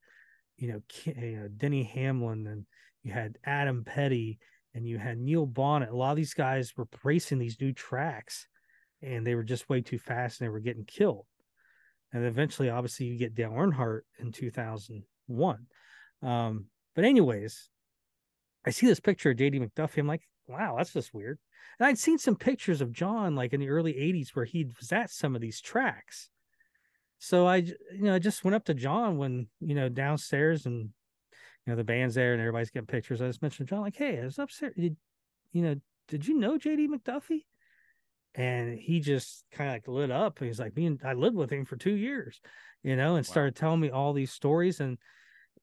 you 0.56 0.72
know, 0.72 1.48
Denny 1.56 1.84
Hamlin, 1.84 2.46
and 2.46 2.64
you 3.02 3.12
had 3.12 3.36
Adam 3.44 3.84
Petty, 3.84 4.38
and 4.74 4.86
you 4.88 4.96
had 4.96 5.18
Neil 5.18 5.46
Bonnett. 5.46 5.90
A 5.90 5.96
lot 5.96 6.12
of 6.12 6.16
these 6.16 6.32
guys 6.32 6.72
were 6.76 6.88
racing 7.04 7.38
these 7.38 7.60
new 7.60 7.72
tracks 7.72 8.48
and 9.02 9.26
they 9.26 9.34
were 9.34 9.44
just 9.44 9.68
way 9.68 9.82
too 9.82 9.98
fast 9.98 10.40
and 10.40 10.46
they 10.46 10.50
were 10.50 10.60
getting 10.60 10.86
killed. 10.86 11.26
And 12.12 12.24
eventually, 12.24 12.70
obviously, 12.70 13.06
you 13.06 13.18
get 13.18 13.34
Dale 13.34 13.50
Earnhardt 13.50 14.02
in 14.18 14.32
2001. 14.32 15.66
Um, 16.22 16.66
but, 16.94 17.04
anyways, 17.04 17.68
I 18.64 18.70
see 18.70 18.86
this 18.86 19.00
picture 19.00 19.30
of 19.30 19.36
JD 19.36 19.60
McDuffie. 19.60 19.98
I'm 19.98 20.06
like, 20.06 20.22
wow, 20.46 20.76
that's 20.76 20.92
just 20.92 21.14
weird. 21.14 21.38
And 21.78 21.86
I'd 21.86 21.98
seen 21.98 22.18
some 22.18 22.36
pictures 22.36 22.80
of 22.80 22.92
John 22.92 23.34
like 23.34 23.52
in 23.52 23.60
the 23.60 23.70
early 23.70 23.94
80s 23.94 24.30
where 24.30 24.44
he 24.44 24.64
was 24.78 24.92
at 24.92 25.10
some 25.10 25.34
of 25.34 25.40
these 25.40 25.60
tracks. 25.60 26.28
So 27.18 27.46
I, 27.46 27.56
you 27.56 27.74
know, 28.02 28.14
I 28.14 28.18
just 28.18 28.44
went 28.44 28.54
up 28.54 28.64
to 28.66 28.74
John 28.74 29.16
when, 29.16 29.48
you 29.60 29.74
know, 29.74 29.88
downstairs 29.88 30.66
and 30.66 30.90
you 31.66 31.72
know, 31.72 31.76
the 31.76 31.84
band's 31.84 32.14
there 32.14 32.32
and 32.32 32.40
everybody's 32.40 32.70
getting 32.70 32.86
pictures. 32.86 33.22
I 33.22 33.26
just 33.26 33.42
mentioned 33.42 33.68
John, 33.68 33.80
like, 33.80 33.96
hey, 33.96 34.20
I 34.20 34.24
was 34.24 34.38
upstairs. 34.38 34.74
Did, 34.76 34.96
you 35.52 35.62
know, 35.62 35.76
did 36.08 36.26
you 36.26 36.38
know 36.38 36.58
JD 36.58 36.88
McDuffie? 36.88 37.44
And 38.34 38.78
he 38.78 39.00
just 39.00 39.44
kind 39.52 39.70
of 39.70 39.74
like 39.74 39.88
lit 39.88 40.10
up. 40.10 40.40
He's 40.40 40.58
like, 40.58 40.76
me 40.76 40.86
and 40.86 41.00
I 41.04 41.14
lived 41.14 41.36
with 41.36 41.50
him 41.50 41.64
for 41.64 41.76
two 41.76 41.94
years, 41.94 42.40
you 42.82 42.96
know, 42.96 43.16
and 43.16 43.26
wow. 43.26 43.30
started 43.30 43.56
telling 43.56 43.80
me 43.80 43.90
all 43.90 44.12
these 44.12 44.32
stories. 44.32 44.80
And, 44.80 44.98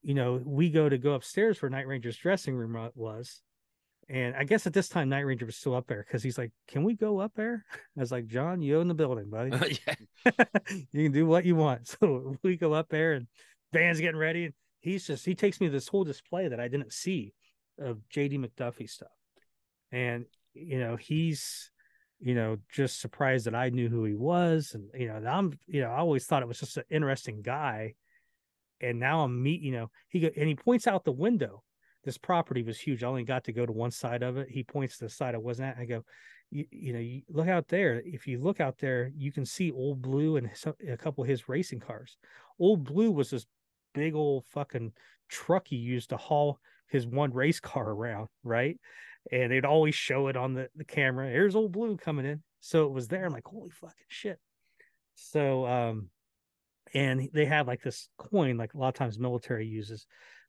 you 0.01 0.13
know, 0.13 0.41
we 0.43 0.71
go 0.71 0.89
to 0.89 0.97
go 0.97 1.13
upstairs 1.13 1.61
where 1.61 1.69
Night 1.69 1.85
Ranger's 1.85 2.17
dressing 2.17 2.55
room 2.55 2.89
was. 2.95 3.41
And 4.11 4.35
I 4.35 4.43
guess 4.43 4.67
at 4.67 4.73
this 4.73 4.89
time, 4.89 5.07
Night 5.07 5.21
Ranger 5.21 5.45
was 5.45 5.55
still 5.55 5.73
up 5.73 5.87
there 5.87 6.03
because 6.05 6.21
he's 6.21 6.37
like, 6.37 6.51
Can 6.67 6.83
we 6.83 6.95
go 6.95 7.19
up 7.19 7.31
there? 7.35 7.65
I 7.97 7.99
was 7.99 8.11
like, 8.11 8.27
John, 8.27 8.61
you 8.61 8.77
own 8.77 8.89
the 8.89 8.93
building, 8.93 9.29
buddy. 9.29 9.51
you 10.91 11.03
can 11.03 11.11
do 11.11 11.25
what 11.25 11.45
you 11.45 11.55
want. 11.55 11.87
So 11.87 12.35
we 12.43 12.57
go 12.57 12.73
up 12.73 12.89
there 12.89 13.13
and 13.13 13.27
Van's 13.71 14.01
getting 14.01 14.19
ready 14.19 14.45
and 14.45 14.53
he's 14.81 15.07
just 15.07 15.25
he 15.25 15.33
takes 15.33 15.61
me 15.61 15.67
to 15.67 15.71
this 15.71 15.87
whole 15.87 16.03
display 16.03 16.49
that 16.49 16.59
I 16.59 16.67
didn't 16.67 16.91
see 16.91 17.33
of 17.79 17.99
JD 18.13 18.45
McDuffie 18.45 18.89
stuff. 18.89 19.07
And 19.91 20.25
you 20.53 20.79
know, 20.79 20.97
he's 20.97 21.71
you 22.21 22.35
know, 22.35 22.57
just 22.71 23.01
surprised 23.01 23.47
that 23.47 23.55
I 23.55 23.69
knew 23.69 23.89
who 23.89 24.05
he 24.05 24.13
was. 24.13 24.75
And, 24.75 24.89
you 24.93 25.07
know, 25.07 25.15
I'm, 25.27 25.57
you 25.65 25.81
know, 25.81 25.89
I 25.89 25.97
always 25.97 26.25
thought 26.25 26.43
it 26.43 26.47
was 26.47 26.59
just 26.59 26.77
an 26.77 26.83
interesting 26.91 27.41
guy. 27.41 27.95
And 28.79 28.99
now 28.99 29.21
I'm 29.21 29.41
meet, 29.41 29.61
you 29.61 29.71
know, 29.71 29.89
he 30.07 30.19
go, 30.19 30.29
and 30.37 30.47
he 30.47 30.55
points 30.55 30.85
out 30.85 31.03
the 31.03 31.11
window. 31.11 31.63
This 32.03 32.17
property 32.17 32.63
was 32.63 32.79
huge. 32.79 33.03
I 33.03 33.07
only 33.07 33.23
got 33.23 33.43
to 33.45 33.53
go 33.53 33.65
to 33.65 33.71
one 33.71 33.91
side 33.91 34.23
of 34.23 34.37
it. 34.37 34.49
He 34.49 34.63
points 34.63 34.97
to 34.97 35.05
the 35.05 35.09
side 35.09 35.35
I 35.35 35.39
wasn't 35.39 35.69
at. 35.69 35.77
I 35.77 35.85
go, 35.85 36.03
you, 36.49 36.65
you 36.71 36.93
know, 36.93 36.99
you 36.99 37.21
look 37.29 37.47
out 37.47 37.67
there. 37.67 38.01
If 38.03 38.27
you 38.27 38.41
look 38.41 38.59
out 38.59 38.77
there, 38.79 39.11
you 39.15 39.31
can 39.31 39.45
see 39.45 39.71
Old 39.71 40.01
Blue 40.01 40.37
and 40.37 40.49
some, 40.55 40.73
a 40.87 40.97
couple 40.97 41.23
of 41.23 41.29
his 41.29 41.47
racing 41.47 41.79
cars. 41.79 42.17
Old 42.59 42.83
Blue 42.83 43.11
was 43.11 43.29
this 43.29 43.45
big 43.93 44.15
old 44.15 44.45
fucking 44.47 44.93
truck 45.29 45.67
he 45.67 45.75
used 45.75 46.09
to 46.09 46.17
haul 46.17 46.59
his 46.87 47.07
one 47.07 47.31
race 47.33 47.59
car 47.59 47.89
around, 47.89 48.27
right? 48.43 48.79
And 49.31 49.51
they'd 49.51 49.65
always 49.65 49.95
show 49.95 50.27
it 50.27 50.35
on 50.35 50.53
the, 50.53 50.69
the 50.75 50.83
camera. 50.83 51.29
Here's 51.29 51.55
old 51.55 51.71
blue 51.71 51.95
coming 51.97 52.25
in. 52.25 52.41
So 52.59 52.85
it 52.85 52.91
was 52.91 53.07
there. 53.07 53.25
I'm 53.25 53.31
like, 53.31 53.45
holy 53.45 53.69
fucking 53.69 54.05
shit. 54.07 54.39
So 55.15 55.65
um 55.65 56.09
and 56.93 57.29
they 57.33 57.45
have 57.45 57.67
like 57.67 57.81
this 57.81 58.09
coin, 58.17 58.57
like 58.57 58.73
a 58.73 58.77
lot 58.77 58.89
of 58.89 58.93
times 58.95 59.17
military 59.17 59.65
uses, 59.65 60.05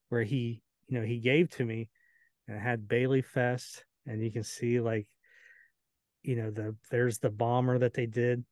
where 0.09 0.23
he, 0.23 0.63
you 0.89 0.99
know, 0.99 1.05
he 1.07 1.19
gave 1.19 1.51
to 1.51 1.65
me 1.65 1.89
and 2.47 2.57
it 2.57 2.61
had 2.61 2.89
Bailey 2.89 3.23
Fest, 3.23 3.85
and 4.07 4.23
you 4.23 4.31
can 4.31 4.43
see 4.43 4.81
like, 4.81 5.07
you 6.23 6.37
know, 6.37 6.51
the 6.51 6.77
there's 6.91 7.19
the 7.19 7.31
bomber 7.31 7.79
that 7.79 7.95
they 7.95 8.07
did. 8.07 8.45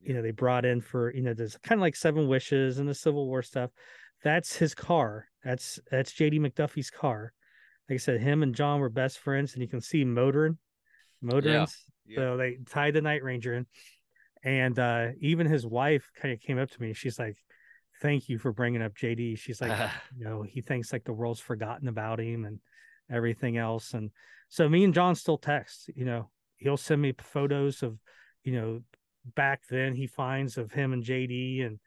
You 0.00 0.14
know, 0.14 0.22
they 0.22 0.30
brought 0.30 0.64
in 0.64 0.80
for, 0.80 1.12
you 1.12 1.22
know, 1.22 1.34
there's 1.34 1.56
kind 1.58 1.80
of 1.80 1.82
like 1.82 1.96
seven 1.96 2.28
wishes 2.28 2.78
and 2.78 2.88
the 2.88 2.94
Civil 2.94 3.26
War 3.26 3.42
stuff 3.42 3.70
that's 4.22 4.56
his 4.56 4.74
car. 4.74 5.28
That's 5.44 5.78
that's 5.90 6.12
JD 6.12 6.40
McDuffie's 6.40 6.90
car. 6.90 7.32
Like 7.88 7.94
I 7.94 7.98
said, 7.98 8.20
him 8.20 8.42
and 8.42 8.54
John 8.54 8.80
were 8.80 8.90
best 8.90 9.18
friends, 9.18 9.54
and 9.54 9.62
you 9.62 9.68
can 9.68 9.80
see 9.80 10.04
motoring, 10.04 10.58
motoring. 11.22 11.54
Yeah. 11.54 11.66
Yeah. 12.06 12.16
So 12.16 12.36
they 12.36 12.58
tied 12.68 12.94
the 12.94 13.02
Night 13.02 13.22
Ranger 13.22 13.54
in, 13.54 13.66
and 14.42 14.78
uh, 14.78 15.08
even 15.20 15.46
his 15.46 15.66
wife 15.66 16.10
kind 16.20 16.34
of 16.34 16.40
came 16.40 16.58
up 16.58 16.70
to 16.70 16.82
me. 16.82 16.92
She's 16.92 17.18
like, 17.18 17.36
"Thank 18.00 18.28
you 18.28 18.38
for 18.38 18.52
bringing 18.52 18.82
up 18.82 18.94
JD." 18.94 19.38
She's 19.38 19.60
like, 19.60 19.72
you 20.16 20.24
know, 20.24 20.42
he 20.42 20.60
thinks 20.60 20.92
like 20.92 21.04
the 21.04 21.12
world's 21.12 21.40
forgotten 21.40 21.88
about 21.88 22.20
him 22.20 22.44
and 22.44 22.60
everything 23.10 23.56
else. 23.56 23.94
And 23.94 24.10
so 24.48 24.68
me 24.68 24.84
and 24.84 24.94
John 24.94 25.14
still 25.14 25.38
text. 25.38 25.90
You 25.94 26.04
know, 26.04 26.30
he'll 26.56 26.76
send 26.76 27.00
me 27.02 27.14
photos 27.18 27.82
of, 27.82 27.98
you 28.44 28.52
know, 28.52 28.82
back 29.34 29.62
then 29.68 29.94
he 29.94 30.06
finds 30.06 30.56
of 30.56 30.72
him 30.72 30.92
and 30.92 31.04
JD 31.04 31.66
and 31.66 31.78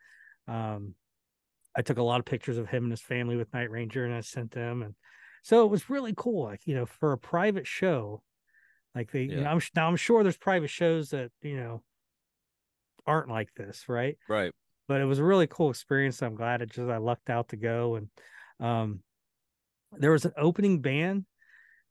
um 0.48 0.94
I 1.76 1.82
took 1.82 1.98
a 1.98 2.04
lot 2.04 2.20
of 2.20 2.26
pictures 2.26 2.58
of 2.58 2.68
him 2.68 2.84
and 2.84 2.92
his 2.92 3.02
family 3.02 3.38
with 3.38 3.54
Night 3.54 3.72
Ranger 3.72 4.06
and 4.06 4.14
I 4.14 4.20
sent 4.20 4.52
them. 4.52 4.82
And 4.82 4.94
so 5.42 5.64
it 5.64 5.70
was 5.70 5.90
really 5.90 6.14
cool. 6.16 6.44
Like, 6.44 6.68
you 6.68 6.76
know, 6.76 6.86
for 6.86 7.14
a 7.14 7.18
private 7.18 7.66
show, 7.66 8.24
like 8.94 9.12
they, 9.12 9.24
yeah. 9.24 9.36
you 9.36 9.42
know, 9.42 9.50
I'm 9.50 9.62
now 9.76 9.88
I'm 9.88 9.96
sure 9.96 10.22
there's 10.22 10.38
private 10.38 10.70
shows 10.70 11.12
that, 11.12 11.32
you 11.42 11.56
know, 11.56 11.82
aren't 13.08 13.30
like 13.30 13.54
this. 13.56 13.86
Right. 13.88 14.18
Right. 14.28 14.52
But 14.92 15.00
it 15.00 15.06
was 15.06 15.20
a 15.20 15.24
really 15.24 15.48
cool 15.48 15.70
experience. 15.70 16.22
I'm 16.22 16.36
glad 16.36 16.62
it 16.62 16.70
just, 16.70 16.90
I 16.90 16.98
lucked 16.98 17.30
out 17.30 17.48
to 17.50 17.56
go. 17.56 17.96
And, 17.96 18.10
um, 18.60 19.00
there 19.94 20.12
was 20.12 20.26
an 20.26 20.34
opening 20.36 20.82
band 20.82 21.24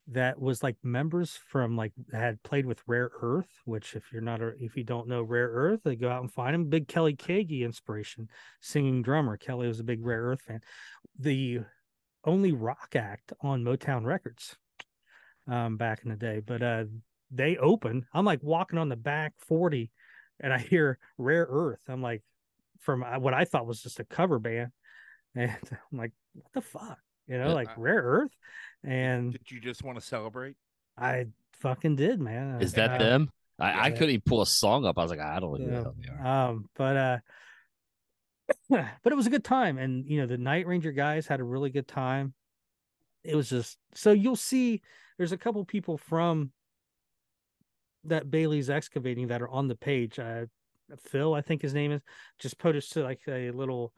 that 0.09 0.38
was 0.38 0.62
like 0.62 0.76
members 0.82 1.38
from 1.48 1.78
like 1.78 1.94
had 2.12 2.42
played 2.42 2.66
with 2.66 2.82
Rare 2.86 3.11
Earth, 3.22 3.48
which 3.64 3.94
if 3.94 4.12
you're 4.12 4.20
not 4.20 4.42
if 4.61 4.76
you 4.76 4.84
don't 4.84 5.09
know 5.09 5.22
Rare 5.22 5.48
Earth, 5.48 5.80
they 5.82 5.96
go 5.96 6.11
out 6.11 6.20
and 6.20 6.30
find 6.30 6.55
him. 6.55 6.68
Big 6.68 6.88
Kelly 6.88 7.16
Keagy 7.16 7.62
inspiration, 7.62 8.28
singing 8.61 9.01
drummer. 9.01 9.38
Kelly 9.38 9.66
was 9.66 9.80
a 9.80 9.84
big 9.84 10.05
Rare 10.05 10.24
Earth 10.24 10.42
fan. 10.42 10.61
The 11.18 11.61
only 12.26 12.53
rock 12.53 12.96
act 12.96 13.32
on 13.40 13.64
Motown 13.64 14.05
Records 14.05 14.59
um, 15.48 15.78
back 15.78 16.01
in 16.03 16.11
the 16.11 16.16
day, 16.16 16.42
but 16.46 16.62
uh, 16.62 16.84
they 17.30 17.57
open. 17.57 18.05
I'm 18.12 18.26
like 18.26 18.42
walking 18.42 18.78
on 18.78 18.90
the 18.90 18.96
back 18.96 19.32
40 19.38 19.90
and 20.40 20.53
I 20.53 20.59
hear 20.59 20.98
Rare 21.18 21.46
Earth. 21.48 21.80
I'm 21.88 22.03
like, 22.03 22.22
from 22.81 23.03
uh, 23.03 23.18
what 23.18 23.35
I 23.35 23.45
thought 23.45 23.66
was 23.66 23.83
just 23.83 24.01
a 24.01 24.05
cover 24.05 24.39
band, 24.39 24.72
and 25.35 25.51
I'm 25.72 25.99
like, 25.99 26.12
what 26.35 26.53
the 26.53 26.61
fuck, 26.61 26.99
you 27.26 27.39
know, 27.39 27.49
Yeah. 27.49 27.55
like 27.55 27.78
Rare 27.78 28.03
Earth, 28.03 28.33
and 28.85 29.33
Did 29.33 29.51
you 29.51 29.61
just 29.61 29.83
want 29.85 29.99
to 29.99 30.05
celebrate? 30.05 30.57
I 30.99 31.26
fucking 31.53 31.97
did, 31.97 32.20
man. 32.20 32.61
Is 32.61 32.74
that 32.74 32.93
Uh, 32.93 32.99
them? 32.99 33.31
I, 33.59 33.87
I 33.87 33.91
couldn't 33.91 34.11
even 34.11 34.22
pull 34.24 34.43
a 34.43 34.47
song 34.47 34.87
up. 34.87 34.99
I 34.99 35.03
was 35.03 35.11
like, 35.11 35.20
I 35.20 35.39
don't 35.39 35.53
know 35.53 35.59
who 35.59 35.70
the 35.70 35.76
Yeah. 35.76 35.83
hell 35.83 35.95
they 35.99 36.24
are. 36.24 36.49
Um, 36.49 36.68
but 36.74 36.97
uh, 36.97 37.18
but 39.03 39.12
it 39.12 39.16
was 39.16 39.26
a 39.26 39.31
good 39.31 39.45
time, 39.45 39.78
and 39.78 40.05
you 40.07 40.20
know 40.20 40.26
the 40.26 40.39
Night 40.39 40.66
Ranger 40.66 40.93
guys 40.93 41.26
had 41.26 41.41
a 41.41 41.45
really 41.45 41.70
good 41.70 41.89
time. 41.89 42.35
It 43.22 43.35
was 43.35 43.51
just 43.51 43.78
so 43.95 44.12
you'll 44.12 44.37
see. 44.37 44.83
There's 45.18 45.33
a 45.33 45.39
couple 45.39 45.62
people 45.64 45.99
from 45.99 46.53
that 48.05 48.31
Bailey's 48.31 48.70
excavating 48.70 49.26
that 49.28 49.43
are 49.43 49.49
on 49.49 49.68
the 49.68 49.76
page. 49.76 50.18
Uh, 50.18 50.47
Phil, 50.99 51.34
I 51.34 51.43
think 51.43 51.62
his 51.62 51.74
name 51.74 51.93
is, 51.93 52.01
just 52.38 52.59
posted 52.59 53.05
like 53.05 53.20
a 53.28 53.51
little 53.51 53.93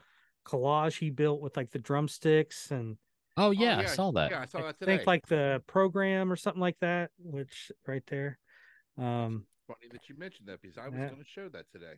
collage 0.45 0.99
he 0.99 1.11
built 1.11 1.41
with 1.41 1.57
like 1.57 1.71
the 1.71 1.79
drumsticks 1.79 2.71
and 2.71 2.97
Oh 3.37 3.47
Oh, 3.47 3.51
yeah, 3.51 3.79
I 3.79 3.87
saw 3.87 4.11
that. 4.13 4.31
Yeah, 4.31 4.41
I 4.41 4.47
saw 4.47 4.63
that 4.63 4.79
today. 4.79 4.99
think 4.99 5.07
like 5.07 5.27
the 5.27 5.63
program 5.67 6.31
or 6.31 6.37
something 6.37 6.61
like 6.61 6.79
that. 6.81 7.11
Which 7.19 7.73
right 7.87 8.03
there. 8.09 8.39
Um, 8.99 9.47
Funny 9.67 9.89
that 9.91 10.09
you 10.09 10.17
mentioned 10.19 10.49
that 10.49 10.61
because 10.61 10.77
I 10.77 10.89
was 10.89 10.99
Yeah. 10.99 11.09
going 11.09 11.23
to 11.23 11.29
show 11.29 11.49
that 11.49 11.65
today. 11.73 11.95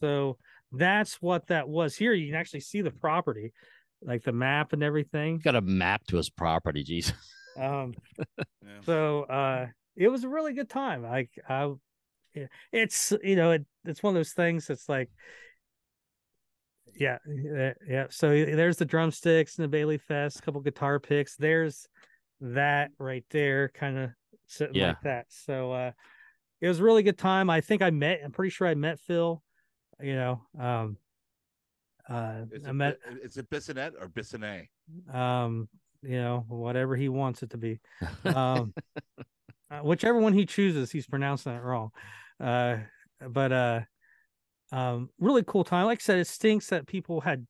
So 0.00 0.38
that's 0.72 1.22
what 1.22 1.46
that 1.46 1.68
was. 1.68 1.96
Here 1.96 2.12
you 2.12 2.26
can 2.26 2.34
actually 2.38 2.60
see 2.60 2.82
the 2.82 2.90
property, 2.90 3.52
like 4.02 4.24
the 4.24 4.32
map 4.32 4.72
and 4.72 4.82
everything. 4.82 5.38
Got 5.38 5.56
a 5.56 5.60
map 5.60 6.04
to 6.08 6.16
his 6.16 6.28
property. 6.28 6.82
Jesus. 6.82 7.14
Um, 7.58 7.94
Yeah. 8.62 8.80
so 8.84 9.22
uh, 9.22 9.66
it 9.96 10.08
was 10.08 10.24
a 10.24 10.28
really 10.28 10.52
good 10.52 10.68
time. 10.68 11.02
Like 11.02 11.30
I, 11.48 11.72
yeah, 12.34 12.46
it's 12.72 13.12
you 13.22 13.36
know 13.36 13.52
it, 13.52 13.64
it's 13.84 14.02
one 14.02 14.10
of 14.12 14.18
those 14.18 14.32
things 14.32 14.66
that's 14.66 14.88
like, 14.88 15.10
yeah, 16.94 17.18
yeah, 17.26 17.72
yeah. 17.88 18.06
So 18.10 18.28
there's 18.28 18.76
the 18.76 18.84
drumsticks 18.84 19.56
and 19.56 19.64
the 19.64 19.68
Bailey 19.68 19.98
Fest, 19.98 20.38
a 20.38 20.42
couple 20.42 20.60
guitar 20.60 21.00
picks. 21.00 21.36
There's 21.36 21.88
that 22.40 22.90
right 22.98 23.24
there, 23.30 23.68
kind 23.70 23.98
of 23.98 24.10
sitting 24.46 24.76
Yeah. 24.76 24.88
like 24.88 25.00
that. 25.02 25.26
So 25.28 25.72
uh, 25.72 25.92
it 26.60 26.68
was 26.68 26.80
a 26.80 26.84
really 26.84 27.02
good 27.02 27.18
time. 27.18 27.50
I 27.50 27.60
think 27.60 27.82
I 27.82 27.90
met. 27.90 28.20
I'm 28.24 28.32
pretty 28.32 28.50
sure 28.50 28.66
I 28.66 28.74
met 28.74 29.00
Phil. 29.00 29.42
You 30.00 30.16
know, 30.16 30.42
um, 30.58 30.96
uh, 32.08 32.42
Is 32.52 32.64
I 32.64 32.70
it, 32.70 32.74
met 32.74 32.98
is 33.22 33.36
it 33.36 33.48
Bissonnet 33.50 33.92
or 34.00 34.08
Bissonnet? 34.08 34.68
um 35.12 35.68
you 36.02 36.20
know 36.20 36.44
whatever 36.48 36.94
he 36.94 37.08
wants 37.08 37.42
it 37.42 37.48
to 37.48 37.56
be 37.56 37.80
um 38.26 38.74
uh, 39.70 39.78
whichever 39.78 40.18
one 40.18 40.34
he 40.34 40.44
chooses 40.44 40.90
he's 40.92 41.06
pronouncing 41.06 41.52
it 41.54 41.62
wrong 41.62 41.90
uh 42.44 42.76
but 43.30 43.52
uh 43.52 43.80
um 44.72 45.08
really 45.18 45.42
cool 45.46 45.64
time. 45.64 45.86
Like 45.86 46.00
i 46.00 46.02
said 46.02 46.18
it 46.18 46.26
stinks 46.26 46.68
that 46.68 46.86
people 46.86 47.20
had 47.20 47.46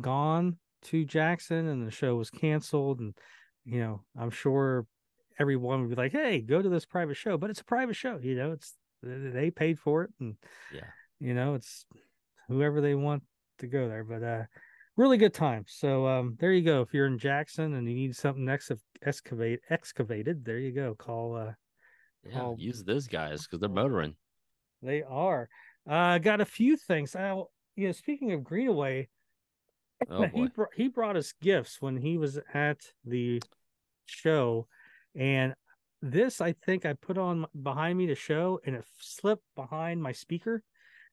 gone 0.00 0.56
to 0.82 1.04
jackson 1.04 1.68
and 1.68 1.86
the 1.86 1.90
show 1.90 2.16
was 2.16 2.30
canceled 2.30 3.00
and 3.00 3.14
you 3.64 3.78
know 3.78 4.00
i'm 4.18 4.30
sure 4.30 4.86
everyone 5.38 5.80
would 5.82 5.90
be 5.90 5.96
like 5.96 6.12
hey 6.12 6.40
go 6.40 6.60
to 6.62 6.68
this 6.68 6.86
private 6.86 7.16
show 7.16 7.36
but 7.36 7.50
it's 7.50 7.60
a 7.60 7.64
private 7.64 7.94
show 7.94 8.18
you 8.22 8.34
know 8.34 8.52
it's 8.52 8.74
they 9.02 9.50
paid 9.50 9.78
for 9.78 10.02
it 10.04 10.10
and 10.20 10.36
Yeah. 10.72 10.86
you 11.20 11.34
know 11.34 11.54
it's 11.54 11.84
whoever 12.48 12.80
they 12.80 12.94
want 12.94 13.22
to 13.58 13.66
go 13.66 13.88
there 13.88 14.04
but 14.04 14.22
uh 14.22 14.44
really 14.96 15.16
good 15.16 15.32
time. 15.34 15.64
So 15.68 16.06
um 16.06 16.36
there 16.38 16.52
you 16.52 16.62
go. 16.62 16.82
If 16.82 16.92
you're 16.92 17.06
in 17.06 17.18
jackson 17.18 17.74
and 17.74 17.88
you 17.88 17.94
need 17.94 18.14
something 18.16 18.48
ex- 18.48 18.70
excavate 19.02 19.60
excavated 19.70 20.44
there 20.44 20.58
you 20.58 20.72
go. 20.72 20.94
Call 20.94 21.36
uh 21.36 21.52
Yeah, 22.28 22.42
Oh. 22.42 22.56
use 22.58 22.82
those 22.84 23.06
guys 23.08 23.42
because 23.42 23.60
they're 23.60 23.68
motoring. 23.68 24.14
they 24.82 25.02
are. 25.02 25.48
Uh 25.88 26.18
got 26.18 26.40
a 26.40 26.44
few 26.44 26.76
things. 26.76 27.16
I 27.16 27.34
you 27.76 27.86
know 27.86 27.92
speaking 27.92 28.32
of 28.32 28.44
greenaway 28.44 29.08
Oh 30.10 30.26
he 30.26 30.48
brought 30.48 30.74
he 30.76 30.88
brought 30.88 31.16
us 31.16 31.32
gifts 31.40 31.80
when 31.80 31.96
he 31.96 32.18
was 32.18 32.38
at 32.54 32.80
the 33.04 33.40
show 34.06 34.66
and 35.14 35.54
this 36.02 36.40
i 36.40 36.52
think 36.52 36.84
i 36.84 36.92
put 36.94 37.16
on 37.16 37.46
behind 37.62 37.96
me 37.96 38.06
to 38.08 38.14
show 38.14 38.58
and 38.66 38.74
it 38.74 38.84
slipped 38.98 39.44
behind 39.54 40.02
my 40.02 40.10
speaker 40.12 40.62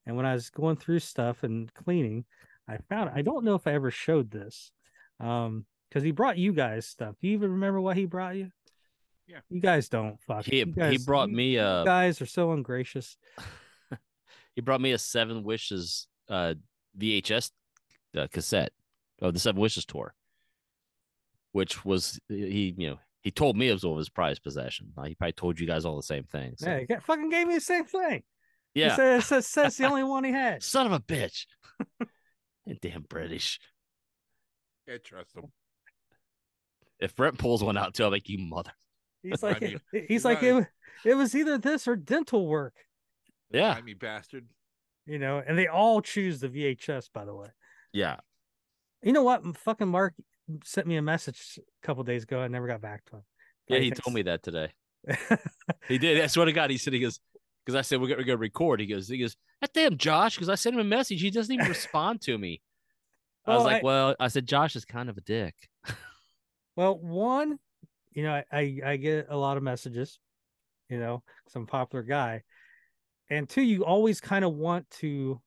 and 0.06 0.16
when 0.18 0.26
i 0.26 0.34
was 0.34 0.50
going 0.50 0.76
through 0.76 1.00
stuff 1.00 1.44
and 1.44 1.72
cleaning 1.76 2.26
i 2.68 2.78
found 2.90 3.10
it. 3.10 3.14
I 3.16 3.22
don't 3.22 3.46
know 3.46 3.54
if 3.56 3.68
i 3.68 3.74
ever 3.74 3.92
showed 3.92 4.32
this 4.32 4.72
um 5.20 5.66
because 5.88 6.04
he 6.04 6.12
brought 6.12 6.38
you 6.38 6.52
guys 6.54 6.86
stuff. 6.88 7.16
Do 7.22 7.28
you 7.28 7.34
even 7.34 7.52
remember 7.52 7.80
what 7.82 7.98
he 7.98 8.06
brought 8.06 8.36
you 8.36 8.50
Yeah. 9.30 9.40
you 9.50 9.62
guys 9.62 9.90
don't 9.90 10.20
fuck 10.22 10.46
He 10.46 10.58
you 10.60 10.74
he 10.90 10.98
brought 10.98 11.30
you- 11.30 11.36
me 11.36 11.54
you 11.54 11.62
a 11.62 11.84
guys 11.86 12.20
are 12.22 12.26
so 12.26 12.52
ungracious 12.52 13.16
he 14.56 14.62
brought 14.62 14.82
me 14.82 14.92
a 14.92 14.98
Seven 14.98 15.44
Wishes 15.44 16.08
uh 16.28 16.56
VHS 16.98 17.52
uh, 18.18 18.28
cassette 18.32 18.72
of 19.22 19.34
the 19.34 19.40
Seven 19.40 19.62
Wishes 19.62 19.86
tour, 19.86 20.14
which 21.52 21.86
was 21.86 22.20
he 22.28 22.74
you 22.78 22.90
know 22.90 23.00
he 23.22 23.30
told 23.32 23.56
me 23.56 23.70
it 23.70 23.74
was 23.74 23.84
one 23.84 23.92
of 23.94 23.98
his 24.00 24.10
prized 24.10 24.42
possession. 24.44 24.94
Uh, 24.98 25.04
He 25.04 25.14
probably 25.16 25.34
told 25.34 25.60
you 25.60 25.68
guys 25.68 25.86
all 25.86 25.96
the 25.98 26.02
same 26.04 26.24
thing. 26.24 26.56
So. 26.58 26.68
yeah 26.70 26.80
he 26.80 26.86
got- 26.88 27.04
fucking 27.04 27.30
gave 27.30 27.48
me 27.48 27.56
the 27.56 27.62
same 27.62 27.86
thing 27.86 28.24
he 28.74 28.82
yeah, 28.82 28.96
said, 28.96 29.20
it 29.20 29.24
says, 29.24 29.48
says 29.48 29.78
the 29.78 29.86
only 29.90 30.04
one 30.04 30.24
he 30.24 30.32
had 30.32 30.64
son 30.64 30.86
of 30.88 30.92
a 30.94 31.00
bitch. 31.00 31.46
And 32.68 32.80
damn 32.82 33.02
British. 33.02 33.60
Can't 34.88 35.04
trust 35.04 35.34
them. 35.34 35.46
If 37.00 37.16
Brent 37.16 37.40
pulls 37.40 37.64
one 37.64 37.78
out 37.78 37.96
too, 37.96 38.04
I'll 38.04 38.12
make 38.12 38.30
you 38.30 38.38
mother. 38.38 38.72
He's 39.24 39.44
I 39.44 39.48
like, 39.50 39.62
mean, 39.62 39.80
he's 40.08 40.26
like, 40.26 40.42
right. 40.42 40.56
it, 41.06 41.10
it 41.12 41.16
was 41.16 41.36
either 41.36 41.58
this 41.58 41.88
or 41.88 41.96
dental 41.96 42.48
work, 42.48 42.74
Yeah. 43.52 43.74
Slimy 43.74 43.94
bastard. 43.94 44.48
you 45.06 45.20
know. 45.20 45.42
And 45.46 45.58
they 45.58 45.68
all 45.68 46.02
choose 46.02 46.40
the 46.40 46.48
VHS, 46.50 47.10
by 47.14 47.26
the 47.26 47.36
way. 47.36 47.48
Yeah. 47.94 48.18
You 49.02 49.14
know 49.14 49.24
what? 49.24 49.58
Fucking 49.58 49.88
Mark 49.88 50.14
sent 50.64 50.88
me 50.88 50.98
a 50.98 51.02
message 51.02 51.58
a 51.60 51.86
couple 51.88 52.04
days 52.04 52.24
ago. 52.24 52.40
I 52.42 52.48
never 52.48 52.68
got 52.68 52.82
back 52.82 53.06
to 53.06 53.18
him. 53.18 53.22
Yeah, 53.68 53.80
he 53.80 53.92
told 53.92 54.14
me 54.14 54.24
that 54.24 54.44
today. 54.44 54.72
He 55.88 55.98
did. 55.98 56.20
I 56.22 56.28
swear 56.28 56.46
to 56.46 56.52
God, 56.52 56.70
he 56.70 56.78
said 56.78 56.94
he 56.94 57.00
goes 57.00 57.20
because 57.66 57.76
I 57.76 57.82
said 57.82 58.00
we're 58.02 58.08
gonna, 58.10 58.20
we're 58.20 58.26
gonna 58.26 58.38
record. 58.38 58.80
He 58.80 58.86
goes, 58.88 59.08
he 59.08 59.18
goes, 59.18 59.36
that 59.62 59.74
damn 59.74 59.98
Josh, 59.98 60.36
because 60.36 60.50
I 60.50 60.56
sent 60.56 60.76
him 60.76 60.82
a 60.82 60.84
message. 60.84 61.22
He 61.22 61.32
doesn't 61.32 61.54
even 61.54 61.68
respond 61.68 62.22
to 62.22 62.38
me. 62.38 62.62
I 63.48 63.56
was 63.56 63.64
like, 63.64 63.78
I- 63.82 63.86
well, 63.86 64.16
I 64.20 64.28
said 64.28 64.46
Josh 64.48 64.76
is 64.76 64.86
kind 64.86 65.10
of 65.10 65.18
a 65.18 65.22
dick. 65.22 65.56
well, 66.76 66.98
one, 67.00 67.58
you 68.14 68.24
know, 68.24 68.34
I, 68.34 68.44
I 68.52 68.80
I 68.86 68.96
get 68.98 69.28
a 69.30 69.38
lot 69.38 69.58
of 69.58 69.64
messages, 69.64 70.20
you 70.90 71.00
know, 71.00 71.24
some 71.48 71.66
popular 71.66 72.04
guy, 72.04 72.44
and 73.30 73.48
two, 73.48 73.62
you 73.62 73.86
always 73.86 74.22
kind 74.22 74.44
of 74.46 74.54
want 74.54 74.90
to 75.02 75.42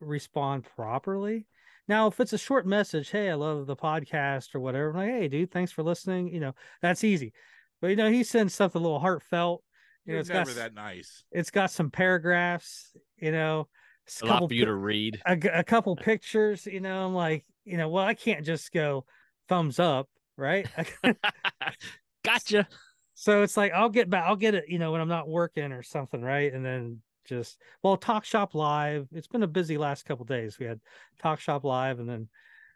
respond 0.00 0.64
properly. 0.76 1.46
Now, 1.88 2.06
if 2.06 2.20
it's 2.20 2.32
a 2.32 2.38
short 2.38 2.66
message, 2.66 3.10
hey, 3.10 3.30
I 3.30 3.34
love 3.34 3.66
the 3.66 3.76
podcast 3.76 4.54
or 4.54 4.60
whatever, 4.60 4.90
I'm 4.90 4.96
like, 4.96 5.08
hey, 5.10 5.28
dude, 5.28 5.50
thanks 5.50 5.72
for 5.72 5.82
listening. 5.82 6.28
You 6.28 6.40
know, 6.40 6.54
that's 6.80 7.04
easy. 7.04 7.32
But 7.80 7.88
you 7.88 7.96
know, 7.96 8.10
he 8.10 8.22
sends 8.22 8.54
something 8.54 8.80
a 8.80 8.82
little 8.82 9.00
heartfelt. 9.00 9.62
You 10.06 10.12
know, 10.12 10.14
You're 10.14 10.20
it's 10.20 10.28
never 10.30 10.50
got 10.50 10.56
that 10.56 10.74
nice. 10.74 11.24
it's 11.32 11.50
got 11.50 11.70
some 11.70 11.90
paragraphs. 11.90 12.92
You 13.18 13.32
know, 13.32 13.68
s- 14.06 14.22
A 14.22 14.26
lot 14.26 14.32
couple 14.34 14.48
for 14.48 14.54
you 14.54 14.64
pi- 14.64 14.70
to 14.70 14.74
read. 14.74 15.22
A 15.26 15.64
couple 15.64 15.96
pictures. 15.96 16.66
You 16.66 16.80
know, 16.80 17.04
I'm 17.06 17.14
like, 17.14 17.44
you 17.64 17.76
know, 17.76 17.88
well, 17.88 18.04
I 18.04 18.14
can't 18.14 18.44
just 18.46 18.72
go 18.72 19.04
thumbs 19.48 19.78
up, 19.78 20.08
right? 20.36 20.66
gotcha. 22.24 22.66
so 23.14 23.42
it's 23.42 23.56
like 23.56 23.72
I'll 23.72 23.88
get 23.88 24.10
back, 24.10 24.24
I'll 24.26 24.36
get 24.36 24.54
it, 24.54 24.64
you 24.68 24.78
know, 24.78 24.92
when 24.92 25.00
I'm 25.00 25.08
not 25.08 25.28
working 25.28 25.72
or 25.72 25.82
something, 25.82 26.22
right? 26.22 26.52
And 26.52 26.64
then 26.64 27.00
just 27.24 27.58
well, 27.82 27.96
Talk 27.96 28.24
Shop 28.24 28.54
Live. 28.54 29.08
It's 29.12 29.28
been 29.28 29.42
a 29.42 29.48
busy 29.48 29.78
last 29.78 30.04
couple 30.04 30.24
days. 30.24 30.58
We 30.58 30.66
had 30.66 30.80
Talk 31.20 31.40
Shop 31.40 31.64
Live, 31.64 31.98
and 32.00 32.08
then 32.08 32.28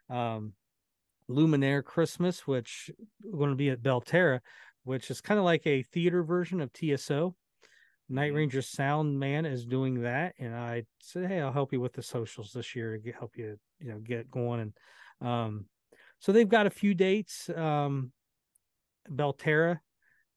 um 0.09 0.53
Luminaire 1.29 1.83
Christmas, 1.83 2.47
which 2.47 2.89
we're 3.21 3.37
going 3.39 3.49
to 3.49 3.55
be 3.55 3.69
at 3.69 3.81
Belterra, 3.81 4.39
which 4.83 5.11
is 5.11 5.19
kind 5.21 5.37
of 5.37 5.43
like 5.45 5.67
a 5.67 5.83
theater 5.83 6.23
version 6.23 6.61
of 6.61 6.71
TSO. 6.71 7.35
Night 8.09 8.31
Mhm. 8.31 8.35
Ranger 8.35 8.61
Sound 8.61 9.19
Man 9.19 9.45
is 9.45 9.65
doing 9.65 10.01
that, 10.03 10.33
and 10.39 10.55
I 10.55 10.85
said, 10.99 11.27
"Hey, 11.27 11.41
I'll 11.41 11.51
help 11.51 11.73
you 11.73 11.81
with 11.81 11.91
the 11.91 12.01
socials 12.01 12.53
this 12.53 12.73
year 12.73 12.93
to 12.93 12.99
get, 12.99 13.15
help 13.15 13.37
you, 13.37 13.59
you 13.79 13.89
know, 13.89 13.99
get 13.99 14.31
going." 14.31 14.61
And 14.61 15.27
um, 15.27 15.65
so 16.19 16.31
they've 16.31 16.49
got 16.49 16.67
a 16.67 16.71
few 16.71 16.93
dates. 16.93 17.49
Um, 17.49 18.11
Belterra 19.09 19.79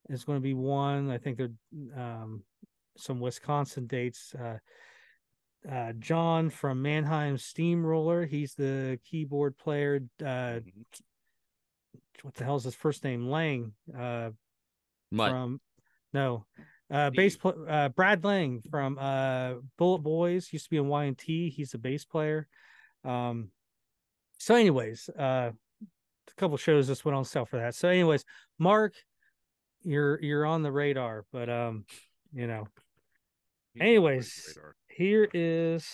is 0.09 0.24
going 0.24 0.37
to 0.39 0.43
be 0.43 0.55
one. 0.55 1.11
I 1.11 1.18
think 1.18 1.39
they're 1.39 1.51
um, 1.97 2.43
some 2.97 3.20
Wisconsin 3.20 3.87
dates. 3.87 4.35
Uh, 4.35 4.59
uh, 5.70 5.93
John 5.99 6.49
from 6.51 6.81
Mannheim 6.83 7.37
Steamroller, 7.37 8.24
he's 8.26 8.55
the 8.55 8.99
keyboard 9.05 9.57
player. 9.59 10.01
Uh, 10.20 10.61
Mhm. 10.61 10.85
what 12.22 12.35
the 12.35 12.45
hell 12.45 12.57
is 12.57 12.64
his 12.64 12.74
first 12.74 13.05
name? 13.05 13.28
Lang. 13.28 13.72
Uh, 13.97 14.31
Mutt. 15.11 15.31
from 15.31 15.61
no 16.12 16.47
uh 16.93 17.11
bass 17.11 17.37
pl- 17.37 17.66
uh 17.68 17.89
brad 17.89 18.24
lang 18.24 18.62
from 18.70 18.97
uh 18.99 19.55
bullet 19.76 19.99
boys 19.99 20.53
used 20.53 20.64
to 20.66 20.70
be 20.70 20.76
in 20.76 20.87
y&t 20.89 21.51
he's 21.51 21.74
a 21.74 21.78
bass 21.78 22.05
player 22.05 22.47
um 23.05 23.51
so 24.39 24.55
anyways 24.55 25.09
uh 25.18 25.51
a 26.31 26.41
couple 26.41 26.57
shows 26.57 26.87
just 26.87 27.05
went 27.05 27.16
on 27.16 27.24
sale 27.24 27.45
for 27.45 27.59
that 27.59 27.74
so 27.74 27.89
anyways 27.89 28.24
mark 28.59 28.95
you're 29.83 30.20
you're 30.22 30.47
on 30.47 30.62
the 30.62 30.72
radar 30.72 31.24
but 31.33 31.49
um 31.49 31.85
you 32.33 32.47
know 32.47 32.66
He's 33.74 33.83
Anyways. 33.83 34.59
Here 34.89 35.28
is 35.33 35.87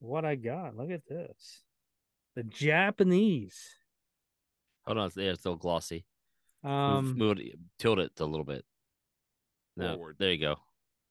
what 0.00 0.24
I 0.24 0.34
got. 0.34 0.76
Look 0.76 0.90
at 0.90 1.06
this. 1.06 1.62
The 2.34 2.42
Japanese. 2.42 3.76
Hold 4.86 4.98
on, 4.98 5.10
yeah, 5.16 5.30
it's 5.30 5.40
still 5.40 5.56
glossy. 5.56 6.04
Move, 6.64 6.72
Um 6.72 7.18
move 7.18 7.38
it, 7.38 7.54
tilt 7.78 7.98
it 7.98 8.12
a 8.18 8.24
little 8.24 8.44
bit. 8.44 8.64
No, 9.76 9.94
Forward. 9.94 10.16
there 10.18 10.32
you 10.32 10.38
go. 10.40 10.56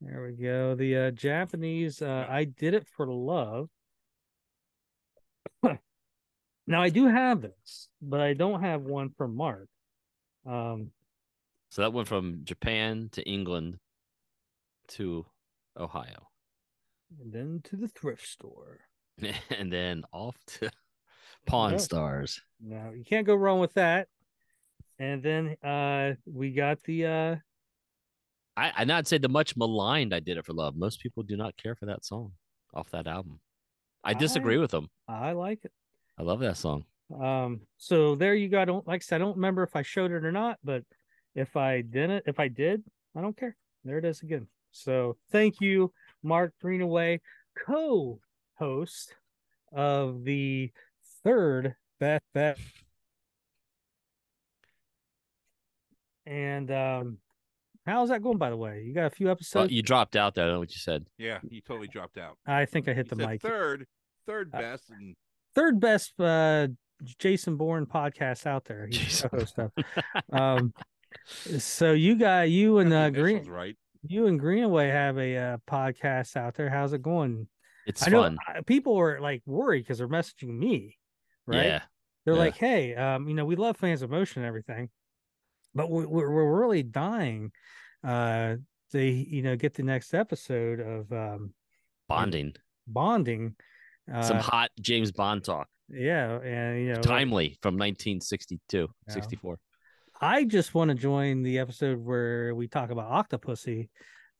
there 0.02 0.24
we 0.24 0.34
go. 0.34 0.76
The 0.76 0.98
uh, 0.98 1.12
Japanese 1.12 2.02
uh, 2.02 2.28
I 2.30 2.44
did 2.44 2.74
it 2.74 2.86
for 2.88 3.08
love. 3.08 3.70
Now 6.68 6.82
I 6.82 6.90
do 6.90 7.08
have 7.08 7.42
this, 7.42 7.90
but 8.02 8.20
I 8.22 8.34
don't 8.34 8.62
have 8.62 8.82
one 8.84 9.10
from 9.18 9.36
Mark. 9.36 9.68
Um 10.46 10.92
So 11.70 11.82
that 11.82 11.94
went 11.94 12.08
from 12.08 12.42
Japan 12.44 13.10
to 13.14 13.24
England 13.24 13.80
to 14.90 15.26
Ohio, 15.78 16.28
and 17.20 17.32
then 17.34 17.62
to 17.66 17.76
the 17.78 17.88
thrift 17.88 18.28
store. 18.28 18.80
and 19.50 19.72
then 19.72 20.04
off 20.12 20.36
to 20.60 20.72
Pawn 21.46 21.74
Yeah. 21.74 21.78
Stars. 21.78 22.42
Now 22.60 22.92
you 22.92 23.04
can't 23.04 23.26
go 23.28 23.36
wrong 23.36 23.60
with 23.60 23.74
that. 23.74 24.08
And 25.00 25.24
then 25.24 25.56
uh 25.64 26.16
we 26.26 26.52
got 26.52 26.84
the 26.84 27.06
uh 27.06 27.36
I 28.56 28.72
I 28.78 28.84
not 28.86 29.08
say 29.08 29.18
the 29.18 29.30
much 29.30 29.56
maligned. 29.58 30.14
I 30.14 30.20
did 30.20 30.38
it 30.38 30.46
for 30.46 30.54
love. 30.54 30.76
Most 30.76 31.00
people 31.00 31.24
do 31.24 31.36
not 31.36 31.58
care 31.58 31.76
for 31.76 31.86
that 31.88 32.06
song 32.06 32.34
off 32.74 32.90
that 32.92 33.08
album. 33.08 33.40
I 34.04 34.14
disagree 34.14 34.58
with 34.58 34.72
them. 34.72 34.90
I 35.08 35.32
like 35.32 35.64
it. 35.66 35.72
I 36.18 36.24
love 36.24 36.40
that 36.42 36.58
song. 36.58 36.86
Um, 37.22 37.62
so 37.78 38.16
there 38.16 38.36
you 38.36 38.50
go. 38.50 38.62
I 38.62 38.66
don't 38.66 38.88
like 38.88 39.02
I 39.02 39.04
said, 39.04 39.16
I 39.18 39.26
don't 39.26 39.36
remember 39.36 39.64
if 39.64 39.76
I 39.76 39.82
showed 39.82 40.12
it 40.12 40.24
or 40.26 40.32
not, 40.32 40.58
but 40.64 40.84
if 41.36 41.56
I 41.58 41.82
didn't, 41.82 42.24
if 42.28 42.40
I 42.40 42.48
did, 42.48 42.84
I 43.16 43.22
don't 43.22 43.38
care. 43.38 43.56
There 43.84 43.98
it 43.98 44.06
is 44.06 44.22
again. 44.22 44.48
So 44.72 45.18
thank 45.32 45.62
you, 45.62 45.92
Mark 46.24 46.54
Greenaway, 46.62 47.22
co-host 47.58 49.16
of 49.72 50.24
the 50.24 50.72
third 51.24 51.76
Beth 52.00 52.24
Bet. 52.34 52.58
And 56.26 56.72
um 56.72 57.18
how's 57.86 58.10
that 58.10 58.24
going 58.24 58.38
by 58.38 58.50
the 58.50 58.58
way? 58.58 58.84
You 58.86 58.94
got 58.94 59.08
a 59.08 59.10
few 59.10 59.28
Well, 59.28 59.34
episodes? 59.34 59.72
you 59.74 59.82
dropped 59.82 60.16
out 60.16 60.36
there. 60.36 60.46
I 60.46 60.48
don't 60.48 60.56
know 60.56 60.60
what 60.60 60.72
you 60.72 60.80
said. 60.80 61.06
Yeah, 61.18 61.40
you 61.50 61.62
totally 61.62 61.88
dropped 61.88 62.18
out. 62.18 62.38
I 62.46 62.66
think 62.66 62.88
I 62.88 62.94
hit 62.94 63.10
He 63.10 63.16
the 63.16 63.28
mic. 63.28 63.42
third, 63.42 63.86
third 64.26 64.50
Uh, 64.54 64.60
best, 64.60 64.90
and 64.90 65.16
third 65.56 65.80
best 65.80 66.20
uh 66.20 66.68
Jason 67.20 67.58
Bourne 67.58 67.86
podcast 67.86 68.46
out 68.46 68.66
there. 68.66 68.88
Jason 68.88 69.30
the. 69.32 69.72
Um 70.32 70.74
so 71.58 71.94
you 71.94 72.16
got 72.16 72.50
you 72.50 72.80
and 72.80 72.92
uh 72.92 73.10
Green 73.10 73.48
right. 73.48 73.78
you 74.04 74.28
and 74.28 74.40
Greenaway 74.40 74.88
have 74.88 75.18
a 75.18 75.38
uh, 75.38 75.58
podcast 75.70 76.36
out 76.36 76.56
there. 76.56 76.70
How's 76.70 76.94
it 76.94 77.02
going? 77.02 77.48
It's 77.86 78.08
I 78.08 78.12
know 78.12 78.24
fun. 78.24 78.38
uh, 78.48 78.62
people 78.62 78.98
are 79.00 79.20
like 79.20 79.42
worried 79.46 79.82
because 79.82 79.98
they're 79.98 80.08
messaging 80.08 80.58
me, 80.58 80.98
right? 81.46 81.66
Yeah. 81.66 81.82
They're 82.26 82.36
yeah. 82.36 82.40
like, 82.40 82.58
"Hey, 82.58 82.96
um, 82.96 83.28
you 83.28 83.36
know, 83.36 83.46
we 83.46 83.56
love 83.56 83.78
Fans 83.78 84.02
in 84.02 84.10
Motion 84.10 84.42
and 84.42 84.48
everything, 84.48 84.90
but 85.76 85.90
we, 85.90 86.06
we're 86.06 86.32
we're 86.32 86.62
really 86.62 86.84
dying, 86.84 87.52
uh, 88.04 88.56
to 88.94 89.04
you 89.04 89.42
know 89.42 89.56
get 89.56 89.74
the 89.74 89.84
next 89.84 90.14
episode 90.14 90.80
of 90.80 91.12
um 91.12 91.54
Bonding. 92.08 92.54
bonding, 92.88 93.56
uh, 94.12 94.22
Some 94.24 94.38
hot 94.38 94.70
James 94.82 95.12
Bond 95.12 95.44
talk. 95.44 95.68
yeah, 95.90 96.40
and 96.42 96.80
you 96.80 96.94
know, 96.94 97.02
Timely 97.02 97.58
from 97.62 97.76
1962, 97.76 98.88
Yeah. 99.08 99.14
64. 99.14 99.60
I 100.22 100.46
just 100.46 100.74
want 100.74 100.90
to 100.90 100.96
join 100.96 101.44
the 101.44 101.60
episode 101.60 102.00
where 102.00 102.56
we 102.56 102.68
talk 102.68 102.90
about 102.92 103.12
Octopussy. 103.30 103.90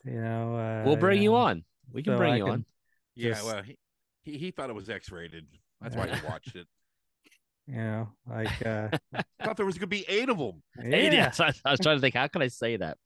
You 0.06 0.22
know, 0.22 0.56
uh, 0.56 0.84
We'll 0.86 0.96
bring 0.98 1.22
you 1.22 1.32
know, 1.32 1.36
on. 1.38 1.64
We 1.92 2.04
can 2.04 2.14
so 2.14 2.18
bring 2.18 2.34
I 2.34 2.38
you 2.38 2.44
can- 2.46 2.54
on. 2.54 2.66
Yeah, 3.16 3.42
well, 3.44 3.62
he, 3.62 3.78
he 4.24 4.38
he 4.38 4.52
thought 4.52 4.70
it 4.70 4.74
was 4.76 4.90
X-rated. 4.90 5.46
That's 5.82 5.96
why 5.96 6.08
he 6.08 6.26
watched 6.30 6.56
it. 6.56 6.66
You 7.68 7.76
know, 7.78 8.10
like 8.30 8.66
uh, 8.66 8.90
I 9.14 9.24
thought 9.46 9.56
there 9.56 9.66
was 9.66 9.78
gonna 9.78 9.88
be 9.88 10.04
eight 10.10 10.30
of 10.30 10.38
them. 10.38 10.64
Hey, 10.78 11.06
yeah. 11.06 11.12
yes, 11.12 11.40
I, 11.42 11.52
I 11.64 11.72
was 11.72 11.80
trying 11.80 11.98
to 11.98 12.02
think, 12.02 12.16
how 12.16 12.28
can 12.28 12.42
I 12.42 12.48
say 12.48 12.78
that? 12.78 12.98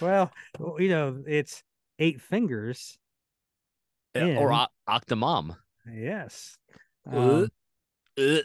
Well, 0.00 0.30
you 0.78 0.88
know, 0.90 1.22
it's 1.26 1.62
eight 1.98 2.20
fingers. 2.20 2.98
Or 4.38 4.52
o- 4.52 4.66
Octomom. 4.88 5.56
Yes. 5.92 6.56
Uh, 7.10 7.16
Um, 7.16 7.48
uh, 8.18 8.38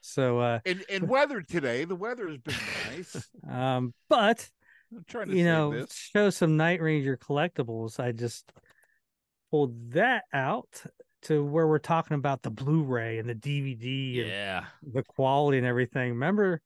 so, 0.00 0.38
uh, 0.38 0.60
And 0.64 0.84
and 0.88 1.08
weather 1.08 1.40
today, 1.42 1.84
the 1.84 1.94
weather 1.94 2.28
has 2.28 2.38
been 2.38 2.54
nice. 2.90 3.28
um, 3.48 3.94
but 4.08 4.48
I'm 4.92 5.04
trying 5.08 5.28
to 5.28 5.36
you 5.36 5.44
know, 5.44 5.72
this. 5.72 5.92
show 5.92 6.30
some 6.30 6.56
Night 6.56 6.80
Ranger 6.80 7.16
collectibles. 7.16 8.00
I 8.00 8.12
just 8.12 8.50
pulled 9.50 9.92
that 9.92 10.24
out 10.32 10.82
to 11.22 11.44
where 11.44 11.66
we're 11.66 11.78
talking 11.78 12.14
about 12.14 12.42
the 12.42 12.50
Blu-ray 12.50 13.18
and 13.18 13.28
the 13.28 13.34
DVD 13.34 14.20
and 14.20 14.28
yeah. 14.28 14.64
the 14.82 15.02
quality 15.02 15.58
and 15.58 15.66
everything. 15.66 16.10
Remember 16.10 16.60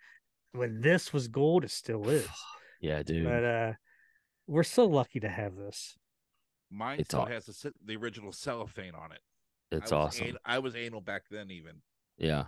when 0.53 0.80
this 0.80 1.12
was 1.12 1.28
gold? 1.28 1.64
It 1.64 1.70
still 1.70 2.09
is. 2.09 2.28
Yeah, 2.80 3.05
dude. 3.05 3.22
But 3.24 3.45
uh, 3.45 3.72
we're 4.49 4.64
so 4.64 4.87
lucky 4.87 5.20
to 5.20 5.28
have 5.28 5.55
this. 5.55 5.97
Mine 6.73 7.01
It's 7.01 7.09
still 7.11 7.20
all- 7.20 7.27
has 7.27 7.45
the, 7.47 7.73
the 7.85 7.97
original 7.97 8.33
cellophane 8.33 8.95
on 8.95 9.12
it. 9.12 9.20
it's 9.70 9.93
I 9.93 9.97
awesome. 9.97 10.27
an- 10.29 10.39
I 10.45 10.59
was 10.59 10.75
anal 10.75 11.01
back 11.03 11.23
then, 11.31 11.51
even. 11.51 11.83
yeah. 12.16 12.47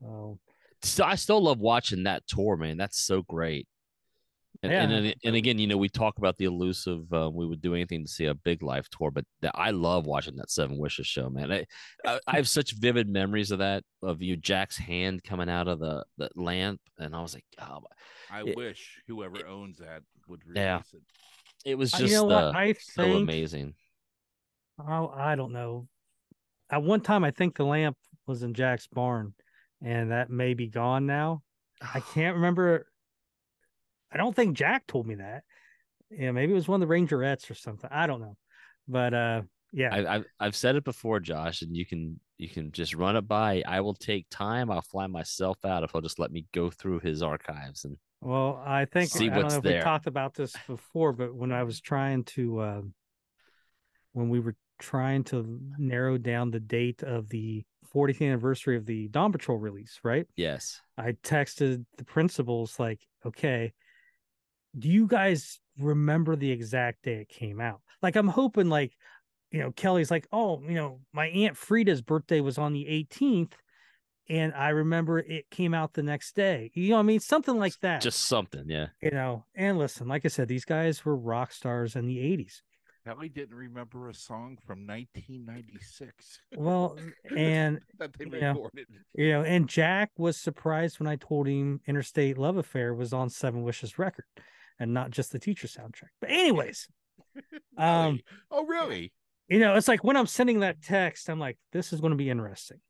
So 0.00 0.38
So 0.82 1.04
I 1.04 1.14
still 1.16 1.42
love 1.42 1.58
watching 1.58 2.04
that 2.04 2.26
tour, 2.26 2.56
man. 2.56 2.76
That's 2.78 2.98
so 3.02 3.22
great. 3.22 3.66
And 4.62 4.72
and, 4.72 4.90
Yeah. 4.92 4.98
and, 4.98 5.14
and 5.24 5.36
again, 5.36 5.58
you 5.58 5.66
know, 5.66 5.76
we 5.78 5.88
talk 5.88 6.18
about 6.18 6.36
the 6.38 6.44
elusive. 6.46 7.10
Uh, 7.12 7.30
we 7.32 7.46
would 7.46 7.60
do 7.62 7.74
anything 7.74 8.04
to 8.04 8.10
see 8.10 8.26
a 8.26 8.34
big 8.34 8.62
live 8.62 8.88
tour, 8.90 9.10
but 9.10 9.24
that, 9.40 9.52
I 9.54 9.70
love 9.70 10.06
watching 10.06 10.36
that 10.36 10.50
Seven 10.50 10.76
Wishes 10.78 11.06
show, 11.06 11.30
man. 11.30 11.50
I, 11.52 11.66
I 12.06 12.20
I 12.26 12.36
have 12.36 12.48
such 12.48 12.72
vivid 12.72 13.08
memories 13.08 13.50
of 13.52 13.58
that 13.60 13.84
of 14.02 14.20
you 14.22 14.36
Jack's 14.36 14.76
hand 14.76 15.22
coming 15.24 15.48
out 15.48 15.68
of 15.68 15.78
the, 15.80 16.04
the 16.18 16.28
lamp, 16.36 16.80
and 16.98 17.14
I 17.16 17.22
was 17.22 17.32
like, 17.34 17.44
oh, 17.58 17.80
I 18.30 18.42
It- 18.42 18.56
wish 18.56 19.00
whoever 19.06 19.46
owns 19.46 19.78
that 19.78 20.02
would 20.28 20.42
release 20.46 20.56
Yeah. 20.58 20.80
it. 20.92 21.02
It 21.64 21.76
was 21.76 21.92
Uh, 21.94 21.98
just 21.98 22.12
you 22.12 22.18
know 22.18 22.30
uh, 22.30 22.52
I 22.54 22.74
so 22.74 23.02
amazing. 23.04 23.74
Oh, 24.78 25.12
I 25.14 25.36
don't 25.36 25.52
know. 25.52 25.88
At 26.70 26.82
one 26.82 27.00
time, 27.00 27.24
I 27.24 27.30
think 27.32 27.56
the 27.56 27.64
lamp 27.64 27.96
was 28.26 28.42
in 28.42 28.54
Jack's 28.54 28.86
barn, 28.86 29.34
and 29.82 30.10
that 30.10 30.30
may 30.30 30.54
be 30.54 30.68
gone 30.68 31.06
now. 31.06 31.42
I 31.82 32.00
can't 32.14 32.36
remember. 32.36 32.86
I 34.12 34.16
don't 34.16 34.34
think 34.34 34.56
Jack 34.56 34.86
told 34.86 35.06
me 35.06 35.16
that. 35.16 35.44
Yeah, 36.10 36.32
maybe 36.32 36.52
it 36.52 36.56
was 36.56 36.66
one 36.68 36.82
of 36.82 36.88
the 36.88 36.92
Rangerettes 36.94 37.50
or 37.50 37.54
something. 37.54 37.88
I 37.92 38.06
don't 38.06 38.20
know, 38.20 38.36
but 38.88 39.14
uh, 39.14 39.42
yeah, 39.72 39.94
I, 39.94 40.16
I've 40.16 40.24
I've 40.40 40.56
said 40.56 40.76
it 40.76 40.84
before, 40.84 41.20
Josh, 41.20 41.62
and 41.62 41.76
you 41.76 41.86
can 41.86 42.18
you 42.36 42.48
can 42.48 42.72
just 42.72 42.94
run 42.94 43.16
it 43.16 43.28
by. 43.28 43.62
I 43.66 43.80
will 43.80 43.94
take 43.94 44.26
time. 44.30 44.70
I'll 44.70 44.82
fly 44.82 45.06
myself 45.06 45.64
out 45.64 45.84
if 45.84 45.92
he'll 45.92 46.00
just 46.00 46.18
let 46.18 46.32
me 46.32 46.46
go 46.52 46.70
through 46.70 47.00
his 47.00 47.22
archives 47.22 47.84
and 47.84 47.96
well, 48.20 48.62
I 48.64 48.84
think 48.84 49.10
See 49.10 49.28
I 49.28 49.34
don't 49.34 49.48
know 49.48 49.56
if 49.56 49.62
there. 49.62 49.78
we 49.78 49.82
talked 49.82 50.06
about 50.06 50.34
this 50.34 50.54
before, 50.66 51.12
but 51.12 51.34
when 51.34 51.52
I 51.52 51.62
was 51.62 51.80
trying 51.80 52.24
to, 52.24 52.60
uh, 52.60 52.82
when 54.12 54.28
we 54.28 54.40
were 54.40 54.56
trying 54.78 55.24
to 55.24 55.60
narrow 55.78 56.18
down 56.18 56.50
the 56.50 56.60
date 56.60 57.02
of 57.02 57.28
the 57.28 57.64
40th 57.94 58.22
anniversary 58.22 58.76
of 58.76 58.86
the 58.86 59.08
Dawn 59.08 59.32
Patrol 59.32 59.58
release, 59.58 59.98
right? 60.02 60.26
yes, 60.36 60.80
I 60.96 61.12
texted 61.22 61.84
the 61.96 62.04
principals 62.04 62.78
like, 62.78 63.00
okay, 63.24 63.72
do 64.78 64.88
you 64.88 65.06
guys 65.06 65.58
remember 65.78 66.36
the 66.36 66.50
exact 66.50 67.02
day 67.02 67.22
it 67.22 67.28
came 67.28 67.60
out? 67.60 67.80
Like, 68.02 68.16
I'm 68.16 68.28
hoping 68.28 68.68
like, 68.68 68.92
you 69.50 69.60
know, 69.60 69.72
Kelly's 69.72 70.10
like, 70.10 70.28
oh, 70.30 70.62
you 70.62 70.74
know, 70.74 71.00
my 71.12 71.26
aunt 71.28 71.56
Frida's 71.56 72.02
birthday 72.02 72.40
was 72.40 72.58
on 72.58 72.72
the 72.72 72.84
18th, 72.84 73.52
and 74.30 74.54
I 74.54 74.68
remember 74.68 75.18
it 75.18 75.50
came 75.50 75.74
out 75.74 75.92
the 75.92 76.02
next 76.04 76.36
day. 76.36 76.70
You 76.74 76.90
know, 76.90 76.94
what 76.96 77.00
I 77.00 77.04
mean, 77.04 77.20
something 77.20 77.58
like 77.58 77.78
that. 77.80 78.00
just 78.00 78.20
something. 78.20 78.64
Yeah, 78.68 78.86
you 79.02 79.10
know, 79.10 79.44
and 79.54 79.76
listen, 79.76 80.08
like 80.08 80.24
I 80.24 80.28
said, 80.28 80.48
these 80.48 80.64
guys 80.64 81.04
were 81.04 81.16
rock 81.16 81.52
stars 81.52 81.96
in 81.96 82.06
the 82.06 82.16
80s. 82.16 82.62
Kelly 83.04 83.28
didn't 83.28 83.56
remember 83.56 84.08
a 84.08 84.14
song 84.14 84.58
from 84.66 84.86
1996 84.86 86.38
Well, 86.54 86.98
and 87.36 87.80
that 87.98 88.12
they 88.16 88.26
yeah. 88.38 88.50
recorded. 88.50 88.86
you 89.14 89.30
know, 89.30 89.42
and 89.42 89.68
Jack 89.68 90.10
was 90.18 90.36
surprised 90.36 91.00
when 91.00 91.08
I 91.08 91.16
told 91.16 91.48
him 91.48 91.80
Interstate 91.86 92.38
Love 92.38 92.56
Affair 92.56 92.94
was 92.94 93.12
on 93.12 93.30
Seven 93.30 93.62
Wishes 93.62 93.98
record 93.98 94.26
and 94.78 94.94
not 94.94 95.10
just 95.10 95.32
the 95.32 95.38
teacher 95.38 95.66
soundtrack. 95.66 96.10
But 96.20 96.30
anyways, 96.30 96.88
um, 97.78 98.20
oh, 98.50 98.66
really? 98.66 99.12
you 99.48 99.58
know, 99.58 99.74
it's 99.74 99.88
like 99.88 100.04
when 100.04 100.16
I'm 100.16 100.26
sending 100.26 100.60
that 100.60 100.82
text, 100.82 101.28
I'm 101.28 101.40
like, 101.40 101.58
this 101.72 101.92
is 101.92 102.00
going 102.00 102.12
to 102.12 102.16
be 102.16 102.30
interesting. 102.30 102.80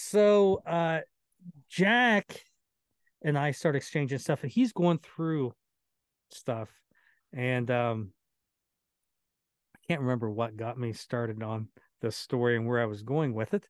So 0.00 0.62
uh 0.66 1.00
Jack 1.68 2.44
and 3.22 3.38
I 3.38 3.50
start 3.50 3.76
exchanging 3.76 4.18
stuff 4.18 4.42
and 4.42 4.50
he's 4.50 4.72
going 4.72 4.98
through 4.98 5.54
stuff 6.30 6.70
and 7.32 7.70
um 7.70 8.12
I 9.74 9.78
can't 9.86 10.00
remember 10.00 10.30
what 10.30 10.56
got 10.56 10.78
me 10.78 10.92
started 10.92 11.42
on 11.42 11.68
the 12.00 12.10
story 12.10 12.56
and 12.56 12.66
where 12.66 12.80
I 12.80 12.86
was 12.86 13.02
going 13.02 13.34
with 13.34 13.54
it. 13.54 13.66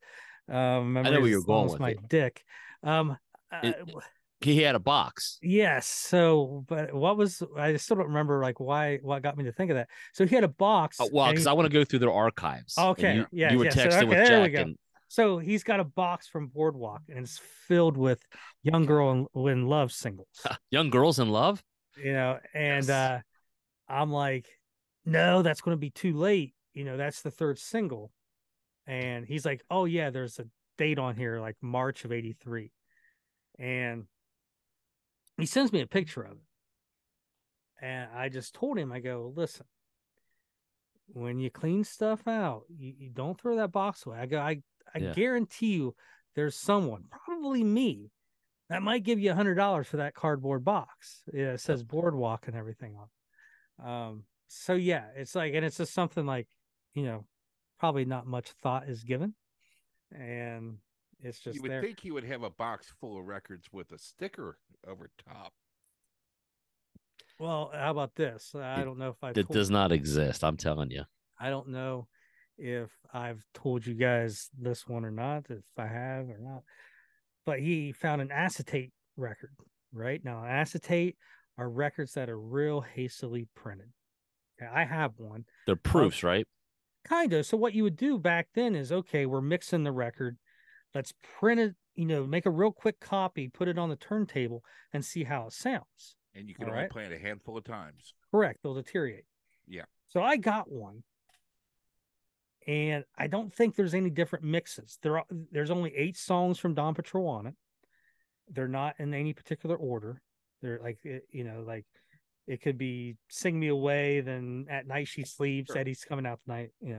Um 0.49 0.95
know 0.95 1.03
where 1.03 1.27
you're 1.27 1.43
going 1.43 1.71
with 1.71 1.81
my 1.81 1.91
it. 1.91 2.09
dick. 2.09 2.45
Um 2.83 3.17
It- 3.63 3.77
uh, 3.83 4.01
he 4.41 4.63
had 4.63 4.75
a 4.75 4.81
box. 4.81 5.39
Yes. 5.43 5.87
So, 5.87 6.65
but 6.67 6.95
what 6.95 7.19
was 7.19 7.43
I 7.59 7.77
still 7.77 7.97
don't 7.97 8.07
remember 8.07 8.41
like 8.41 8.59
why 8.59 8.97
what 9.03 9.23
got 9.23 9.37
me 9.37 9.45
to 9.45 9.53
think 9.53 9.71
of 9.71 9.77
that. 9.77 9.89
So 10.15 10.25
he 10.25 10.35
had 10.35 10.45
a 10.45 10.49
box. 10.49 10.97
Oh, 10.99 11.11
well, 11.13 11.31
because 11.31 11.47
I 11.47 11.53
want 11.53 11.67
to 11.67 11.73
go 11.73 11.85
through 11.85 11.99
their 11.99 12.13
archives. 12.13 12.79
Okay, 12.79 13.17
you, 13.17 13.27
yeah, 13.33 13.53
you 13.53 13.59
were 13.59 13.67
yeah, 13.67 13.71
so, 13.73 13.81
texting 13.81 13.97
okay, 13.97 14.07
with 14.07 14.27
Jack, 14.27 14.55
and 14.55 14.77
so 15.11 15.39
he's 15.39 15.65
got 15.65 15.81
a 15.81 15.85
box 15.85 16.29
from 16.29 16.47
Boardwalk 16.47 17.03
and 17.09 17.19
it's 17.19 17.41
filled 17.67 17.97
with 17.97 18.23
young 18.63 18.87
girl 18.87 19.27
in, 19.35 19.67
love 19.67 19.91
singles. 19.91 20.29
young 20.71 20.89
girls 20.89 21.19
in 21.19 21.31
love. 21.31 21.61
you 21.97 22.13
know, 22.13 22.39
and 22.55 22.87
Yes. 22.87 22.91
uh 22.91 23.21
I'm 23.93 24.13
like, 24.13 24.47
no, 25.05 25.43
that's 25.43 25.61
going 25.63 25.77
to 25.77 25.81
be 25.81 25.91
too 25.91 26.17
late. 26.17 26.55
You 26.75 26.85
know, 26.85 26.97
that's 26.97 27.23
the 27.23 27.31
third 27.33 27.59
single. 27.59 28.13
And 28.87 29.27
he's 29.27 29.45
like, 29.45 29.63
oh 29.69 29.85
yeah, 29.85 30.11
there's 30.11 30.39
a 30.39 30.45
date 30.79 31.01
on 31.01 31.17
here, 31.17 31.41
like 31.41 31.57
March 31.61 32.05
of 32.05 32.13
'83, 32.13 32.71
and 33.59 34.05
he 35.39 35.47
sends 35.47 35.73
me 35.73 35.81
a 35.81 35.89
picture 35.89 36.23
of 36.23 36.33
it. 36.33 37.85
And 37.85 38.09
I 38.15 38.29
just 38.29 38.55
told 38.55 38.79
him, 38.79 38.93
I 38.93 39.01
go, 39.01 39.33
listen, 39.35 39.67
when 41.09 41.41
you 41.41 41.51
clean 41.51 41.83
stuff 41.83 42.29
out, 42.29 42.63
you, 42.69 42.93
you 42.97 43.11
don't 43.11 43.41
throw 43.41 43.57
that 43.57 43.73
box 43.73 44.07
away. 44.07 44.19
I 44.19 44.27
go, 44.27 44.39
I, 44.39 44.61
I 44.95 44.99
Yeah. 44.99 45.13
guarantee 45.13 45.75
you 45.75 45.95
there's 46.35 46.57
someone, 46.57 47.05
probably 47.11 47.63
me, 47.65 48.11
that 48.69 48.83
might 48.83 49.03
give 49.03 49.19
you 49.19 49.31
a 49.33 49.35
hundred 49.35 49.55
dollars 49.57 49.87
for 49.89 49.97
that 49.99 50.15
cardboard 50.15 50.65
box. 50.65 51.23
Yeah, 51.33 51.53
it 51.53 51.59
says 51.61 51.83
boardwalk 51.83 52.47
and 52.47 52.57
everything 52.57 52.97
on. 52.97 53.09
Um, 53.89 54.25
so 54.49 54.75
yeah, 54.75 55.11
it's 55.17 55.35
like, 55.35 55.55
and 55.55 55.65
it's 55.65 55.77
just 55.79 55.93
something 55.93 56.27
like, 56.27 56.49
you 56.95 57.05
know, 57.05 57.27
probably 57.79 58.05
not 58.05 58.27
much 58.27 58.51
thought 58.63 58.89
is 58.89 59.03
given, 59.05 59.35
and 60.13 60.79
it's 61.21 61.41
just 61.41 61.57
you 61.57 61.63
would 61.63 61.71
there. 61.71 61.83
think 61.83 62.01
he 62.01 62.11
would 62.11 62.25
have 62.25 62.43
a 62.43 62.51
box 62.51 62.93
full 63.01 63.19
of 63.19 63.27
records 63.27 63.69
with 63.73 63.91
a 63.93 63.99
sticker 63.99 64.59
over 64.87 65.11
top. 65.29 65.53
Well, 67.39 67.71
how 67.73 67.91
about 67.91 68.15
this? 68.17 68.55
I 68.55 68.83
It- 68.83 68.85
don't 68.85 68.99
know 68.99 69.11
if 69.11 69.23
I 69.25 69.33
That 69.33 69.45
told- 69.47 69.55
does 69.55 69.71
not 69.71 69.93
exist. 69.93 70.45
I'm 70.45 70.57
telling 70.59 70.91
you. 70.91 71.05
I 71.39 71.49
don't 71.49 71.69
know 71.69 72.07
if 72.61 72.91
I've 73.13 73.43
told 73.55 73.87
you 73.87 73.95
guys 73.95 74.51
this 74.59 74.87
one 74.87 75.05
or 75.05 75.11
not, 75.11 75.47
if 75.49 75.65
I 75.77 75.87
have 75.87 76.29
or 76.29 76.39
not. 76.41 76.63
But 77.47 77.61
he 77.61 77.93
found 77.93 78.21
an 78.21 78.31
acetate 78.31 78.93
record, 79.17 79.51
right? 79.93 80.21
Now, 80.25 80.45
acetate 80.45 81.17
are 81.59 81.69
records 81.69 82.13
that 82.15 82.29
are 82.29 82.39
real 82.39 82.81
hastily 82.81 83.49
printed. 83.55 83.89
Okay, 84.61 84.71
I 84.73 84.85
have 84.85 85.13
one. 85.17 85.45
They're 85.67 85.77
proofs, 85.77 86.23
right? 86.23 86.47
Kind 87.05 87.33
of. 87.33 87.47
So 87.47 87.57
what 87.57 87.75
you 87.75 87.83
would 87.83 87.97
do 87.97 88.19
back 88.19 88.49
then 88.55 88.75
is 88.75 88.93
okay, 88.93 89.27
we're 89.27 89.41
mixing 89.41 89.85
the 89.85 89.93
record. 89.93 90.37
Let's 90.95 91.15
print 91.39 91.61
it, 91.61 91.75
you 91.95 92.05
know, 92.05 92.27
make 92.27 92.47
a 92.47 92.51
real 92.51 92.73
quick 92.73 93.01
copy, 93.01 93.49
put 93.49 93.69
it 93.69 93.79
on 93.79 93.89
the 93.89 93.97
turntable 93.97 94.63
and 94.93 95.05
see 95.05 95.25
how 95.25 95.47
it 95.47 95.53
sounds. 95.53 96.17
And 96.35 96.49
you 96.49 96.55
can 96.55 96.65
All 96.65 96.71
only 96.71 96.83
right. 96.83 96.91
play 96.91 97.05
it 97.05 97.13
a 97.13 97.19
handful 97.19 97.57
of 97.57 97.65
times. 97.65 98.15
Correct. 98.31 98.61
They'll 98.63 98.75
deteriorate. 98.75 99.25
Yeah. 99.67 99.85
So 100.09 100.23
I 100.23 100.37
got 100.37 100.71
one. 100.71 101.03
And 102.67 103.05
I 103.17 103.27
don't 103.27 103.53
think 103.55 103.75
there's 103.75 103.95
any 103.95 104.11
different 104.11 104.45
mixes. 104.45 104.99
There 105.03 105.19
are 105.19 105.25
there's 105.51 105.71
only 105.71 105.95
eight 105.97 106.17
songs 106.17 106.59
from 106.59 106.75
Dawn 106.75 106.95
Patrol 106.95 107.29
on 107.29 107.47
it. 107.47 107.55
They're 108.49 108.69
not 108.69 108.97
in 108.99 109.15
any 109.15 109.33
particular 109.33 109.77
order. 109.77 110.21
They're 110.61 110.81
like 110.83 110.99
eh, 111.07 111.21
you 111.31 111.45
know, 111.45 111.65
like 111.67 111.87
it 112.47 112.61
could 112.61 112.77
be 112.77 113.17
Sing 113.29 113.59
Me 113.59 113.69
Away, 113.69 114.21
then 114.21 114.67
at 114.69 114.87
night 114.87 115.09
she 115.09 115.25
sleeps, 115.25 115.73
Sure. 115.73 115.79
Eddie's 115.79 116.05
coming 116.05 116.27
out 116.27 116.41
tonight, 116.45 116.71
you 116.81 116.95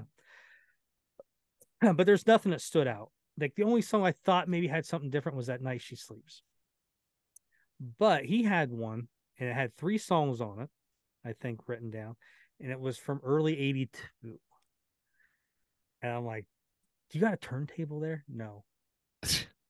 know. 1.82 1.94
But 1.96 2.06
there's 2.06 2.28
nothing 2.28 2.52
that 2.52 2.62
stood 2.62 2.88
out. 2.88 3.12
Like 3.40 3.56
the 3.56 3.64
only 3.64 3.82
song 3.82 4.06
I 4.06 4.14
thought 4.24 4.48
maybe 4.48 4.68
had 4.68 4.86
something 4.86 5.10
different 5.10 5.38
was 5.38 5.50
At 5.50 5.62
Night 5.62 5.82
She 5.82 5.96
Sleeps. 5.96 6.44
But 8.00 8.26
he 8.26 8.44
had 8.44 8.72
one 8.72 9.08
and 9.40 9.50
it 9.50 9.54
had 9.54 9.76
three 9.76 9.98
songs 9.98 10.42
on 10.42 10.62
it, 10.62 10.70
I 11.26 11.34
think, 11.34 11.68
written 11.68 11.90
down, 11.90 12.16
and 12.60 12.72
it 12.72 12.80
was 12.80 12.98
from 12.98 13.20
early 13.24 13.60
'82. 13.60 14.40
And 16.02 16.12
I'm 16.12 16.26
like, 16.26 16.46
"Do 17.10 17.18
you 17.20 17.24
got 17.24 17.34
a 17.34 17.38
turntable 17.38 18.00
there?" 18.00 18.24
No. 18.28 18.64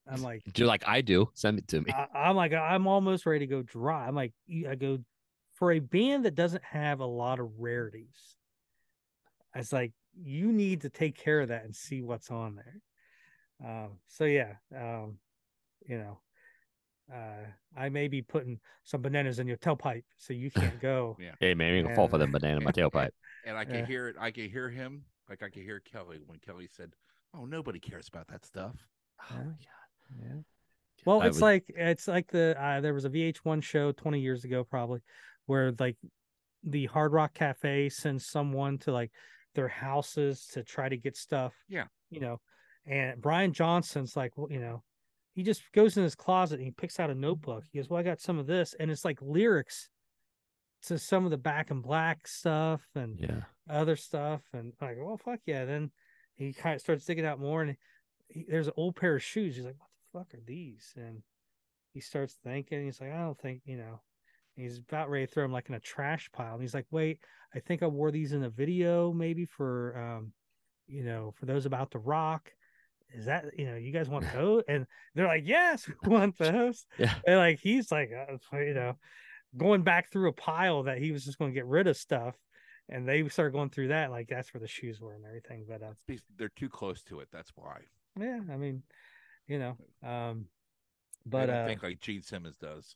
I'm 0.10 0.22
like, 0.24 0.44
You're 0.56 0.68
like 0.68 0.88
I 0.88 1.02
do. 1.02 1.30
Send 1.34 1.60
it 1.60 1.68
to 1.70 1.82
me. 1.82 1.92
I, 1.94 2.08
I'm 2.30 2.36
like, 2.36 2.54
I'm 2.54 2.88
almost 2.88 3.26
ready 3.26 3.46
to 3.46 3.48
go 3.48 3.62
dry. 3.62 4.08
I'm 4.08 4.16
like, 4.16 4.34
I 4.68 4.76
go 4.76 5.00
for 5.56 5.72
a 5.72 5.80
band 5.80 6.26
that 6.26 6.36
doesn't 6.36 6.64
have 6.64 7.00
a 7.00 7.06
lot 7.06 7.40
of 7.40 7.60
rarities. 7.60 8.36
I 9.54 9.60
was 9.60 9.74
like, 9.74 9.92
you 10.20 10.52
need 10.52 10.82
to 10.82 10.90
take 10.90 11.18
care 11.18 11.42
of 11.42 11.50
that 11.50 11.66
and 11.66 11.76
see 11.76 12.02
what's 12.02 12.32
on 12.32 12.56
there. 12.56 12.82
Um, 13.64 13.92
so 14.08 14.26
yeah, 14.26 14.54
um, 14.76 15.18
you 15.88 15.98
know, 15.98 16.20
uh, 17.14 17.46
I 17.78 17.90
may 17.90 18.08
be 18.08 18.22
putting 18.22 18.60
some 18.84 19.02
bananas 19.02 19.40
in 19.40 19.48
your 19.48 19.58
tailpipe 19.58 20.04
so 20.18 20.34
you 20.34 20.50
can't 20.52 20.82
go. 20.82 21.18
yeah. 21.20 21.32
hey 21.40 21.54
man, 21.54 21.76
you 21.76 21.84
can 21.84 21.96
fall 21.96 22.08
for 22.08 22.18
the 22.18 22.28
banana 22.28 22.58
in 22.58 22.64
my 22.64 22.72
tailpipe. 22.72 23.12
And 23.46 23.58
I 23.58 23.66
can 23.66 23.76
Yeah. 23.76 23.86
hear 23.86 24.08
it. 24.08 24.16
I 24.20 24.32
can 24.32 24.50
hear 24.50 24.70
him. 24.70 25.04
Like 25.32 25.42
I 25.44 25.50
could 25.50 25.64
hear 25.64 25.80
Kelly 25.80 26.20
when 26.26 26.40
Kelly 26.40 26.68
said, 26.70 26.92
"Oh, 27.34 27.46
nobody 27.46 27.80
cares 27.80 28.10
about 28.10 28.28
that 28.28 28.46
stuff." 28.46 28.76
Oh 29.32 29.36
my 29.38 29.44
god. 29.44 29.56
Yeah. 30.22 30.42
Well, 31.06 31.22
I 31.22 31.28
it's 31.28 31.38
would- 31.38 31.42
like 31.42 31.64
it's 31.70 32.08
like 32.10 32.30
the 32.30 32.54
uh, 32.62 32.82
there 32.82 32.94
was 32.94 33.06
a 33.06 33.10
VH1 33.10 33.64
show 33.64 33.94
20 33.94 34.20
years 34.20 34.44
ago 34.44 34.66
probably 34.66 35.00
where 35.46 35.72
like 35.80 35.96
the 36.64 36.86
Hard 36.88 37.14
Rock 37.14 37.34
Cafe 37.34 37.88
sends 37.90 38.28
someone 38.28 38.78
to 38.80 38.92
like 38.92 39.12
their 39.56 39.70
houses 39.70 40.48
to 40.54 40.64
try 40.64 40.90
to 40.90 40.98
get 40.98 41.16
stuff. 41.16 41.54
Yeah. 41.70 41.86
You 42.10 42.20
know, 42.20 42.42
and 42.86 43.22
Brian 43.22 43.54
Johnson's 43.54 44.18
like, 44.18 44.38
well, 44.38 44.52
you 44.52 44.60
know, 44.60 44.84
he 45.34 45.44
just 45.44 45.64
goes 45.72 45.96
in 45.96 46.04
his 46.04 46.14
closet 46.16 46.56
and 46.56 46.66
he 46.66 46.72
picks 46.72 47.00
out 47.00 47.10
a 47.10 47.16
notebook. 47.16 47.64
He 47.72 47.80
goes, 47.80 47.90
"Well, 47.90 48.02
I 48.02 48.04
got 48.04 48.20
some 48.20 48.38
of 48.38 48.48
this," 48.48 48.76
and 48.78 48.92
it's 48.92 49.06
like 49.06 49.20
lyrics 49.22 49.88
to 50.88 50.98
some 51.00 51.24
of 51.24 51.32
the 51.32 51.38
Back 51.38 51.72
in 51.72 51.80
Black 51.80 52.28
stuff 52.28 52.82
and 52.96 53.18
Yeah. 53.18 53.44
Other 53.70 53.95
stuff, 53.95 54.41
and 54.53 54.74
I 54.82 54.93
go, 54.93 55.05
well, 55.05 55.18
fuck 55.18 55.39
yeah. 55.45 55.66
Then 55.66 55.91
he 56.36 56.53
kind 56.53 56.76
of 56.76 56.82
starts 56.82 57.05
digging 57.05 57.26
out 57.26 57.39
more, 57.39 57.62
and 57.62 57.76
he, 58.28 58.45
there's 58.47 58.68
an 58.68 58.74
old 58.78 58.95
pair 58.95 59.16
of 59.16 59.24
shoes. 59.24 59.55
He's 59.55 59.66
like, 59.66 59.76
what 59.78 59.89
the 59.89 60.20
fuck 60.20 60.39
are 60.39 60.45
these? 60.45 60.93
And 60.95 61.22
he 61.93 61.99
starts 61.99 62.38
thinking. 62.43 62.86
He's 62.86 63.01
like, 63.01 63.12
I 63.12 63.20
don't 63.20 63.39
think 63.39 63.62
you 63.66 63.78
know. 63.78 64.01
He's 64.55 64.80
about 64.80 65.09
ready 65.09 65.26
to 65.26 65.32
throw 65.32 65.43
them 65.43 65.53
like 65.53 65.70
in 65.70 65.76
a 65.76 65.80
trash 65.80 66.30
pile, 66.34 66.53
and 66.53 66.62
he's 66.62 66.74
like, 66.74 66.88
wait, 66.91 67.20
I 67.55 67.59
think 67.59 67.84
I 67.84 67.88
wore 67.88 68.12
these 68.12 68.34
in 68.34 68.43
a 68.43 68.49
video, 68.49 69.14
maybe 69.14 69.45
for, 69.45 69.97
um, 69.97 70.34
you 70.88 71.03
know, 71.03 71.34
for 71.38 71.45
those 71.45 71.66
about 71.66 71.91
to 71.91 71.99
rock. 71.99 72.51
Is 73.14 73.26
that 73.26 73.45
you 73.57 73.66
know 73.66 73.76
you 73.76 73.91
guys 73.91 74.09
want 74.09 74.26
those? 74.34 74.64
And 74.68 74.86
they're 75.16 75.28
like, 75.28 75.43
yes, 75.45 75.88
we 75.88 76.09
want 76.09 76.38
those. 76.38 76.86
Yeah. 76.97 77.14
And 77.26 77.38
like 77.38 77.59
he's 77.59 77.91
like, 77.91 78.09
uh, 78.12 78.57
you 78.57 78.74
know, 78.74 78.97
going 79.57 79.84
back 79.84 80.12
through 80.12 80.30
a 80.30 80.34
pile 80.34 80.84
that 80.84 80.97
he 80.97 81.12
was 81.12 81.26
just 81.26 81.38
going 81.38 81.51
to 81.51 81.55
get 81.55 81.66
rid 81.66 81.88
of 81.88 81.97
stuff 81.97 82.36
and 82.92 83.08
they 83.08 83.28
started 83.30 83.54
going 83.54 83.70
through 83.70 83.88
that 83.88 84.12
like 84.12 84.28
that's 84.28 84.54
where 84.54 84.62
the 84.62 84.68
shoes 84.68 85.00
were 85.02 85.14
and 85.14 85.26
everything 85.26 85.66
but 85.68 85.82
uh 85.82 85.94
They're 86.38 86.50
too 86.50 86.70
close 86.70 87.02
to 87.04 87.22
it. 87.22 87.30
That's 87.32 87.52
why. 87.56 87.80
yeah 88.20 88.39
i 88.52 88.58
mean 88.58 88.84
you 89.48 89.58
know 89.58 89.78
um 90.04 90.46
but 91.26 91.48
don't 91.48 91.56
uh 91.56 91.66
think 91.68 91.84
like 91.84 92.00
Gene 92.00 92.22
Simmons 92.22 92.58
does. 92.58 92.96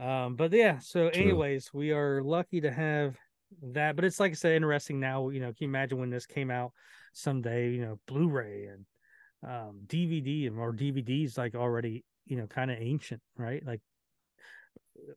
um 0.00 0.36
but 0.36 0.52
yeah 0.52 0.78
so 0.78 1.10
True. 1.10 1.20
anyways 1.20 1.74
we 1.74 1.92
are 1.92 2.22
lucky 2.22 2.60
to 2.60 2.70
have 2.70 3.16
that 3.62 3.96
but 3.96 4.04
it's 4.04 4.20
like 4.20 4.32
i 4.32 4.34
said 4.34 4.52
interesting 4.52 5.00
now 5.00 5.28
you 5.30 5.40
know 5.40 5.48
can 5.48 5.56
you 5.60 5.68
imagine 5.68 5.98
when 5.98 6.10
this 6.10 6.26
came 6.26 6.50
out 6.50 6.72
someday 7.12 7.70
you 7.70 7.80
know 7.80 7.98
blu-ray 8.06 8.66
and 8.66 8.84
um 9.50 9.80
dvd 9.86 10.46
and 10.46 10.58
or 10.58 10.72
dvds 10.72 11.38
like 11.38 11.54
already 11.54 12.04
you 12.26 12.36
know 12.36 12.46
kind 12.46 12.70
of 12.70 12.76
ancient 12.78 13.22
right 13.36 13.64
like 13.66 13.80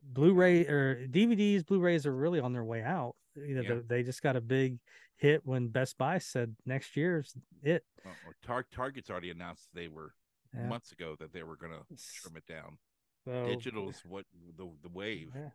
blu-ray 0.02 0.66
or 0.66 1.06
dvds 1.10 1.66
blu-rays 1.66 2.06
are 2.06 2.14
really 2.14 2.40
on 2.40 2.52
their 2.52 2.64
way 2.64 2.82
out 2.82 3.14
you 3.36 3.54
know 3.54 3.62
Yeah. 3.62 3.74
the- 3.74 3.82
they 3.82 4.02
just 4.02 4.22
got 4.22 4.36
a 4.36 4.40
big 4.40 4.78
hit 5.16 5.44
when 5.46 5.68
best 5.68 5.96
buy 5.98 6.18
said 6.18 6.56
next 6.66 6.96
year's 6.96 7.36
it 7.62 7.84
Well, 8.04 8.14
well, 8.24 8.34
Tar- 8.42 8.66
Target's 8.72 9.10
already 9.10 9.30
announced 9.30 9.68
they 9.72 9.88
were 9.88 10.14
Yeah. 10.54 10.66
months 10.66 10.92
ago 10.92 11.16
that 11.16 11.32
they 11.32 11.42
were 11.42 11.56
going 11.56 11.72
to 11.72 12.04
trim 12.20 12.36
it 12.36 12.46
down. 12.46 12.78
so 13.24 13.46
Digital's 13.46 14.04
what 14.04 14.26
the 14.56 14.70
the 14.82 14.88
wave. 14.88 15.32
Yeah. 15.34 15.50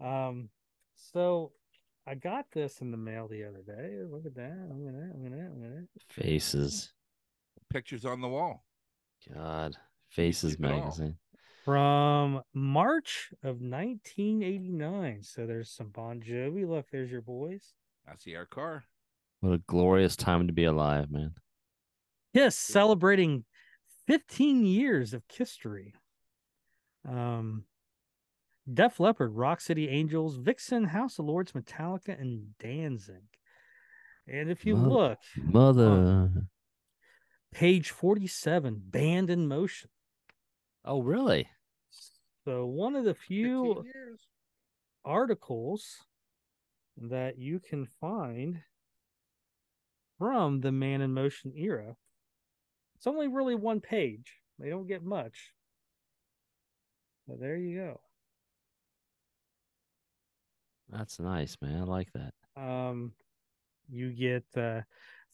Um, 0.00 0.50
so 0.94 1.52
I 2.06 2.14
got 2.14 2.50
this 2.52 2.80
in 2.80 2.90
the 2.90 2.96
mail 2.96 3.26
the 3.28 3.44
other 3.44 3.62
day. 3.62 4.02
Look 4.04 4.26
at 4.26 4.34
that. 4.34 4.68
Look 4.70 4.86
at 4.88 4.94
that. 4.94 5.18
Look 5.18 5.32
at 5.32 5.38
that. 5.38 5.54
Look 5.54 5.64
at 5.64 5.88
that. 5.94 6.12
Faces. 6.12 6.92
Pictures 7.70 8.04
on 8.04 8.20
the 8.20 8.28
wall. 8.28 8.64
God. 9.32 9.76
Faces 10.08 10.54
keep 10.56 10.64
it 10.66 10.70
all. 10.70 10.78
magazine. 10.80 11.18
From 11.64 12.42
March 12.52 13.30
of 13.42 13.60
1989. 13.62 15.22
So 15.22 15.46
there's 15.46 15.70
some 15.70 15.88
Bon 15.88 16.20
Jovi. 16.20 16.68
Look, 16.68 16.90
there's 16.92 17.10
your 17.10 17.22
boys. 17.22 17.72
I 18.06 18.12
see 18.18 18.36
our 18.36 18.44
car. 18.44 18.84
What 19.40 19.54
a 19.54 19.58
glorious 19.58 20.14
time 20.14 20.46
to 20.46 20.52
be 20.52 20.64
alive, 20.64 21.10
man. 21.10 21.34
Yes, 22.34 22.54
celebrating 22.54 23.44
15 24.06 24.66
years 24.66 25.14
of 25.14 25.22
history. 25.32 25.94
Um, 27.08 27.64
Def 28.72 29.00
Leppard, 29.00 29.34
Rock 29.34 29.60
City 29.60 29.88
Angels, 29.88 30.36
Vixen, 30.36 30.84
House 30.84 31.18
of 31.18 31.24
Lords, 31.24 31.52
Metallica, 31.52 32.20
and 32.20 32.58
Danzig. 32.58 33.24
And 34.26 34.50
if 34.50 34.66
you 34.66 34.76
Mo- 34.76 34.88
look, 34.88 35.18
Mother. 35.36 36.30
page 37.52 37.90
47, 37.90 38.82
Band 38.86 39.30
in 39.30 39.46
Motion. 39.46 39.90
Oh, 40.84 41.00
really? 41.00 41.48
So 42.44 42.66
one 42.66 42.94
of 42.96 43.04
the 43.04 43.14
few 43.14 43.84
articles 45.04 46.04
that 46.96 47.38
you 47.38 47.58
can 47.58 47.86
find 48.00 48.60
from 50.18 50.60
the 50.60 50.72
Man 50.72 51.00
in 51.00 51.12
Motion 51.12 51.52
era. 51.56 51.96
It's 52.96 53.06
only 53.06 53.28
really 53.28 53.54
one 53.54 53.80
page. 53.80 54.40
They 54.58 54.70
don't 54.70 54.86
get 54.86 55.02
much. 55.02 55.52
But 57.26 57.40
there 57.40 57.56
you 57.56 57.76
go. 57.78 58.00
That's 60.90 61.18
nice, 61.18 61.56
man. 61.60 61.80
I 61.80 61.84
like 61.84 62.08
that. 62.12 62.34
Um, 62.56 63.12
you 63.90 64.12
get 64.12 64.44
uh, 64.56 64.82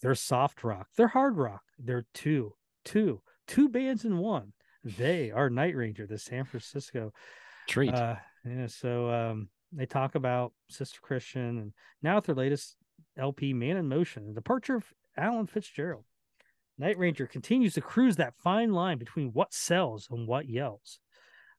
they're 0.01 0.15
soft 0.15 0.65
rock, 0.65 0.89
they're 0.97 1.09
hard 1.09 1.37
rock, 1.37 1.63
they're 1.79 2.07
two, 2.15 2.55
two, 2.85 3.21
two 3.47 3.69
bands 3.69 4.05
in 4.05 4.19
one. 4.19 4.53
They 4.85 5.31
are 5.31 5.51
Night 5.51 5.77
Ranger, 5.77 6.07
the 6.07 6.19
San 6.19 6.45
Francisco 6.45 7.13
Treat. 7.69 7.95
Uh, 7.95 8.17
yeah, 8.45 8.67
so 8.67 9.11
um, 9.11 9.49
they 9.73 9.87
talk 9.87 10.15
about 10.15 10.53
Sister 10.69 10.99
Christian, 11.03 11.59
and 11.59 11.73
now 12.03 12.17
with 12.17 12.25
their 12.25 12.35
latest 12.35 12.77
LP, 13.19 13.53
Man 13.53 13.77
in 13.77 13.89
Motion, 13.89 14.27
the 14.27 14.33
departure 14.35 14.77
of 14.77 14.85
Alan 15.17 15.47
Fitzgerald. 15.47 16.05
Night 16.79 16.99
Ranger 16.99 17.27
continues 17.27 17.75
to 17.75 17.83
cruise 17.83 18.17
that 18.17 18.35
fine 18.39 18.73
line 18.73 18.97
between 18.97 19.33
what 19.35 19.53
sells 19.53 20.09
and 20.11 20.27
what 20.27 20.49
yells. 20.49 20.99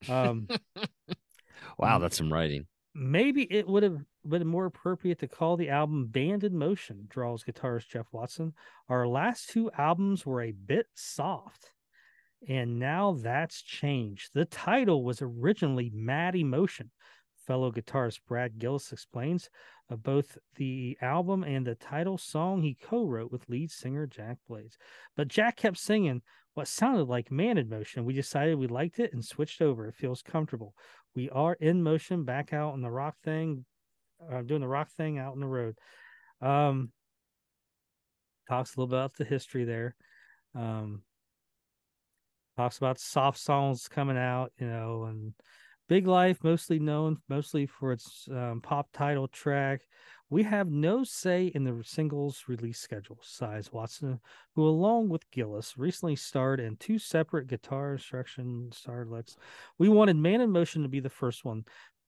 Um, 0.10 0.48
wow, 1.78 2.00
that's 2.00 2.18
some 2.18 2.34
writing. 2.34 2.66
maybe 2.96 3.44
it 3.44 3.68
would 3.68 3.84
have 3.84 4.00
been 4.28 4.48
more 4.48 4.66
appropriate 4.66 5.20
to 5.20 5.28
call 5.28 5.58
the 5.58 5.70
album 5.70 6.08
Band 6.08 6.44
in 6.44 6.58
Motion, 6.58 7.06
draws 7.08 7.44
guitarist 7.44 7.90
Jeff 7.90 8.08
Watson. 8.12 8.54
Our 8.90 9.08
last 9.08 9.50
two 9.50 9.70
albums 9.78 10.26
were 10.26 10.42
a 10.42 10.52
bit 10.52 10.88
soft, 10.96 11.72
and 12.48 12.80
now 12.80 13.18
that's 13.22 13.62
changed. 13.62 14.32
The 14.34 14.46
title 14.46 15.04
was 15.04 15.22
originally 15.22 15.92
Mad 15.94 16.36
Emotion. 16.36 16.92
Fellow 17.46 17.72
guitarist 17.72 18.20
Brad 18.28 18.60
Gillis 18.60 18.92
explains 18.92 19.50
of 19.90 20.04
both 20.04 20.38
the 20.56 20.98
album 21.02 21.44
and 21.44 21.66
the 21.66 21.76
title 21.76 22.18
song 22.18 22.62
he 22.62 22.78
co 22.82 23.06
wrote 23.06 23.32
with 23.32 23.50
lead 23.50 23.72
singer 23.72 24.08
Jack 24.08 24.38
Blades. 24.48 24.78
But 25.18 25.28
Jack 25.28 25.58
kept 25.58 25.78
singing 25.78 26.22
what 26.54 26.68
sounded 26.68 27.06
like 27.06 27.32
Man 27.32 27.58
in 27.58 27.70
Motion. 27.70 28.06
We 28.06 28.14
decided 28.14 28.58
we 28.58 28.68
liked 28.68 29.00
it 29.00 29.14
and 29.14 29.24
switched 29.24 29.62
over. 29.62 29.88
It 29.88 29.96
feels 29.96 30.22
comfortable. 30.22 30.76
We 31.16 31.30
are 31.30 31.54
in 31.54 31.84
motion 31.84 32.24
back 32.24 32.54
out 32.54 32.74
on 32.74 32.82
the 32.82 32.92
rock 32.92 33.16
thing, 33.24 33.66
uh, 34.32 34.42
doing 34.44 34.62
the 34.62 34.68
rock 34.68 34.90
thing 34.92 35.18
out 35.18 35.34
on 35.34 35.40
the 35.40 35.48
road. 35.48 35.78
Um, 36.42 36.92
talks 38.48 38.76
a 38.76 38.80
little 38.80 38.88
bit 38.88 38.98
about 38.98 39.16
the 39.16 39.26
history 39.26 39.66
there. 39.66 39.96
Um, 40.56 41.04
talks 42.62 42.78
about 42.78 43.00
soft 43.00 43.40
songs 43.40 43.88
coming 43.88 44.18
out, 44.18 44.52
you 44.60 44.68
know, 44.68 45.06
and 45.06 45.34
Big 45.90 46.06
Life, 46.06 46.44
mostly 46.44 46.78
known 46.78 47.18
mostly 47.28 47.66
for 47.66 47.92
its 47.92 48.28
um, 48.32 48.62
pop 48.62 48.90
title 48.94 49.28
track. 49.28 49.82
We 50.30 50.44
have 50.44 50.70
no 50.70 51.04
say 51.04 51.48
in 51.56 51.64
the 51.64 51.82
singles 51.84 52.44
release 52.48 52.78
schedule, 52.78 53.18
sighs 53.24 53.74
Watson, 53.74 54.20
who, 54.56 54.68
along 54.68 55.10
with 55.10 55.30
Gillis, 55.32 55.74
recently 55.76 56.16
starred 56.16 56.60
in 56.60 56.78
two 56.78 57.00
separate 57.00 57.48
guitar 57.48 57.94
instruction 57.94 58.70
starlets. 58.72 59.38
We 59.80 59.90
wanted 59.90 60.18
Man 60.18 60.40
in 60.40 60.52
Motion 60.52 60.84
to 60.84 60.88
be 60.88 61.00
the 61.00 61.10
first 61.10 61.44
one. 61.44 61.66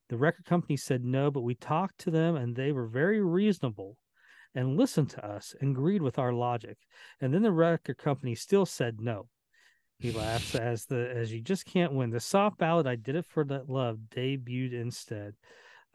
The 0.10 0.18
record 0.18 0.46
company 0.46 0.78
said 0.78 1.04
no, 1.04 1.32
but 1.32 1.42
we 1.42 1.56
talked 1.56 1.98
to 2.02 2.12
them 2.12 2.36
and 2.36 2.56
they 2.56 2.72
were 2.72 2.88
very 2.88 3.24
reasonable 3.24 3.98
and 4.54 4.78
listened 4.78 5.10
to 5.10 5.26
us 5.26 5.56
and 5.60 5.76
agreed 5.76 6.04
with 6.04 6.20
our 6.20 6.32
logic. 6.32 6.78
And 7.20 7.34
then 7.34 7.42
the 7.42 7.52
record 7.52 7.98
company 7.98 8.36
still 8.36 8.68
said 8.68 9.02
no. 9.02 9.30
He 10.04 10.12
laughs 10.12 10.54
as 10.54 10.84
the 10.86 11.10
as 11.16 11.32
you 11.32 11.40
just 11.40 11.66
can't 11.66 11.94
win. 11.94 12.10
The 12.10 12.20
soft 12.20 12.58
ballad 12.58 12.88
"I 12.88 12.96
Did 12.96 13.16
It 13.16 13.26
for 13.26 13.46
That 13.46 13.70
Love" 13.70 14.00
debuted 14.14 14.74
instead. 14.74 15.34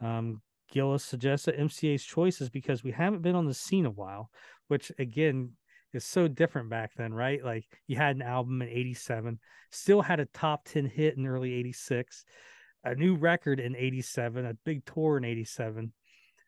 Um, 0.01 0.41
Gillis 0.71 1.03
suggests 1.03 1.45
that 1.45 1.59
MCA's 1.59 2.03
choice 2.03 2.41
is 2.41 2.49
because 2.49 2.83
we 2.83 2.91
haven't 2.91 3.21
been 3.21 3.35
on 3.35 3.45
the 3.45 3.53
scene 3.53 3.85
a 3.85 3.91
while, 3.91 4.31
which 4.67 4.91
again 4.97 5.51
is 5.93 6.05
so 6.05 6.27
different 6.27 6.71
back 6.71 6.95
then, 6.95 7.13
right? 7.13 7.45
Like 7.45 7.65
you 7.85 7.97
had 7.97 8.15
an 8.15 8.23
album 8.23 8.63
in 8.63 8.69
'87, 8.69 9.37
still 9.69 10.01
had 10.01 10.19
a 10.19 10.25
top 10.25 10.65
ten 10.65 10.87
hit 10.87 11.15
in 11.15 11.27
early 11.27 11.53
'86, 11.53 12.25
a 12.85 12.95
new 12.95 13.13
record 13.13 13.59
in 13.59 13.75
'87, 13.75 14.43
a 14.43 14.55
big 14.65 14.83
tour 14.85 15.17
in 15.17 15.23
'87, 15.23 15.93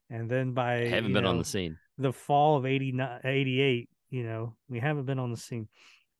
and 0.09 0.27
then 0.27 0.53
by 0.53 0.77
I 0.77 0.87
haven't 0.87 1.13
been 1.13 1.27
on 1.27 1.37
the 1.37 1.45
scene. 1.45 1.77
the 1.99 2.11
fall 2.11 2.57
of 2.57 2.65
89 2.65 3.19
88 3.23 3.87
you 4.09 4.23
know 4.23 4.55
we 4.67 4.79
haven't 4.79 5.05
been 5.05 5.19
on 5.19 5.29
the 5.29 5.37
scene 5.37 5.67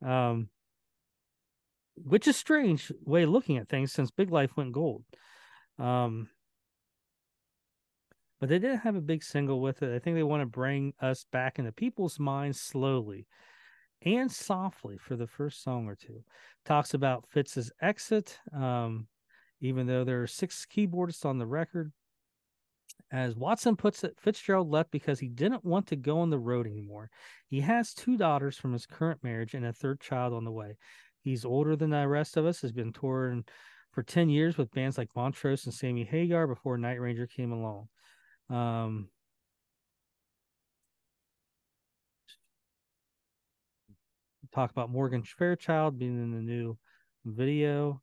um 0.06 0.48
which 1.96 2.28
is 2.28 2.36
strange 2.36 2.92
way 3.04 3.24
of 3.24 3.30
looking 3.30 3.58
at 3.58 3.70
things 3.70 3.92
since 3.92 4.12
big 4.12 4.32
life 4.32 4.56
went 4.56 4.72
gold 4.72 5.04
um 5.80 6.30
but 8.40 8.50
they 8.50 8.58
didn't 8.58 8.80
have 8.80 8.96
a 8.96 9.02
big 9.02 9.24
single 9.24 9.62
with 9.62 9.84
it 9.84 9.96
i 9.96 10.00
think 10.00 10.16
they 10.16 10.24
want 10.24 10.42
to 10.42 10.46
bring 10.46 10.94
us 11.02 11.26
back 11.32 11.60
into 11.60 11.72
people's 11.72 12.20
minds 12.20 12.60
slowly 12.60 13.28
and 14.04 14.32
softly 14.32 14.98
for 14.98 15.16
the 15.16 15.28
first 15.28 15.64
song 15.64 15.88
or 15.88 15.96
two 15.96 16.24
talks 16.66 16.94
about 16.94 17.26
fitz's 17.30 17.72
exit 17.82 18.40
um 18.54 19.08
even 19.60 19.86
though 19.86 20.04
there 20.04 20.22
are 20.22 20.28
six 20.28 20.66
keyboardists 20.66 21.26
on 21.26 21.38
the 21.38 21.46
record 21.46 21.92
as 23.12 23.36
Watson 23.36 23.76
puts 23.76 24.04
it, 24.04 24.18
Fitzgerald 24.18 24.70
left 24.70 24.90
because 24.90 25.20
he 25.20 25.28
didn't 25.28 25.66
want 25.66 25.88
to 25.88 25.98
go 25.98 26.20
on 26.20 26.30
the 26.30 26.40
road 26.40 26.66
anymore. 26.66 27.10
He 27.48 27.60
has 27.62 27.94
two 27.94 28.18
daughters 28.18 28.58
from 28.58 28.72
his 28.72 28.86
current 28.86 29.22
marriage 29.22 29.54
and 29.54 29.66
a 29.66 29.74
third 29.74 30.00
child 30.00 30.34
on 30.34 30.46
the 30.46 30.52
way. 30.52 30.78
He's 31.24 31.46
older 31.46 31.76
than 31.76 31.92
the 31.92 32.08
rest 32.08 32.38
of 32.38 32.46
us, 32.46 32.62
has 32.62 32.72
been 32.72 32.94
touring 32.94 33.46
for 33.92 34.04
10 34.04 34.30
years 34.30 34.58
with 34.58 34.72
bands 34.72 34.98
like 34.98 35.10
Montrose 35.16 35.66
and 35.66 35.74
Sammy 35.74 36.04
Hagar 36.04 36.48
before 36.48 36.78
Night 36.78 37.00
Ranger 37.00 37.28
came 37.28 37.52
along. 37.52 37.88
Um, 38.50 39.10
talk 44.54 44.72
about 44.72 44.90
Morgan 44.90 45.24
Fairchild 45.24 46.00
being 46.00 46.22
in 46.22 46.32
the 46.32 46.42
new 46.42 46.78
video. 47.26 48.02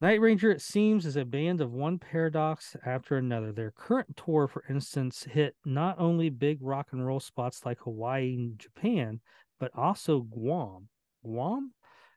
Night 0.00 0.20
Ranger, 0.20 0.50
it 0.50 0.62
seems, 0.62 1.04
is 1.04 1.16
a 1.16 1.26
band 1.26 1.60
of 1.60 1.72
one 1.72 1.98
paradox 1.98 2.74
after 2.86 3.18
another. 3.18 3.52
Their 3.52 3.70
current 3.70 4.16
tour, 4.16 4.48
for 4.48 4.64
instance, 4.70 5.24
hit 5.24 5.54
not 5.66 5.96
only 5.98 6.30
big 6.30 6.58
rock 6.62 6.88
and 6.92 7.06
roll 7.06 7.20
spots 7.20 7.66
like 7.66 7.80
Hawaii 7.80 8.34
and 8.34 8.58
Japan, 8.58 9.20
but 9.58 9.70
also 9.76 10.20
Guam. 10.20 10.88
Guam? 11.22 11.72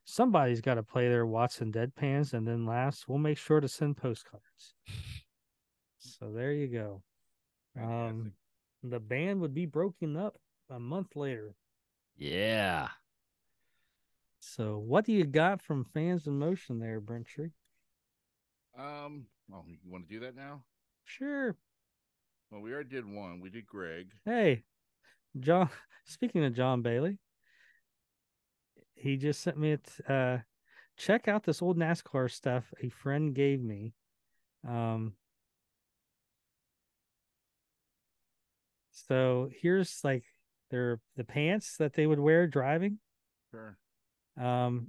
Somebody's 0.06 0.62
got 0.62 0.76
to 0.76 0.84
play 0.84 1.08
their 1.08 1.26
Watson 1.26 1.72
Deadpans, 1.72 2.34
and 2.34 2.48
then 2.48 2.66
last, 2.66 3.08
we'll 3.08 3.18
make 3.18 3.38
sure 3.38 3.62
to 3.62 3.68
send 3.68 3.98
postcards. 3.98 4.76
so 5.98 6.32
there 6.32 6.52
you 6.52 6.68
go. 6.68 7.02
Um, 7.82 8.34
the 8.84 9.00
band 9.00 9.42
would 9.42 9.54
be 9.54 9.66
broken 9.66 10.18
up 10.18 10.38
a 10.70 10.80
month 10.80 11.16
later. 11.16 11.56
Yeah. 12.18 12.90
So, 14.40 14.78
what 14.78 15.06
do 15.06 15.14
you 15.14 15.24
got 15.24 15.62
from 15.62 15.86
Fans 15.86 16.28
in 16.28 16.38
Motion 16.38 16.80
there, 16.80 17.00
Brent 17.00 17.28
Tree? 17.28 17.52
Um, 18.78 19.26
well, 19.50 19.66
you 19.68 19.78
want 19.90 20.08
to 20.08 20.14
do 20.14 20.20
that 20.22 20.36
now? 20.36 20.64
Sure. 21.06 21.56
Well, 22.52 22.62
we 22.62 22.74
already 22.74 22.90
did 22.90 23.06
one. 23.06 23.40
We 23.40 23.50
did 23.50 23.66
Greg. 23.66 24.08
Hey, 24.26 24.64
John. 25.40 25.70
Speaking 26.06 26.44
of 26.44 26.54
John 26.54 26.82
Bailey, 26.82 27.18
he 28.96 29.18
just 29.18 29.42
sent 29.42 29.58
me 29.58 29.78
a 30.08 30.14
uh, 30.14 30.38
check 30.98 31.28
out 31.28 31.44
this 31.44 31.62
old 31.62 31.78
NASCAR 31.78 32.32
stuff 32.32 32.66
a 32.82 32.90
friend 32.90 33.34
gave 33.34 33.62
me. 33.62 33.94
Um, 34.68 35.14
so 38.92 39.50
here's 39.62 40.00
like 40.04 40.24
their 40.72 41.00
the 41.16 41.24
pants 41.24 41.78
that 41.78 41.94
they 41.94 42.08
would 42.08 42.20
wear 42.20 42.48
driving. 42.48 43.00
Sure. 43.52 43.78
Um, 44.40 44.88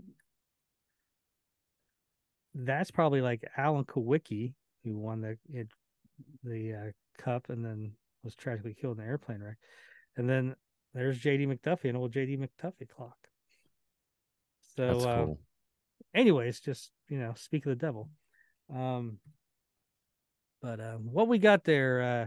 that's 2.55 2.90
probably 2.90 3.20
like 3.20 3.42
Alan 3.57 3.84
Kulwicki 3.84 4.55
who 4.84 4.96
won 4.96 5.20
the 5.20 5.36
it, 5.52 5.68
the 6.44 6.74
uh, 6.74 7.22
cup 7.22 7.48
and 7.48 7.64
then 7.64 7.92
was 8.22 8.34
tragically 8.34 8.74
killed 8.74 8.98
in 8.98 9.05
an 9.05 9.09
airplane 9.09 9.42
wreck. 9.42 9.59
And 10.16 10.28
then 10.28 10.55
there's 10.94 11.20
JD 11.20 11.48
McDuffie, 11.48 11.90
an 11.90 11.96
old 11.96 12.12
JD 12.12 12.38
McDuffie 12.38 12.88
clock. 12.88 13.16
So, 14.77 14.87
That's 14.87 15.05
uh, 15.05 15.25
cool. 15.25 15.41
anyways, 16.14 16.61
just 16.61 16.91
you 17.09 17.18
know, 17.18 17.35
speak 17.37 17.66
of 17.66 17.70
the 17.70 17.77
devil. 17.87 18.11
Um, 18.75 19.18
but 20.62 20.81
um, 20.81 21.11
what 21.12 21.29
we 21.29 21.39
got 21.39 21.64
there, 21.64 22.03
uh, 22.03 22.27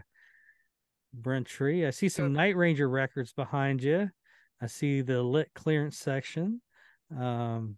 Brent 1.13 1.47
Tree? 1.47 1.85
I 1.85 1.89
see 1.89 2.09
some 2.09 2.33
Night 2.33 2.55
Ranger 2.55 2.87
records 2.87 3.33
behind 3.33 3.81
you. 3.81 4.09
I 4.61 4.67
see 4.67 5.01
the 5.01 5.21
lit 5.21 5.49
clearance 5.55 5.97
section. 5.97 6.61
Um, 7.15 7.77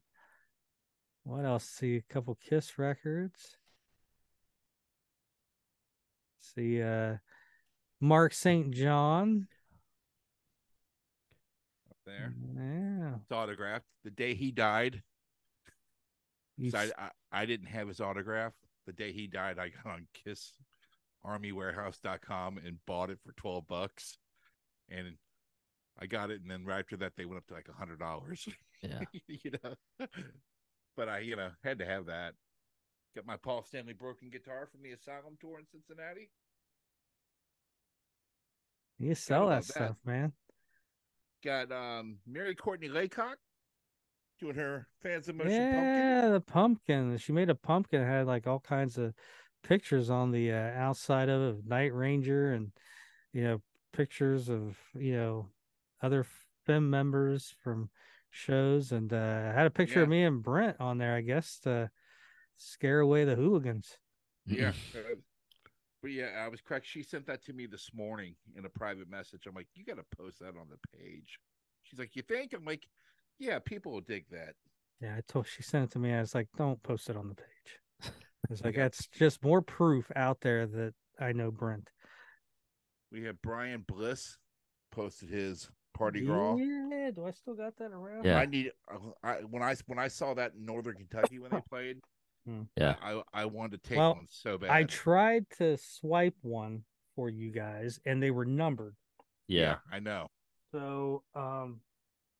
what 1.23 1.45
else? 1.45 1.65
See 1.65 1.97
a 1.97 2.13
couple 2.13 2.37
Kiss 2.43 2.77
records. 2.77 3.57
See, 6.55 6.81
uh, 6.81 7.17
Mark 8.01 8.33
St. 8.33 8.71
John. 8.71 9.47
Up 12.15 12.33
there. 12.55 12.63
Yeah. 13.01 13.15
It's 13.21 13.31
autographed 13.31 13.85
the 14.03 14.11
day 14.11 14.33
he 14.33 14.51
died. 14.51 15.01
I 16.61 16.69
So 16.69 16.77
I, 16.77 16.83
s- 16.85 16.91
I 16.97 17.09
I 17.31 17.45
didn't 17.45 17.67
have 17.67 17.87
his 17.87 18.01
autograph 18.01 18.53
the 18.85 18.93
day 18.93 19.11
he 19.11 19.27
died. 19.27 19.59
I 19.59 19.69
got 19.69 19.93
on 19.93 20.07
Kiss 20.13 20.53
ArmyWarehouse.com 21.25 22.57
and 22.57 22.77
bought 22.85 23.09
it 23.09 23.19
for 23.23 23.33
twelve 23.33 23.67
bucks, 23.67 24.17
and 24.89 25.15
I 25.99 26.05
got 26.05 26.31
it. 26.31 26.41
And 26.41 26.49
then 26.49 26.65
right 26.65 26.79
after 26.79 26.97
that, 26.97 27.13
they 27.17 27.25
went 27.25 27.37
up 27.37 27.47
to 27.47 27.53
like 27.53 27.67
a 27.69 27.73
hundred 27.77 27.99
dollars. 27.99 28.47
Yeah. 28.81 29.01
you 29.27 29.51
know, 29.61 30.05
but 30.95 31.09
I 31.09 31.19
you 31.19 31.35
know 31.35 31.49
had 31.65 31.79
to 31.79 31.85
have 31.85 32.05
that. 32.05 32.33
Got 33.13 33.25
my 33.25 33.35
Paul 33.35 33.61
Stanley 33.61 33.91
broken 33.91 34.29
guitar 34.29 34.69
from 34.71 34.83
the 34.83 34.91
Asylum 34.91 35.35
tour 35.41 35.59
in 35.59 35.65
Cincinnati. 35.69 36.29
you 38.97 39.15
sell 39.15 39.49
that 39.49 39.63
that. 39.63 39.73
stuff, 39.73 39.95
man. 40.05 40.31
Got 41.43 41.71
um 41.71 42.17
Mary 42.27 42.55
Courtney 42.55 42.89
Laycock 42.89 43.37
doing 44.39 44.55
her 44.55 44.87
Fans 45.01 45.29
in 45.29 45.37
Motion 45.37 45.51
pumpkin. 45.51 45.83
Yeah, 45.83 46.29
the 46.29 46.41
pumpkin. 46.41 47.17
She 47.17 47.31
made 47.31 47.49
a 47.49 47.55
pumpkin. 47.55 48.03
Had 48.03 48.27
like 48.27 48.47
all 48.47 48.59
kinds 48.59 48.97
of 48.97 49.13
pictures 49.63 50.09
on 50.09 50.31
the 50.31 50.51
uh, 50.51 50.71
outside 50.75 51.29
of 51.29 51.59
it, 51.59 51.65
Night 51.65 51.93
Ranger, 51.93 52.53
and 52.53 52.71
you 53.33 53.43
know 53.43 53.61
pictures 53.93 54.49
of 54.49 54.77
you 54.95 55.13
know 55.13 55.47
other 56.01 56.25
fem 56.65 56.89
members 56.89 57.53
from 57.63 57.89
shows, 58.29 58.91
and 58.91 59.11
uh, 59.13 59.53
had 59.53 59.65
a 59.65 59.71
picture 59.71 60.03
of 60.03 60.09
me 60.09 60.23
and 60.23 60.41
Brent 60.43 60.77
on 60.79 60.97
there. 60.97 61.15
I 61.15 61.21
guess 61.21 61.59
to 61.63 61.89
scare 62.57 62.99
away 62.99 63.25
the 63.25 63.35
hooligans. 63.35 63.97
Yeah. 64.45 64.73
But 66.01 66.11
yeah, 66.11 66.43
I 66.43 66.47
was 66.47 66.61
correct. 66.61 66.85
She 66.87 67.03
sent 67.03 67.25
that 67.27 67.43
to 67.45 67.53
me 67.53 67.65
this 67.65 67.89
morning 67.93 68.35
in 68.55 68.65
a 68.65 68.69
private 68.69 69.09
message. 69.09 69.45
I'm 69.47 69.55
like, 69.55 69.67
you 69.75 69.83
got 69.83 69.97
to 69.97 70.17
post 70.17 70.39
that 70.39 70.55
on 70.57 70.67
the 70.69 70.97
page. 70.97 71.39
She's 71.83 71.99
like, 71.99 72.15
you 72.15 72.21
think? 72.21 72.53
I'm 72.53 72.63
like, 72.65 72.87
yeah, 73.37 73.59
people 73.59 73.91
will 73.91 74.01
dig 74.01 74.25
that. 74.31 74.55
Yeah, 75.01 75.15
I 75.17 75.21
told 75.27 75.47
she 75.47 75.63
sent 75.63 75.85
it 75.85 75.91
to 75.91 75.99
me. 75.99 76.13
I 76.13 76.21
was 76.21 76.35
like, 76.35 76.47
don't 76.57 76.81
post 76.83 77.09
it 77.09 77.17
on 77.17 77.29
the 77.29 77.35
page. 77.35 78.13
It's 78.49 78.61
like 78.63 78.75
that's 78.75 79.07
just 79.07 79.43
more 79.43 79.61
proof 79.61 80.11
out 80.15 80.39
there 80.41 80.65
that 80.67 80.93
I 81.19 81.31
know 81.31 81.51
Brent. 81.51 81.89
We 83.11 83.23
have 83.23 83.41
Brian 83.41 83.83
Bliss 83.87 84.37
posted 84.91 85.29
his 85.29 85.69
party 85.93 86.21
gras. 86.21 86.57
Yeah, 86.57 87.11
do 87.11 87.25
I 87.25 87.31
still 87.31 87.55
got 87.55 87.77
that 87.77 87.91
around? 87.91 88.25
Yeah. 88.25 88.37
I 88.37 88.45
need 88.45 88.71
uh, 88.91 88.97
I 89.23 89.33
when 89.49 89.63
I 89.63 89.75
when 89.87 89.99
I 89.99 90.07
saw 90.07 90.33
that 90.33 90.53
in 90.53 90.65
Northern 90.65 90.95
Kentucky 90.95 91.39
when 91.39 91.51
they 91.51 91.61
played. 91.69 91.97
Hmm. 92.49 92.61
Yeah. 92.75 92.95
I 93.01 93.21
I 93.33 93.45
wanted 93.45 93.83
to 93.83 93.89
take 93.89 93.97
Well, 93.99 94.15
one 94.15 94.25
so 94.29 94.57
bad. 94.57 94.71
I 94.71 94.83
tried 94.83 95.45
to 95.57 95.77
swipe 95.77 96.35
one 96.41 96.83
for 97.15 97.29
you 97.29 97.51
guys 97.51 97.99
and 98.05 98.21
they 98.23 98.31
were 98.31 98.45
numbered. 98.45 98.95
Yeah. 99.47 99.75
I 99.91 99.99
know. 99.99 100.27
So 100.71 101.23
um 101.35 101.81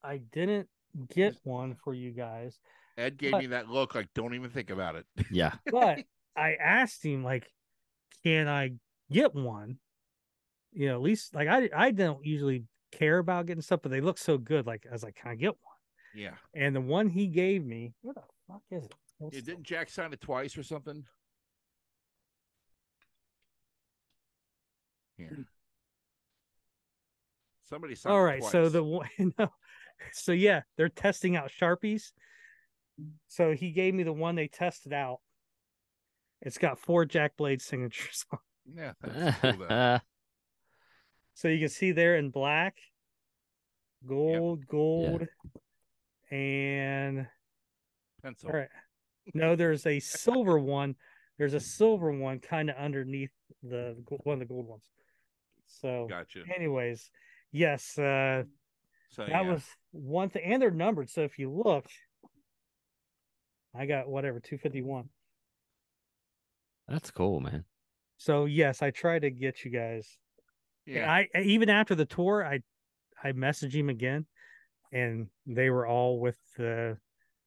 I 0.03 0.17
didn't 0.17 0.67
get 1.13 1.35
one 1.43 1.75
for 1.83 1.93
you 1.93 2.11
guys, 2.11 2.59
Ed 2.97 3.17
gave 3.17 3.31
But- 3.33 3.41
me 3.41 3.47
that 3.47 3.69
look 3.69 3.93
like 3.95 4.07
don't 4.15 4.33
even 4.33 4.49
think 4.49 4.69
about 4.71 4.95
it. 4.95 5.05
Yeah. 5.31 5.53
but 5.71 5.99
I 6.35 6.55
asked 6.55 7.05
him 7.05 7.23
like 7.23 7.47
can 8.23 8.47
I 8.47 8.71
get 9.11 9.35
one? 9.35 9.77
You 10.71 10.87
know, 10.87 10.95
at 10.95 11.01
least 11.01 11.35
like 11.35 11.47
I 11.47 11.69
I 11.75 11.91
don't 11.91 12.25
usually 12.25 12.65
care 12.91 13.19
about 13.19 13.45
getting 13.45 13.61
stuff, 13.61 13.81
but 13.83 13.91
they 13.91 14.01
look 14.01 14.17
so 14.17 14.37
good. 14.39 14.65
Like 14.65 14.85
I 14.89 14.93
was 14.93 15.03
like, 15.03 15.15
can 15.15 15.29
I 15.31 15.35
get 15.35 15.49
one? 15.51 15.75
yeah. 16.15 16.33
And 16.55 16.75
the 16.75 16.81
one 16.81 17.07
he 17.07 17.27
gave 17.27 17.63
me, 17.63 17.93
what 18.01 18.15
the 18.15 18.23
fuck 18.47 18.63
is 18.71 18.85
it? 18.85 18.93
Hold 19.19 19.33
yeah. 19.33 19.41
Didn't 19.41 19.63
Jack 19.63 19.89
sign 19.89 20.13
it 20.13 20.21
twice 20.21 20.57
or 20.57 20.63
something? 20.63 21.03
Here. 25.17 25.27
Hmm. 25.35 25.41
Somebody 27.65 27.95
signed 27.95 28.15
All 28.15 28.21
it 28.21 28.23
right, 28.23 28.43
so 28.43 28.67
the 28.69 28.83
one, 28.83 29.09
no, 29.37 29.51
so 30.11 30.31
yeah, 30.31 30.61
they're 30.75 30.89
testing 30.89 31.35
out 31.35 31.51
sharpies. 31.51 32.11
So 33.27 33.53
he 33.53 33.71
gave 33.71 33.93
me 33.93 34.03
the 34.03 34.13
one 34.13 34.35
they 34.35 34.47
tested 34.47 34.91
out. 34.91 35.19
It's 36.41 36.57
got 36.57 36.79
four 36.79 37.05
Jack 37.05 37.37
Blade 37.37 37.61
signatures 37.61 38.25
on. 38.31 38.39
yeah, 38.75 38.93
that's 39.01 39.57
cool. 39.57 39.99
So 41.35 41.47
you 41.47 41.59
can 41.59 41.69
see 41.69 41.93
there 41.93 42.17
in 42.17 42.31
black, 42.31 42.75
gold, 44.05 44.67
gold, 44.67 45.25
and 46.29 47.27
pencil. 48.21 48.49
all 48.49 48.57
right. 48.57 48.67
No, 49.33 49.55
there's 49.55 49.85
a 49.85 49.99
silver 49.99 50.57
one. 50.59 50.95
There's 51.37 51.53
a 51.53 51.59
silver 51.59 52.11
one 52.11 52.39
kind 52.39 52.69
of 52.69 52.75
underneath 52.75 53.31
the 53.63 53.95
one 54.23 54.33
of 54.33 54.39
the 54.39 54.45
gold 54.45 54.67
ones. 54.67 54.83
So, 55.67 56.07
Gotcha. 56.09 56.43
anyways, 56.55 57.09
yes, 57.51 57.97
uh, 57.97 58.43
So 59.11 59.23
that 59.25 59.29
yeah. 59.29 59.51
was 59.51 59.63
one 59.91 60.29
thing, 60.29 60.43
and 60.45 60.61
they're 60.61 60.71
numbered. 60.71 61.09
So 61.09 61.21
if 61.21 61.37
you 61.39 61.51
look, 61.51 61.85
I 63.75 63.85
got 63.85 64.09
whatever 64.09 64.39
two 64.39 64.57
fifty 64.57 64.81
one. 64.81 65.09
That's 66.87 67.11
cool, 67.11 67.39
man. 67.39 67.65
So 68.17 68.45
yes, 68.45 68.81
I 68.81 68.89
tried 68.91 69.21
to 69.21 69.29
get 69.29 69.63
you 69.63 69.71
guys. 69.71 70.17
yeah. 70.85 71.09
I 71.09 71.27
even 71.39 71.69
after 71.69 71.95
the 71.95 72.05
tour, 72.05 72.43
I 72.45 72.61
I 73.23 73.31
messaged 73.33 73.73
him 73.73 73.89
again, 73.89 74.25
and 74.91 75.27
they 75.45 75.69
were 75.69 75.85
all 75.87 76.19
with 76.19 76.37
the 76.57 76.97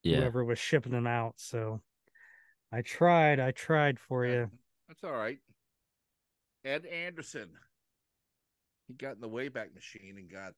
Yeah. 0.02 0.18
whoever 0.18 0.44
was 0.44 0.58
shipping 0.58 0.92
them 0.92 1.06
out. 1.06 1.34
So 1.36 1.80
I 2.72 2.82
tried, 2.82 3.38
I 3.40 3.50
tried 3.52 3.98
for 4.00 4.26
you. 4.26 4.50
That's 4.88 5.04
all 5.04 5.12
right. 5.12 5.38
Ed 6.64 6.86
Anderson. 6.86 7.50
He 8.88 8.94
got 8.94 9.14
in 9.14 9.20
the 9.20 9.28
Wayback 9.28 9.74
Machine 9.74 10.16
and 10.18 10.30
got. 10.30 10.52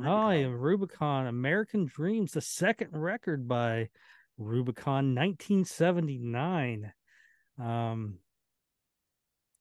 Oh, 0.00 0.30
yeah, 0.30 0.46
Rubicon. 0.46 0.58
Rubicon, 0.60 1.26
American 1.28 1.86
Dreams, 1.86 2.32
the 2.32 2.40
second 2.40 2.90
record 2.92 3.46
by 3.46 3.88
Rubicon, 4.36 5.14
1979. 5.14 6.92
Um, 7.58 8.18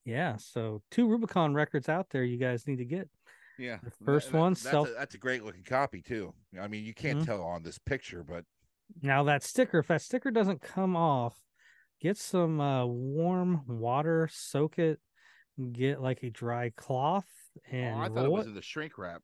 yeah, 0.03 0.35
so 0.37 0.81
two 0.91 1.07
Rubicon 1.07 1.53
records 1.53 1.89
out 1.89 2.09
there 2.09 2.23
you 2.23 2.37
guys 2.37 2.67
need 2.67 2.77
to 2.77 2.85
get. 2.85 3.07
Yeah. 3.57 3.77
The 3.77 3.83
and 3.83 3.91
that- 3.91 4.05
first 4.05 4.31
that- 4.31 4.37
one, 4.37 4.53
That's, 4.53 4.61
self- 4.61 4.89
a, 4.89 4.93
that's 4.93 5.15
a 5.15 5.19
great 5.19 5.43
looking 5.43 5.63
copy 5.63 6.01
too. 6.01 6.33
I 6.59 6.67
mean, 6.67 6.83
you 6.83 6.93
can't 6.93 7.19
Mhm. 7.19 7.25
tell 7.25 7.41
on 7.43 7.63
this 7.63 7.77
picture, 7.79 8.23
but 8.23 8.45
Now 9.01 9.23
that 9.23 9.43
sticker, 9.43 9.79
if 9.79 9.87
that 9.87 10.01
sticker 10.01 10.31
doesn't 10.31 10.61
come 10.61 10.95
off, 10.95 11.35
get 12.01 12.17
some 12.17 12.59
uh, 12.61 12.85
warm 12.85 13.61
water, 13.67 14.29
soak 14.31 14.79
it, 14.79 14.99
get 15.71 16.01
like 16.01 16.23
a 16.23 16.29
dry 16.29 16.71
cloth, 16.75 17.27
and 17.71 17.95
oh, 17.95 18.01
and 18.01 18.03
I 18.03 18.07
thought 18.15 18.25
it 18.25 18.31
was 18.31 18.45
it. 18.45 18.49
in 18.49 18.55
the 18.55 18.61
shrink 18.61 18.97
wrap. 18.97 19.21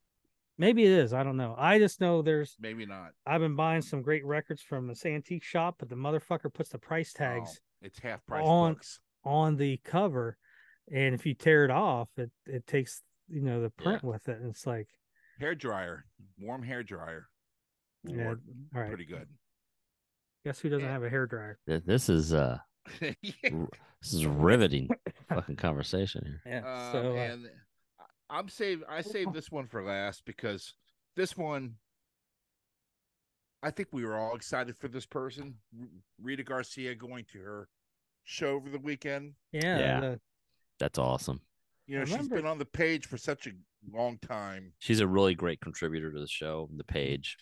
Maybe 0.58 0.84
it 0.86 0.92
is. 0.92 1.14
I 1.14 1.24
don't 1.24 1.38
know. 1.38 1.56
I 1.58 1.80
just 1.80 2.02
know 2.02 2.22
there's. 2.22 2.56
Maybe 2.60 2.86
not. 2.86 3.12
I've 3.26 3.42
been 3.42 3.56
buying 3.56 3.82
some 3.82 4.02
great 4.02 4.26
records 4.26 4.62
from 4.62 4.88
this 4.88 5.06
antique 5.06 5.44
shop, 5.44 5.76
but 5.80 5.90
the 5.90 5.96
motherfucker 5.96 6.54
puts 6.54 6.70
the 6.70 6.78
price 6.78 7.14
Oh, 7.16 7.20
tags 7.20 7.60
it's 7.82 8.00
half 8.00 8.24
price 8.28 8.46
on- 8.46 8.74
books. 8.74 9.00
on 9.24 9.56
the 9.58 9.78
cover, 9.84 10.38
and 10.94 11.16
if 11.16 11.26
you 11.26 11.34
tear 11.34 11.66
it 11.66 11.72
off, 11.72 12.10
it 12.18 12.32
it 12.46 12.68
takes 12.68 13.02
you 13.28 13.42
know 13.42 13.62
the 13.62 13.72
Yeah. 13.80 13.84
print 13.84 14.04
with 14.04 14.28
it, 14.28 14.40
and 14.40 14.50
it's 14.50 14.68
like, 14.68 14.88
Hair 15.40 15.56
dryer, 15.56 16.06
warm 16.38 16.62
hair 16.64 16.84
dryer. 16.84 17.28
yeah, 18.04 18.28
all 18.28 18.36
right. 18.74 18.90
Pretty 18.90 19.06
good. 19.06 19.28
Guess 20.46 20.60
who 20.60 20.70
doesn't 20.70 20.88
have 20.88 21.04
a 21.04 21.10
hair 21.10 21.26
dryer? 21.28 21.60
This 21.68 22.10
is 22.10 22.34
uh 22.34 22.58
yeah. 23.02 23.12
this 24.02 24.14
is 24.14 24.26
riveting 24.26 24.90
fucking 25.30 25.56
conversation 25.58 26.24
here. 26.26 26.42
Yeah. 26.64 26.74
Um, 26.86 26.92
so 26.92 27.12
uh, 27.12 27.16
and 27.16 27.50
I- 28.00 28.38
I'm 28.40 28.48
save 28.50 28.84
I 28.90 29.02
saved 29.02 29.34
this 29.34 29.52
one 29.52 29.68
for 29.68 29.84
last 29.84 30.24
because 30.26 30.74
this 31.16 31.38
one 31.38 31.76
I 33.64 33.70
think 33.70 33.90
we 33.92 34.04
were 34.04 34.18
all 34.18 34.36
excited 34.36 34.76
for 34.78 34.88
this 34.88 35.06
person. 35.06 35.56
Rita 36.20 36.44
Garcia 36.44 36.96
going 36.96 37.26
to 37.32 37.40
her 37.40 37.68
show 38.24 38.56
over 38.56 38.70
the 38.70 38.80
weekend. 38.80 39.34
yeah, 39.52 39.78
Yeah. 39.78 40.00
the- 40.00 40.20
That's 40.80 40.98
awesome. 40.98 41.42
You 41.86 42.00
know, 42.00 42.06
she's 42.06 42.28
been 42.30 42.46
on 42.48 42.58
the 42.58 42.66
page 42.66 43.06
for 43.06 43.18
such 43.18 43.48
a 43.48 43.52
long 43.92 44.18
time 44.20 44.72
She's 44.80 45.00
a 45.02 45.08
really 45.08 45.36
great 45.36 45.60
contributor 45.60 46.12
to 46.12 46.20
the 46.20 46.28
show, 46.28 46.70
the 46.76 46.84
page. 46.84 47.38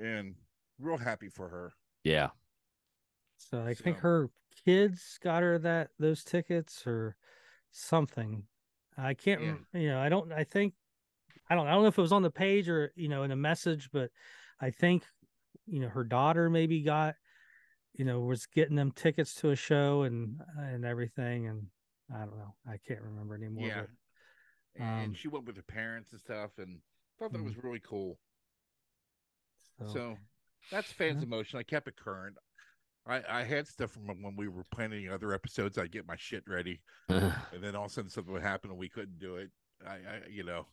and 0.00 0.34
real 0.80 0.96
happy 0.96 1.28
for 1.28 1.48
her. 1.48 1.72
Yeah. 2.02 2.30
So 3.40 3.62
I 3.62 3.74
think 3.74 3.98
her 3.98 4.28
kids 4.66 5.18
got 5.22 5.42
her 5.42 5.58
that 5.60 5.90
those 5.98 6.22
tickets 6.24 6.86
or 6.86 7.16
something. 7.70 8.44
I 8.98 9.14
can't, 9.14 9.40
Yeah. 9.40 9.56
you 9.80 9.88
know, 9.88 9.98
I 10.00 10.08
don't. 10.10 10.30
I 10.32 10.44
think 10.44 10.74
I 11.48 11.54
don't. 11.54 11.66
I 11.66 11.72
don't 11.72 11.82
know 11.82 11.88
if 11.88 11.98
it 11.98 12.02
was 12.02 12.12
on 12.12 12.22
the 12.22 12.30
page 12.30 12.68
or 12.68 12.92
you 12.96 13.08
know 13.08 13.22
in 13.22 13.30
a 13.30 13.36
message, 13.36 13.88
but 13.92 14.10
I 14.60 14.70
think 14.70 15.04
you 15.66 15.80
know 15.80 15.88
her 15.88 16.04
daughter 16.04 16.50
maybe 16.50 16.82
got, 16.82 17.14
you 17.94 18.04
know, 18.04 18.20
was 18.20 18.46
getting 18.46 18.76
them 18.76 18.92
tickets 18.92 19.34
to 19.36 19.50
a 19.50 19.56
show 19.56 20.02
and 20.02 20.38
and 20.58 20.84
everything, 20.84 21.46
and 21.46 21.66
I 22.14 22.18
don't 22.20 22.36
know. 22.36 22.54
I 22.68 22.76
can't 22.86 23.00
remember 23.02 23.34
anymore. 23.34 23.66
yeah. 23.66 23.80
but- 23.82 23.90
And 24.82 25.06
um, 25.08 25.14
she 25.14 25.28
went 25.28 25.46
with 25.46 25.56
her 25.56 25.62
parents 25.62 26.12
and 26.12 26.20
stuff 26.20 26.50
and 26.58 26.80
thought 27.18 27.32
that 27.32 27.38
Mhm. 27.40 27.44
was 27.46 27.56
really 27.56 27.80
cool. 27.80 28.18
so, 29.78 29.86
So 29.86 30.18
that's 30.70 30.92
fans 30.92 31.18
Yeah. 31.18 31.26
emotion. 31.26 31.58
I 31.58 31.62
kept 31.64 31.88
it 31.88 31.96
current. 31.96 32.36
I, 33.06 33.22
I 33.28 33.42
had 33.44 33.66
stuff 33.66 33.90
from 33.92 34.06
when 34.06 34.36
we 34.36 34.48
were 34.48 34.64
planning 34.72 35.08
other 35.10 35.32
episodes. 35.32 35.78
I'd 35.78 35.90
get 35.92 36.06
my 36.06 36.16
shit 36.18 36.44
ready, 36.46 36.80
and 37.08 37.32
then 37.60 37.74
all 37.74 37.86
of 37.86 37.90
a 37.90 37.94
sudden 37.94 38.10
something 38.10 38.32
would 38.32 38.42
happen 38.42 38.70
and 38.70 38.78
we 38.78 38.88
couldn't 38.88 39.18
do 39.18 39.36
it. 39.36 39.50
I, 39.86 39.92
I 39.94 40.20
you 40.30 40.44
know, 40.44 40.66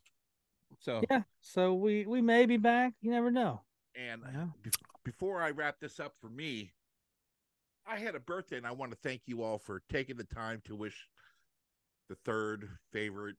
so 0.79 1.01
yeah. 1.09 1.21
So 1.41 1.73
we 1.73 2.05
we 2.05 2.21
may 2.21 2.45
be 2.45 2.57
back. 2.57 2.93
You 3.01 3.11
never 3.11 3.31
know. 3.31 3.61
and 3.95 4.21
Yeah. 4.33 4.47
be- 4.61 4.71
before 5.05 5.41
I 5.41 5.51
wrap 5.51 5.79
this 5.79 5.99
up 6.01 6.13
for 6.19 6.29
me, 6.29 6.73
I 7.87 7.97
had 7.97 8.15
a 8.15 8.19
birthday, 8.19 8.57
and 8.57 8.67
I 8.67 8.71
want 8.73 8.91
to 8.91 8.97
thank 9.01 9.21
you 9.25 9.41
all 9.41 9.57
for 9.57 9.81
taking 9.89 10.17
the 10.17 10.25
time 10.25 10.61
to 10.65 10.75
wish 10.75 11.07
the 12.09 12.15
third 12.25 12.67
favorite 12.91 13.37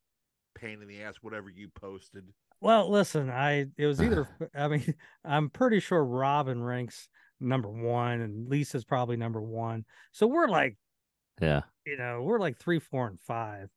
pain 0.55 0.80
in 0.82 0.89
the 0.89 1.03
ass, 1.03 1.16
whatever 1.20 1.51
you 1.51 1.68
posted. 1.68 2.24
Well, 2.61 2.91
listen, 2.91 3.28
I 3.30 3.66
it 3.76 3.86
was 3.86 4.01
either 4.01 4.26
I 4.55 4.68
mean, 4.68 4.95
I'm 5.24 5.51
pretty 5.51 5.80
sure 5.80 6.03
Robin 6.03 6.62
ranks 6.62 7.09
number 7.41 7.68
one 7.68 8.20
and 8.20 8.49
Lisa's 8.49 8.84
probably 8.84 9.16
number 9.16 9.41
one. 9.41 9.84
So 10.12 10.26
we're 10.26 10.49
like, 10.49 10.76
Yeah. 11.41 11.62
you 11.86 11.97
know, 11.97 12.22
we're 12.22 12.41
like 12.41 12.59
three, 12.59 12.78
four, 12.78 13.07
and 13.07 13.20
five. 13.20 13.70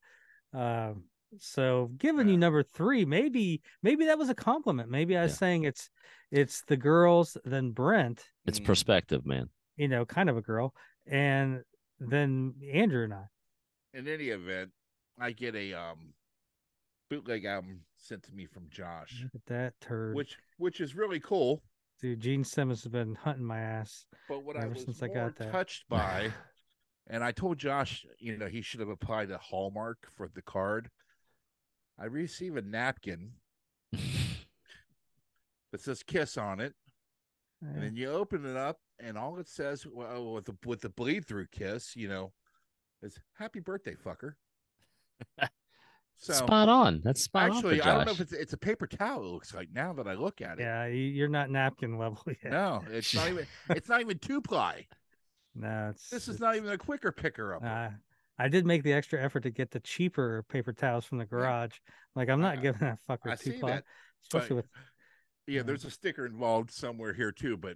Um, 0.53 1.05
so 1.37 1.87
giving 1.97 2.27
Yeah. 2.27 2.33
you 2.33 2.37
number 2.37 2.63
three, 2.63 3.05
maybe 3.05 3.61
maybe 3.81 4.05
that 4.05 4.17
was 4.17 4.29
a 4.29 4.35
compliment. 4.35 4.89
Maybe 4.89 5.15
I 5.17 5.23
was 5.23 5.33
Yeah. 5.33 5.37
saying 5.37 5.63
it's 5.63 5.89
it's 6.31 6.63
the 6.63 6.77
girls, 6.77 7.37
then 7.45 7.71
Brent, 7.71 8.25
It's 8.45 8.59
Mm. 8.59 8.65
perspective, 8.65 9.25
man. 9.25 9.49
you 9.77 9.87
know, 9.87 10.05
kind 10.05 10.29
of 10.29 10.37
a 10.37 10.41
girl, 10.41 10.75
and 11.05 11.63
then 11.99 12.53
Andrew 12.73 13.03
and 13.05 13.13
I. 13.13 13.25
In 13.93 14.07
any 14.07 14.29
event, 14.29 14.71
I 15.19 15.31
get 15.31 15.55
a 15.55 15.73
um 15.73 16.13
bootleg 17.09 17.45
album 17.45 17.85
sent 17.97 18.23
to 18.23 18.31
me 18.33 18.45
from 18.45 18.69
Josh, 18.69 19.21
Look 19.23 19.35
at 19.35 19.45
that 19.47 19.79
turd. 19.81 20.15
which 20.15 20.37
which 20.57 20.81
is 20.81 20.95
really 20.95 21.19
cool. 21.19 21.61
Dude, 22.01 22.19
Gene 22.19 22.43
Simmons 22.43 22.83
has 22.83 22.91
been 22.91 23.15
hunting 23.15 23.45
my 23.45 23.59
ass. 23.59 24.05
But 24.27 24.43
what 24.43 24.57
I 24.57 24.61
Ever 24.61 24.69
was 24.69 24.83
since 24.83 25.03
I 25.03 25.07
more 25.07 25.15
got 25.15 25.35
that. 25.37 25.51
touched 25.51 25.85
by, 25.89 26.31
and 27.07 27.23
I 27.23 27.31
told 27.31 27.59
Josh, 27.59 28.05
you 28.17 28.37
know, 28.37 28.47
he 28.47 28.61
should 28.61 28.79
have 28.79 28.89
applied 28.89 29.29
a 29.29 29.37
Hallmark 29.37 30.07
for 30.15 30.27
the 30.27 30.41
card. 30.41 30.89
I 31.99 32.05
receive 32.05 32.55
a 32.57 32.61
napkin 32.61 33.33
that 35.71 35.81
says 35.81 36.01
"Kiss" 36.03 36.37
on 36.37 36.59
it, 36.59 36.73
and 37.61 37.77
Eh, 37.77 37.81
then 37.81 37.95
you 37.95 38.09
open 38.09 38.45
it 38.45 38.57
up, 38.57 38.79
and 38.99 39.17
all 39.17 39.37
it 39.37 39.47
says, 39.47 39.85
well, 39.85 40.33
with 40.33 40.45
the 40.45 40.57
with 40.65 40.81
the 40.81 40.89
bleed 40.89 41.27
through 41.27 41.47
kiss, 41.51 41.95
you 41.95 42.07
know, 42.07 42.33
is 43.03 43.19
"Happy 43.37 43.59
birthday, 43.59 43.93
fucker." 43.95 44.33
So 46.21 46.33
spot 46.33 46.69
on. 46.69 47.01
That's 47.03 47.21
spot 47.23 47.51
actually, 47.51 47.81
on. 47.81 47.87
Actually, 47.87 47.91
I 47.91 47.95
don't 47.95 48.05
know 48.05 48.11
if 48.11 48.19
it's 48.21 48.31
it's 48.33 48.53
a 48.53 48.57
paper 48.57 48.85
towel. 48.85 49.23
It 49.25 49.29
looks 49.29 49.53
like 49.55 49.69
now 49.73 49.91
that 49.93 50.07
I 50.07 50.13
look 50.13 50.39
at 50.41 50.59
it. 50.59 50.63
Yeah, 50.63 50.85
you- 50.85 50.95
you're 50.97 51.27
not 51.27 51.49
napkin 51.49 51.97
level 51.97 52.21
yet. 52.43 52.51
No, 52.51 52.83
it's 52.91 53.13
not 53.15 53.27
even. 53.29 53.47
It's 53.71 53.89
not 53.89 54.01
even 54.01 54.17
two 54.19 54.41
ply. 54.41 54.85
No, 55.53 55.89
it's 55.89 56.09
This 56.09 56.29
is 56.29 56.35
it's- 56.35 56.39
not 56.39 56.55
even 56.55 56.69
a 56.69 56.77
quicker 56.77 57.11
picker 57.11 57.55
up. 57.55 57.63
Uh, 57.65 57.89
I 58.39 58.47
did 58.47 58.65
make 58.65 58.83
the 58.83 58.93
extra 58.93 59.21
effort 59.21 59.41
to 59.43 59.51
get 59.51 59.69
the 59.69 59.81
cheaper 59.81 60.43
paper 60.47 60.71
towels 60.71 61.03
from 61.03 61.17
the 61.17 61.25
garage. 61.25 61.73
Like 62.15 62.29
I'm 62.29 62.39
not 62.39 62.59
I- 62.59 62.61
giving 62.61 62.79
that 62.79 62.99
fucker 63.09 63.31
I 63.31 63.35
two 63.35 63.53
ply, 63.59 63.71
that. 63.71 63.83
especially 64.23 64.55
with 64.55 64.67
yeah, 65.47 65.57
Yeah. 65.57 65.63
there's 65.63 65.83
a 65.83 65.91
sticker 65.91 66.25
involved 66.25 66.71
somewhere 66.71 67.13
here 67.13 67.33
too, 67.33 67.57
but 67.57 67.75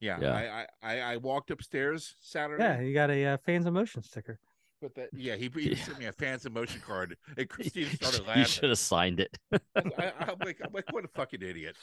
yeah, 0.00 0.18
Yeah. 0.22 0.32
I, 0.32 0.42
I 0.42 0.66
I 0.94 1.00
I 1.12 1.16
walked 1.18 1.50
upstairs 1.50 2.14
Saturday. 2.22 2.62
yeah. 2.64 2.80
You 2.80 2.94
got 2.94 3.10
a 3.10 3.26
uh, 3.26 3.36
fans 3.44 3.66
of 3.66 3.74
motion 3.74 4.02
sticker. 4.02 4.38
But 4.80 4.94
that 4.94 5.08
yeah, 5.12 5.36
he, 5.36 5.50
he 5.54 5.70
Yeah. 5.70 5.84
sent 5.84 5.98
me 5.98 6.06
a 6.06 6.12
fans 6.12 6.46
in 6.46 6.52
motion 6.52 6.80
card, 6.80 7.16
and 7.36 7.48
Christina 7.48 7.86
You 7.90 7.96
started 7.96 8.26
laughing. 8.26 8.40
you 8.42 8.48
should 8.48 8.68
have 8.70 8.78
signed 8.78 9.20
it. 9.20 9.36
I, 9.52 9.58
I'm 10.20 10.38
like, 10.44 10.58
I'm 10.64 10.72
like, 10.72 10.90
what 10.92 11.04
a 11.04 11.08
fucking 11.08 11.42
idiot. 11.42 11.76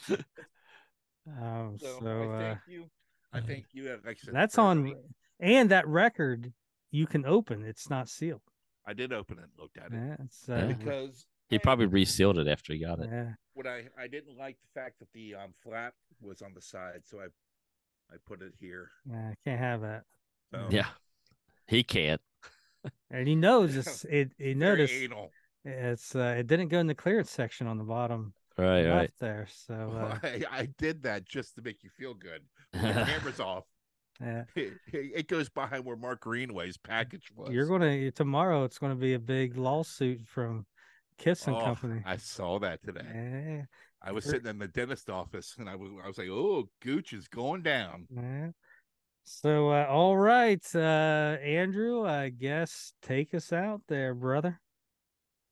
Um, 1.40 1.78
So, 1.80 2.00
so, 2.02 2.08
I 2.08 2.36
uh, 2.36 2.40
thank 2.40 2.60
you. 2.68 2.86
I 3.34 3.42
thank 3.42 3.66
you. 3.74 3.90
uh, 3.90 3.98
Like 4.06 4.18
I 4.22 4.26
said, 4.26 4.34
that's 4.34 4.58
on, 4.58 4.80
everybody. 4.80 5.08
and 5.40 5.70
that 5.72 5.88
record 5.88 6.54
you 6.92 7.06
can 7.06 7.26
open. 7.26 7.64
It's 7.66 7.90
not 7.90 8.10
sealed. 8.10 8.42
I 8.86 8.94
did 8.94 9.12
open 9.12 9.38
it, 9.38 9.44
and 9.44 9.52
looked 9.60 9.78
at 9.78 9.92
it 9.92 9.96
Yeah, 9.96 10.16
it's 10.24 10.50
uh, 10.50 10.74
because 10.78 11.26
He 11.50 11.58
I- 11.58 11.60
probably 11.60 11.88
resealed 11.88 12.38
it 12.40 12.48
after 12.48 12.74
he 12.74 12.80
got 12.80 13.00
it. 13.00 13.10
yeah. 13.12 13.34
what 13.54 13.68
I 13.68 13.88
I 13.98 14.08
didn't 14.08 14.38
like 14.38 14.58
the 14.62 14.80
fact 14.80 15.00
that 15.00 15.10
the 15.14 15.36
um 15.36 15.54
flap 15.62 15.94
was 16.22 16.42
on 16.42 16.54
the 16.54 16.62
side, 16.62 17.02
so 17.04 17.20
I 17.20 17.26
I 18.12 18.16
put 18.26 18.42
it 18.42 18.54
here. 18.60 18.90
Yeah, 19.10 19.32
I 19.32 19.36
can't 19.44 19.60
have 19.60 19.82
that. 19.82 20.04
So 20.52 20.68
Yeah. 20.72 20.88
He 21.68 21.84
can't. 21.84 22.22
And 23.12 23.28
he 23.28 23.36
knows 23.36 23.76
it's 23.78 24.06
it. 24.06 24.32
He 24.38 24.54
noticed 24.54 24.94
anal. 24.94 25.32
it's 25.66 26.16
uh, 26.16 26.36
it 26.40 26.48
didn't 26.48 26.70
go 26.70 26.80
in 26.80 26.88
the 26.88 26.96
clearance 26.96 27.32
section 27.32 27.68
on 27.68 27.78
the 27.78 27.84
bottom 27.84 28.34
Right, 28.58 28.84
left 28.84 28.90
right. 28.96 29.12
there. 29.20 29.48
So 29.68 29.74
uh, 30.24 30.28
I, 30.28 30.44
I 30.52 30.66
did 30.78 31.04
that 31.04 31.26
just 31.26 31.56
to 31.56 31.62
make 31.62 31.84
you 31.84 31.90
feel 31.90 32.14
good. 32.14 32.42
The 32.74 32.80
camera's 32.80 33.40
off. 33.40 33.66
yeah. 34.20 34.44
It, 34.56 34.74
it 34.92 35.28
goes 35.28 35.48
behind 35.50 35.86
where 35.86 35.96
Mark 35.96 36.22
Greenway's 36.22 36.78
package 36.78 37.30
was. 37.36 37.52
You're 37.52 37.68
gonna 37.68 38.12
tomorrow. 38.12 38.64
It's 38.64 38.80
gonna 38.80 38.96
be 38.96 39.14
a 39.14 39.20
big 39.20 39.58
lawsuit 39.58 40.28
from 40.28 40.66
Kiss 41.18 41.48
and 41.48 41.56
Oh, 41.56 41.62
Company. 41.64 42.02
I 42.06 42.18
saw 42.18 42.60
that 42.60 42.84
today. 42.84 43.02
Yeah, 43.14 43.62
I 44.02 44.12
was 44.12 44.26
sitting 44.26 44.48
in 44.48 44.58
the 44.60 44.68
dentist 44.68 45.10
office 45.10 45.56
and 45.60 45.70
I 45.70 45.76
was 45.76 45.90
I 46.04 46.08
was 46.08 46.18
like, 46.18 46.30
"Oh, 46.30 46.68
Gooch 46.82 47.14
is 47.14 47.28
going 47.28 47.62
down." 47.62 48.08
yeah. 48.10 48.50
So 49.30 49.72
uh, 49.72 49.86
all 49.90 50.16
right, 50.18 50.64
uh, 50.74 50.80
Andrew. 51.44 52.06
I 52.08 52.30
guess 52.30 52.94
take 53.02 53.34
us 53.34 53.52
out 53.52 53.82
there, 53.90 54.14
brother. 54.14 54.60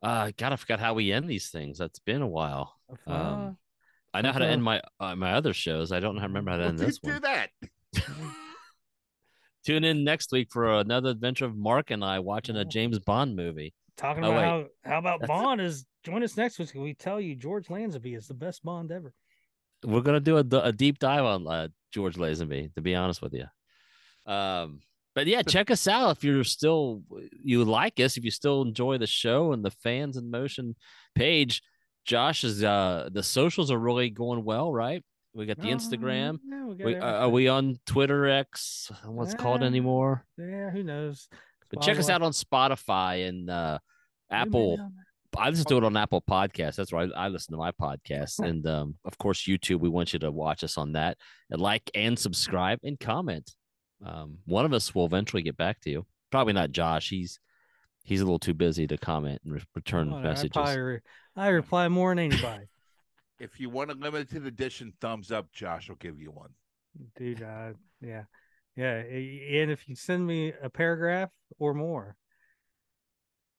Uh 0.02 0.32
God, 0.38 0.54
I 0.54 0.56
forgot 0.56 0.80
how 0.80 0.94
we 0.94 1.12
end 1.12 1.28
these 1.30 1.50
things. 1.50 1.78
That's 1.78 2.00
been 2.00 2.22
a 2.22 2.28
while. 2.28 2.74
Uh, 3.06 3.12
Um, 3.12 3.58
I 4.14 4.22
know 4.22 4.32
how 4.32 4.40
to 4.40 4.48
end 4.48 4.64
my 4.64 4.82
uh, 5.02 5.16
my 5.18 5.34
other 5.34 5.52
shows. 5.54 5.92
I 5.92 6.00
don't 6.00 6.16
remember 6.22 6.52
how 6.52 6.58
to 6.58 6.62
Well, 6.64 6.70
end 6.70 6.78
do, 6.80 6.86
this 6.86 7.00
do 7.00 7.12
one. 7.12 7.22
that. 7.24 7.50
Tune 9.66 9.84
in 9.84 10.04
next 10.04 10.32
week 10.32 10.50
for 10.52 10.72
another 10.80 11.10
adventure 11.10 11.46
of 11.46 11.56
Mark 11.58 11.92
and 11.92 12.04
I 12.04 12.20
watching 12.20 12.56
a 12.56 12.62
Oh. 12.62 12.64
James 12.64 13.00
Bond 13.00 13.36
movie. 13.36 13.74
talking 13.98 14.24
Oh, 14.24 14.32
about 14.32 14.38
wait. 14.64 14.68
how 14.86 14.92
how 14.92 15.00
about 15.00 15.20
That's- 15.22 15.28
Bond 15.42 15.60
is 15.60 15.86
join 16.04 16.24
us 16.24 16.38
next 16.38 16.60
week. 16.60 16.74
We 16.76 16.94
tell 16.94 17.20
you 17.20 17.36
George 17.36 17.68
Lazenby 17.68 18.16
is 18.16 18.28
the 18.28 18.34
best 18.36 18.64
Bond 18.64 18.92
ever. 18.92 19.14
We're 19.84 20.02
gonna 20.02 20.20
do 20.22 20.38
a, 20.38 20.46
a 20.64 20.72
deep 20.72 21.00
dive 21.00 21.26
on 21.26 21.46
uh, 21.48 21.68
George 21.92 22.16
Lazenby. 22.16 22.74
To 22.76 22.82
be 22.82 22.96
honest 22.96 23.22
with 23.22 23.34
you, 23.34 23.46
um, 24.26 24.80
but 25.14 25.28
yeah, 25.28 25.42
check 25.44 25.72
us 25.72 25.88
out 25.88 26.18
if 26.18 26.24
you're 26.24 26.44
still 26.44 27.02
you 27.44 27.64
like 27.64 28.00
us. 28.00 28.18
If 28.18 28.26
you 28.26 28.32
still 28.32 28.62
enjoy 28.64 28.98
the 28.98 29.08
show 29.08 29.54
and 29.54 29.64
the 29.64 29.72
fans 29.72 30.18
in 30.18 30.30
motion 30.30 30.76
page, 31.16 31.62
Josh 32.06 32.44
is 32.44 32.64
uh 32.64 33.10
the 33.12 33.24
socials 33.24 33.72
are 33.72 33.80
really 33.80 34.10
going 34.10 34.44
well, 34.44 34.72
right? 34.74 35.04
We 35.34 35.46
got 35.46 35.60
the 35.60 35.72
Oh, 35.72 35.76
Instagram. 35.76 36.40
yeah, 36.46 36.66
we 36.66 36.76
got 36.76 36.86
We, 36.86 36.96
uh, 36.96 37.06
are 37.24 37.30
we 37.30 37.48
on 37.48 37.80
Twitter 37.86 38.28
X? 38.28 38.92
What's 39.06 39.34
it 39.34 39.38
called 39.40 39.64
anymore? 39.64 40.26
Yeah, 40.38 40.70
who 40.72 40.84
knows? 40.84 41.28
But 41.70 41.82
check 41.82 41.98
us 41.98 42.10
out 42.10 42.22
on 42.22 42.32
Spotify 42.32 43.28
and 43.28 43.50
uh, 43.50 43.80
We 44.32 44.38
may 44.38 44.44
be 44.44 44.48
Apple. 44.50 44.92
I 45.38 45.52
just 45.52 45.68
do 45.68 45.78
it 45.78 45.84
on 45.84 45.98
Apple 45.98 46.22
Podcasts. 46.22 46.76
That's 46.78 46.94
where 46.94 47.10
I, 47.14 47.26
I 47.26 47.28
listen 47.28 47.52
to 47.54 47.58
my 47.58 47.72
podcast. 47.72 48.40
And 48.46 48.66
um, 48.68 48.96
of 49.04 49.18
course, 49.18 49.44
YouTube. 49.44 49.80
We 49.80 49.90
want 49.90 50.14
you 50.14 50.20
to 50.20 50.32
watch 50.32 50.64
us 50.64 50.78
on 50.78 50.94
that 50.94 51.18
and 51.50 51.60
like 51.60 51.90
and 51.94 52.18
subscribe 52.18 52.80
and 52.84 52.98
comment. 53.00 53.52
Um, 54.04 54.40
one 54.46 54.66
of 54.66 54.74
us 54.74 54.94
will 54.96 55.06
eventually 55.06 55.42
get 55.44 55.58
back 55.58 55.80
to 55.82 55.90
you. 55.90 56.06
Probably 56.32 56.54
not 56.54 56.72
Josh. 56.72 57.10
He's 57.10 57.40
he's 58.04 58.22
a 58.22 58.24
little 58.26 58.40
too 58.40 58.54
busy 58.54 58.88
to 58.88 58.98
comment 58.98 59.42
and 59.46 59.54
re- 59.54 59.64
return 59.76 60.12
Oh, 60.14 60.20
messages. 60.20 60.52
probably 60.54 60.78
re- 60.80 61.00
I 61.36 61.48
reply 61.50 61.88
more 61.88 62.12
than 62.12 62.20
anybody, 62.32 62.66
If 63.40 63.60
you 63.60 63.70
want 63.70 63.92
a 63.92 63.96
limited 63.96 64.46
edition 64.46 64.94
thumbs 65.02 65.32
up, 65.32 65.52
Josh 65.52 65.90
will 65.90 65.96
give 65.98 66.20
you 66.22 66.32
one. 66.32 66.52
dude. 67.18 67.42
Uh, 67.44 67.74
yeah, 68.02 68.24
yeah. 68.76 68.94
And 68.98 69.72
if 69.72 69.88
you 69.90 69.96
send 69.96 70.26
me 70.26 70.54
a 70.62 70.70
paragraph 70.70 71.32
or 71.60 71.74
more, 71.74 72.16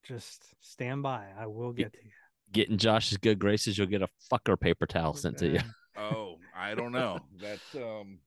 just 0.04 0.54
stand 0.60 1.02
by. 1.02 1.26
I 1.38 1.46
will 1.46 1.72
get 1.72 1.92
to 1.92 1.98
you. 2.04 2.10
Getting 2.52 2.78
Josh's 2.78 3.18
good 3.18 3.38
graces, 3.38 3.76
you'll 3.76 3.88
get 3.88 4.02
a 4.02 4.08
fucker 4.32 4.58
paper 4.58 4.86
towel 4.86 5.14
sent 5.14 5.38
to 5.38 5.48
you. 5.48 5.60
Oh, 5.98 6.36
I 6.56 6.74
don't 6.74 6.92
know. 6.92 7.18
That's 7.40 7.74
um 7.74 8.18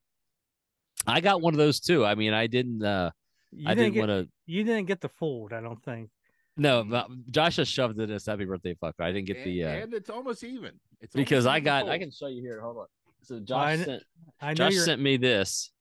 I 1.10 1.22
got 1.22 1.42
one 1.42 1.54
of 1.54 1.58
those 1.58 1.80
too. 1.80 2.06
I 2.06 2.16
mean, 2.16 2.34
I 2.34 2.48
didn't. 2.48 2.84
uh 2.84 3.12
You 3.52 3.68
I 3.70 3.74
didn't 3.76 3.94
didn't 3.94 4.10
want 4.10 4.28
to. 4.28 4.32
you 4.46 4.64
didn't 4.64 4.86
get 4.88 5.02
the 5.02 5.10
fold. 5.10 5.54
I 5.54 5.62
don't 5.62 5.84
think. 5.84 6.10
No. 6.58 7.06
Josh 7.32 7.56
just 7.56 7.72
shoved 7.72 8.00
it 8.00 8.04
in 8.04 8.10
his 8.10 8.26
happy 8.26 8.46
birthday 8.46 8.76
fucker. 8.76 9.00
I 9.02 9.12
didn't 9.12 9.28
get 9.28 9.38
and, 9.38 9.46
the 9.46 9.64
uh 9.64 9.68
and 9.70 9.94
it's 9.94 10.10
almost 10.10 10.44
even. 10.44 10.74
It's 11.02 11.16
almost 11.16 11.30
because 11.30 11.46
I 11.46 11.58
even 11.58 11.66
got. 11.66 11.90
I 11.90 11.98
can 11.98 12.12
show 12.12 12.28
you 12.28 12.42
here. 12.42 12.60
Hold 12.62 12.78
on. 12.78 12.86
So 13.24 13.40
Josh 13.40 13.66
I 13.80 13.84
sent. 13.84 14.04
I 14.42 14.54
Josh 14.54 14.74
you're. 14.74 14.84
sent 14.84 15.02
me 15.02 15.18
this, 15.18 15.72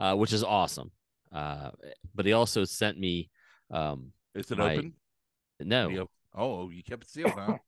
uh, 0.00 0.14
which 0.16 0.32
is 0.32 0.42
awesome. 0.44 0.90
Uh, 1.32 1.70
but 2.14 2.24
he 2.26 2.32
also 2.32 2.64
sent 2.64 2.98
me, 2.98 3.28
um, 3.70 4.12
Is 4.34 4.50
it 4.50 4.56
my- 4.58 4.76
open? 4.76 4.94
no, 5.60 5.88
Did 5.88 5.92
he 5.94 6.00
op- 6.00 6.10
Oh, 6.34 6.70
you 6.70 6.82
kept 6.82 7.04
it 7.04 7.10
sealed, 7.10 7.32
huh? 7.32 7.58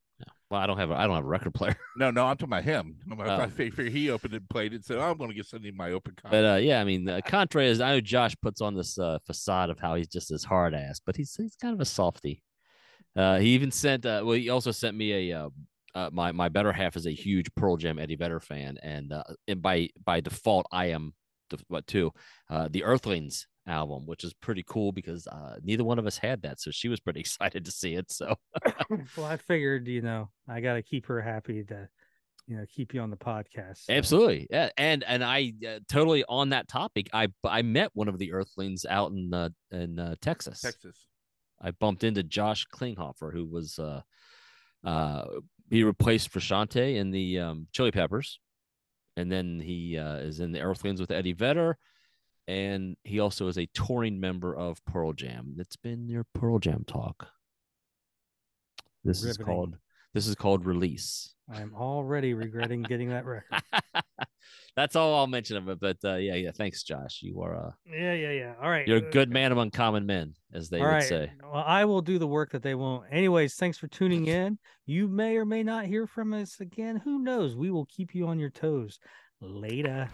Well, 0.51 0.59
I 0.59 0.67
don't 0.67 0.77
have, 0.77 0.91
a, 0.91 0.95
I 0.95 1.07
don't 1.07 1.15
have 1.15 1.23
a 1.23 1.27
record 1.27 1.53
player. 1.53 1.77
no, 1.97 2.11
no, 2.11 2.25
I'm 2.25 2.35
talking 2.35 2.51
about 2.53 2.63
him. 2.65 2.97
I'm 3.05 3.13
about- 3.13 3.39
Oh. 3.39 3.43
I 3.43 3.47
figure 3.49 3.85
he 3.85 4.09
opened 4.09 4.33
it 4.33 4.37
and 4.41 4.49
played 4.49 4.73
it, 4.73 4.83
so 4.85 4.99
I'm 4.99 5.17
going 5.17 5.29
to 5.29 5.35
get 5.35 5.45
something 5.45 5.69
in 5.69 5.77
my 5.77 5.91
open 5.91 6.13
copy. 6.21 6.35
But 6.35 6.45
uh, 6.45 6.55
yeah, 6.57 6.81
I 6.81 6.83
mean, 6.83 7.07
uh, 7.07 7.21
contrary 7.25 7.69
is 7.69 7.79
I 7.81 7.91
know 7.93 8.01
Josh 8.01 8.35
puts 8.41 8.59
on 8.61 8.75
this 8.75 8.99
uh, 8.99 9.19
facade 9.25 9.69
of 9.69 9.79
how 9.79 9.95
he's 9.95 10.07
just 10.09 10.29
this 10.29 10.43
hard 10.43 10.75
ass, 10.75 10.99
but 11.03 11.15
he's 11.15 11.33
he's 11.35 11.55
kind 11.55 11.73
of 11.73 11.79
a 11.79 11.85
softy. 11.85 12.43
Uh, 13.15 13.39
he 13.39 13.49
even 13.49 13.71
sent. 13.71 14.05
Uh, 14.05 14.21
well, 14.25 14.35
he 14.35 14.49
also 14.49 14.71
sent 14.71 14.95
me 14.97 15.29
a. 15.31 15.39
Uh, 15.45 15.49
uh, 15.95 16.09
my 16.13 16.31
my 16.31 16.47
better 16.49 16.71
half 16.71 16.95
is 16.95 17.05
a 17.05 17.11
huge 17.11 17.53
Pearl 17.55 17.75
Jam 17.77 17.99
Eddie 17.99 18.15
Vedder 18.15 18.39
fan, 18.39 18.77
and 18.83 19.11
uh, 19.13 19.23
and 19.47 19.61
by 19.61 19.89
by 20.05 20.19
default, 20.21 20.65
I 20.71 20.87
am 20.87 21.13
the 21.49 21.59
what 21.67 21.85
too. 21.87 22.11
Uh, 22.49 22.67
the 22.71 22.83
Earthlings 22.83 23.47
album, 23.67 24.05
which 24.05 24.23
is 24.23 24.33
pretty 24.33 24.63
cool 24.67 24.91
because 24.91 25.27
uh, 25.27 25.57
neither 25.63 25.83
one 25.83 25.99
of 25.99 26.07
us 26.07 26.17
had 26.17 26.41
that, 26.43 26.59
so 26.59 26.71
she 26.71 26.89
was 26.89 26.99
pretty 26.99 27.19
excited 27.21 27.65
to 27.65 27.71
see 27.71 27.95
it. 27.95 28.11
So 28.11 28.35
well, 29.17 29.25
I 29.25 29.37
figured 29.37 29.87
you 29.87 30.01
know 30.01 30.29
I 30.47 30.61
got 30.61 30.73
to 30.73 30.81
keep 30.81 31.05
her 31.07 31.21
happy 31.21 31.63
to 31.65 31.87
you 32.47 32.57
know 32.57 32.65
keep 32.73 32.93
you 32.93 33.01
on 33.01 33.09
the 33.09 33.17
podcast. 33.17 33.85
So. 33.85 33.93
Absolutely, 33.93 34.47
yeah, 34.49 34.69
and 34.77 35.03
and 35.03 35.23
I 35.23 35.53
uh, 35.67 35.79
totally 35.89 36.23
on 36.27 36.49
that 36.49 36.67
topic. 36.67 37.09
I 37.13 37.27
I 37.43 37.61
met 37.61 37.91
one 37.93 38.07
of 38.07 38.17
the 38.17 38.33
Earthlings 38.33 38.85
out 38.85 39.11
in 39.11 39.33
uh, 39.33 39.49
in 39.71 39.99
uh, 39.99 40.15
Texas. 40.21 40.61
Texas. 40.61 41.07
I 41.61 41.71
bumped 41.71 42.03
into 42.03 42.23
Josh 42.23 42.65
Klinghoffer, 42.73 43.31
who 43.31 43.45
was 43.45 43.77
uh 43.77 44.01
uh 44.83 45.25
he 45.69 45.83
replaced 45.83 46.33
Frusciante 46.33 46.97
in 46.97 47.11
the 47.11 47.39
um, 47.39 47.67
Chili 47.71 47.91
Peppers, 47.91 48.39
and 49.15 49.31
then 49.31 49.59
he 49.59 49.97
uh, 49.97 50.15
is 50.15 50.41
in 50.41 50.51
the 50.51 50.59
Earthlings 50.59 50.99
with 50.99 51.11
Eddie 51.11 51.31
Vedder, 51.31 51.77
and 52.47 52.95
he 53.03 53.19
also 53.19 53.47
is 53.47 53.57
a 53.57 53.67
touring 53.73 54.19
member 54.19 54.55
of 54.55 54.83
Pearl 54.85 55.13
Jam. 55.13 55.53
That's 55.55 55.75
been 55.75 56.09
your 56.09 56.25
Pearl 56.33 56.59
Jam 56.59 56.83
talk. 56.85 57.27
This 59.03 59.23
Riveting. 59.23 59.41
is 59.41 59.45
called 59.45 59.77
this 60.13 60.27
is 60.27 60.35
called 60.35 60.65
release. 60.65 61.33
I'm 61.53 61.73
already 61.75 62.33
regretting 62.33 62.81
getting 62.83 63.09
that 63.09 63.25
record. 63.25 63.61
That's 64.75 64.95
all 64.95 65.15
I'll 65.15 65.27
mention 65.27 65.57
of 65.57 65.67
it. 65.69 65.79
But 65.79 65.97
uh, 66.03 66.15
yeah, 66.15 66.35
yeah. 66.35 66.51
Thanks, 66.51 66.83
Josh. 66.83 67.19
You 67.21 67.41
are 67.41 67.55
uh 67.55 67.71
yeah, 67.85 68.13
yeah, 68.13 68.31
yeah. 68.31 68.53
All 68.61 68.69
right. 68.69 68.87
You're 68.87 68.97
a 68.97 69.11
good 69.11 69.29
man 69.29 69.51
among 69.51 69.71
common 69.71 70.05
men, 70.05 70.33
as 70.53 70.69
they 70.69 70.79
all 70.79 70.85
would 70.85 70.93
right. 70.93 71.03
say. 71.03 71.31
Well, 71.41 71.63
I 71.65 71.85
will 71.85 72.01
do 72.01 72.19
the 72.19 72.27
work 72.27 72.51
that 72.51 72.63
they 72.63 72.75
won't. 72.75 73.05
Anyways, 73.11 73.55
thanks 73.55 73.77
for 73.77 73.87
tuning 73.87 74.27
in. 74.27 74.59
You 74.85 75.07
may 75.07 75.37
or 75.37 75.45
may 75.45 75.63
not 75.63 75.85
hear 75.85 76.07
from 76.07 76.33
us 76.33 76.59
again. 76.59 76.97
Who 76.97 77.19
knows? 77.19 77.55
We 77.55 77.71
will 77.71 77.85
keep 77.85 78.15
you 78.15 78.27
on 78.27 78.39
your 78.39 78.49
toes. 78.49 78.99
Later. 79.41 80.07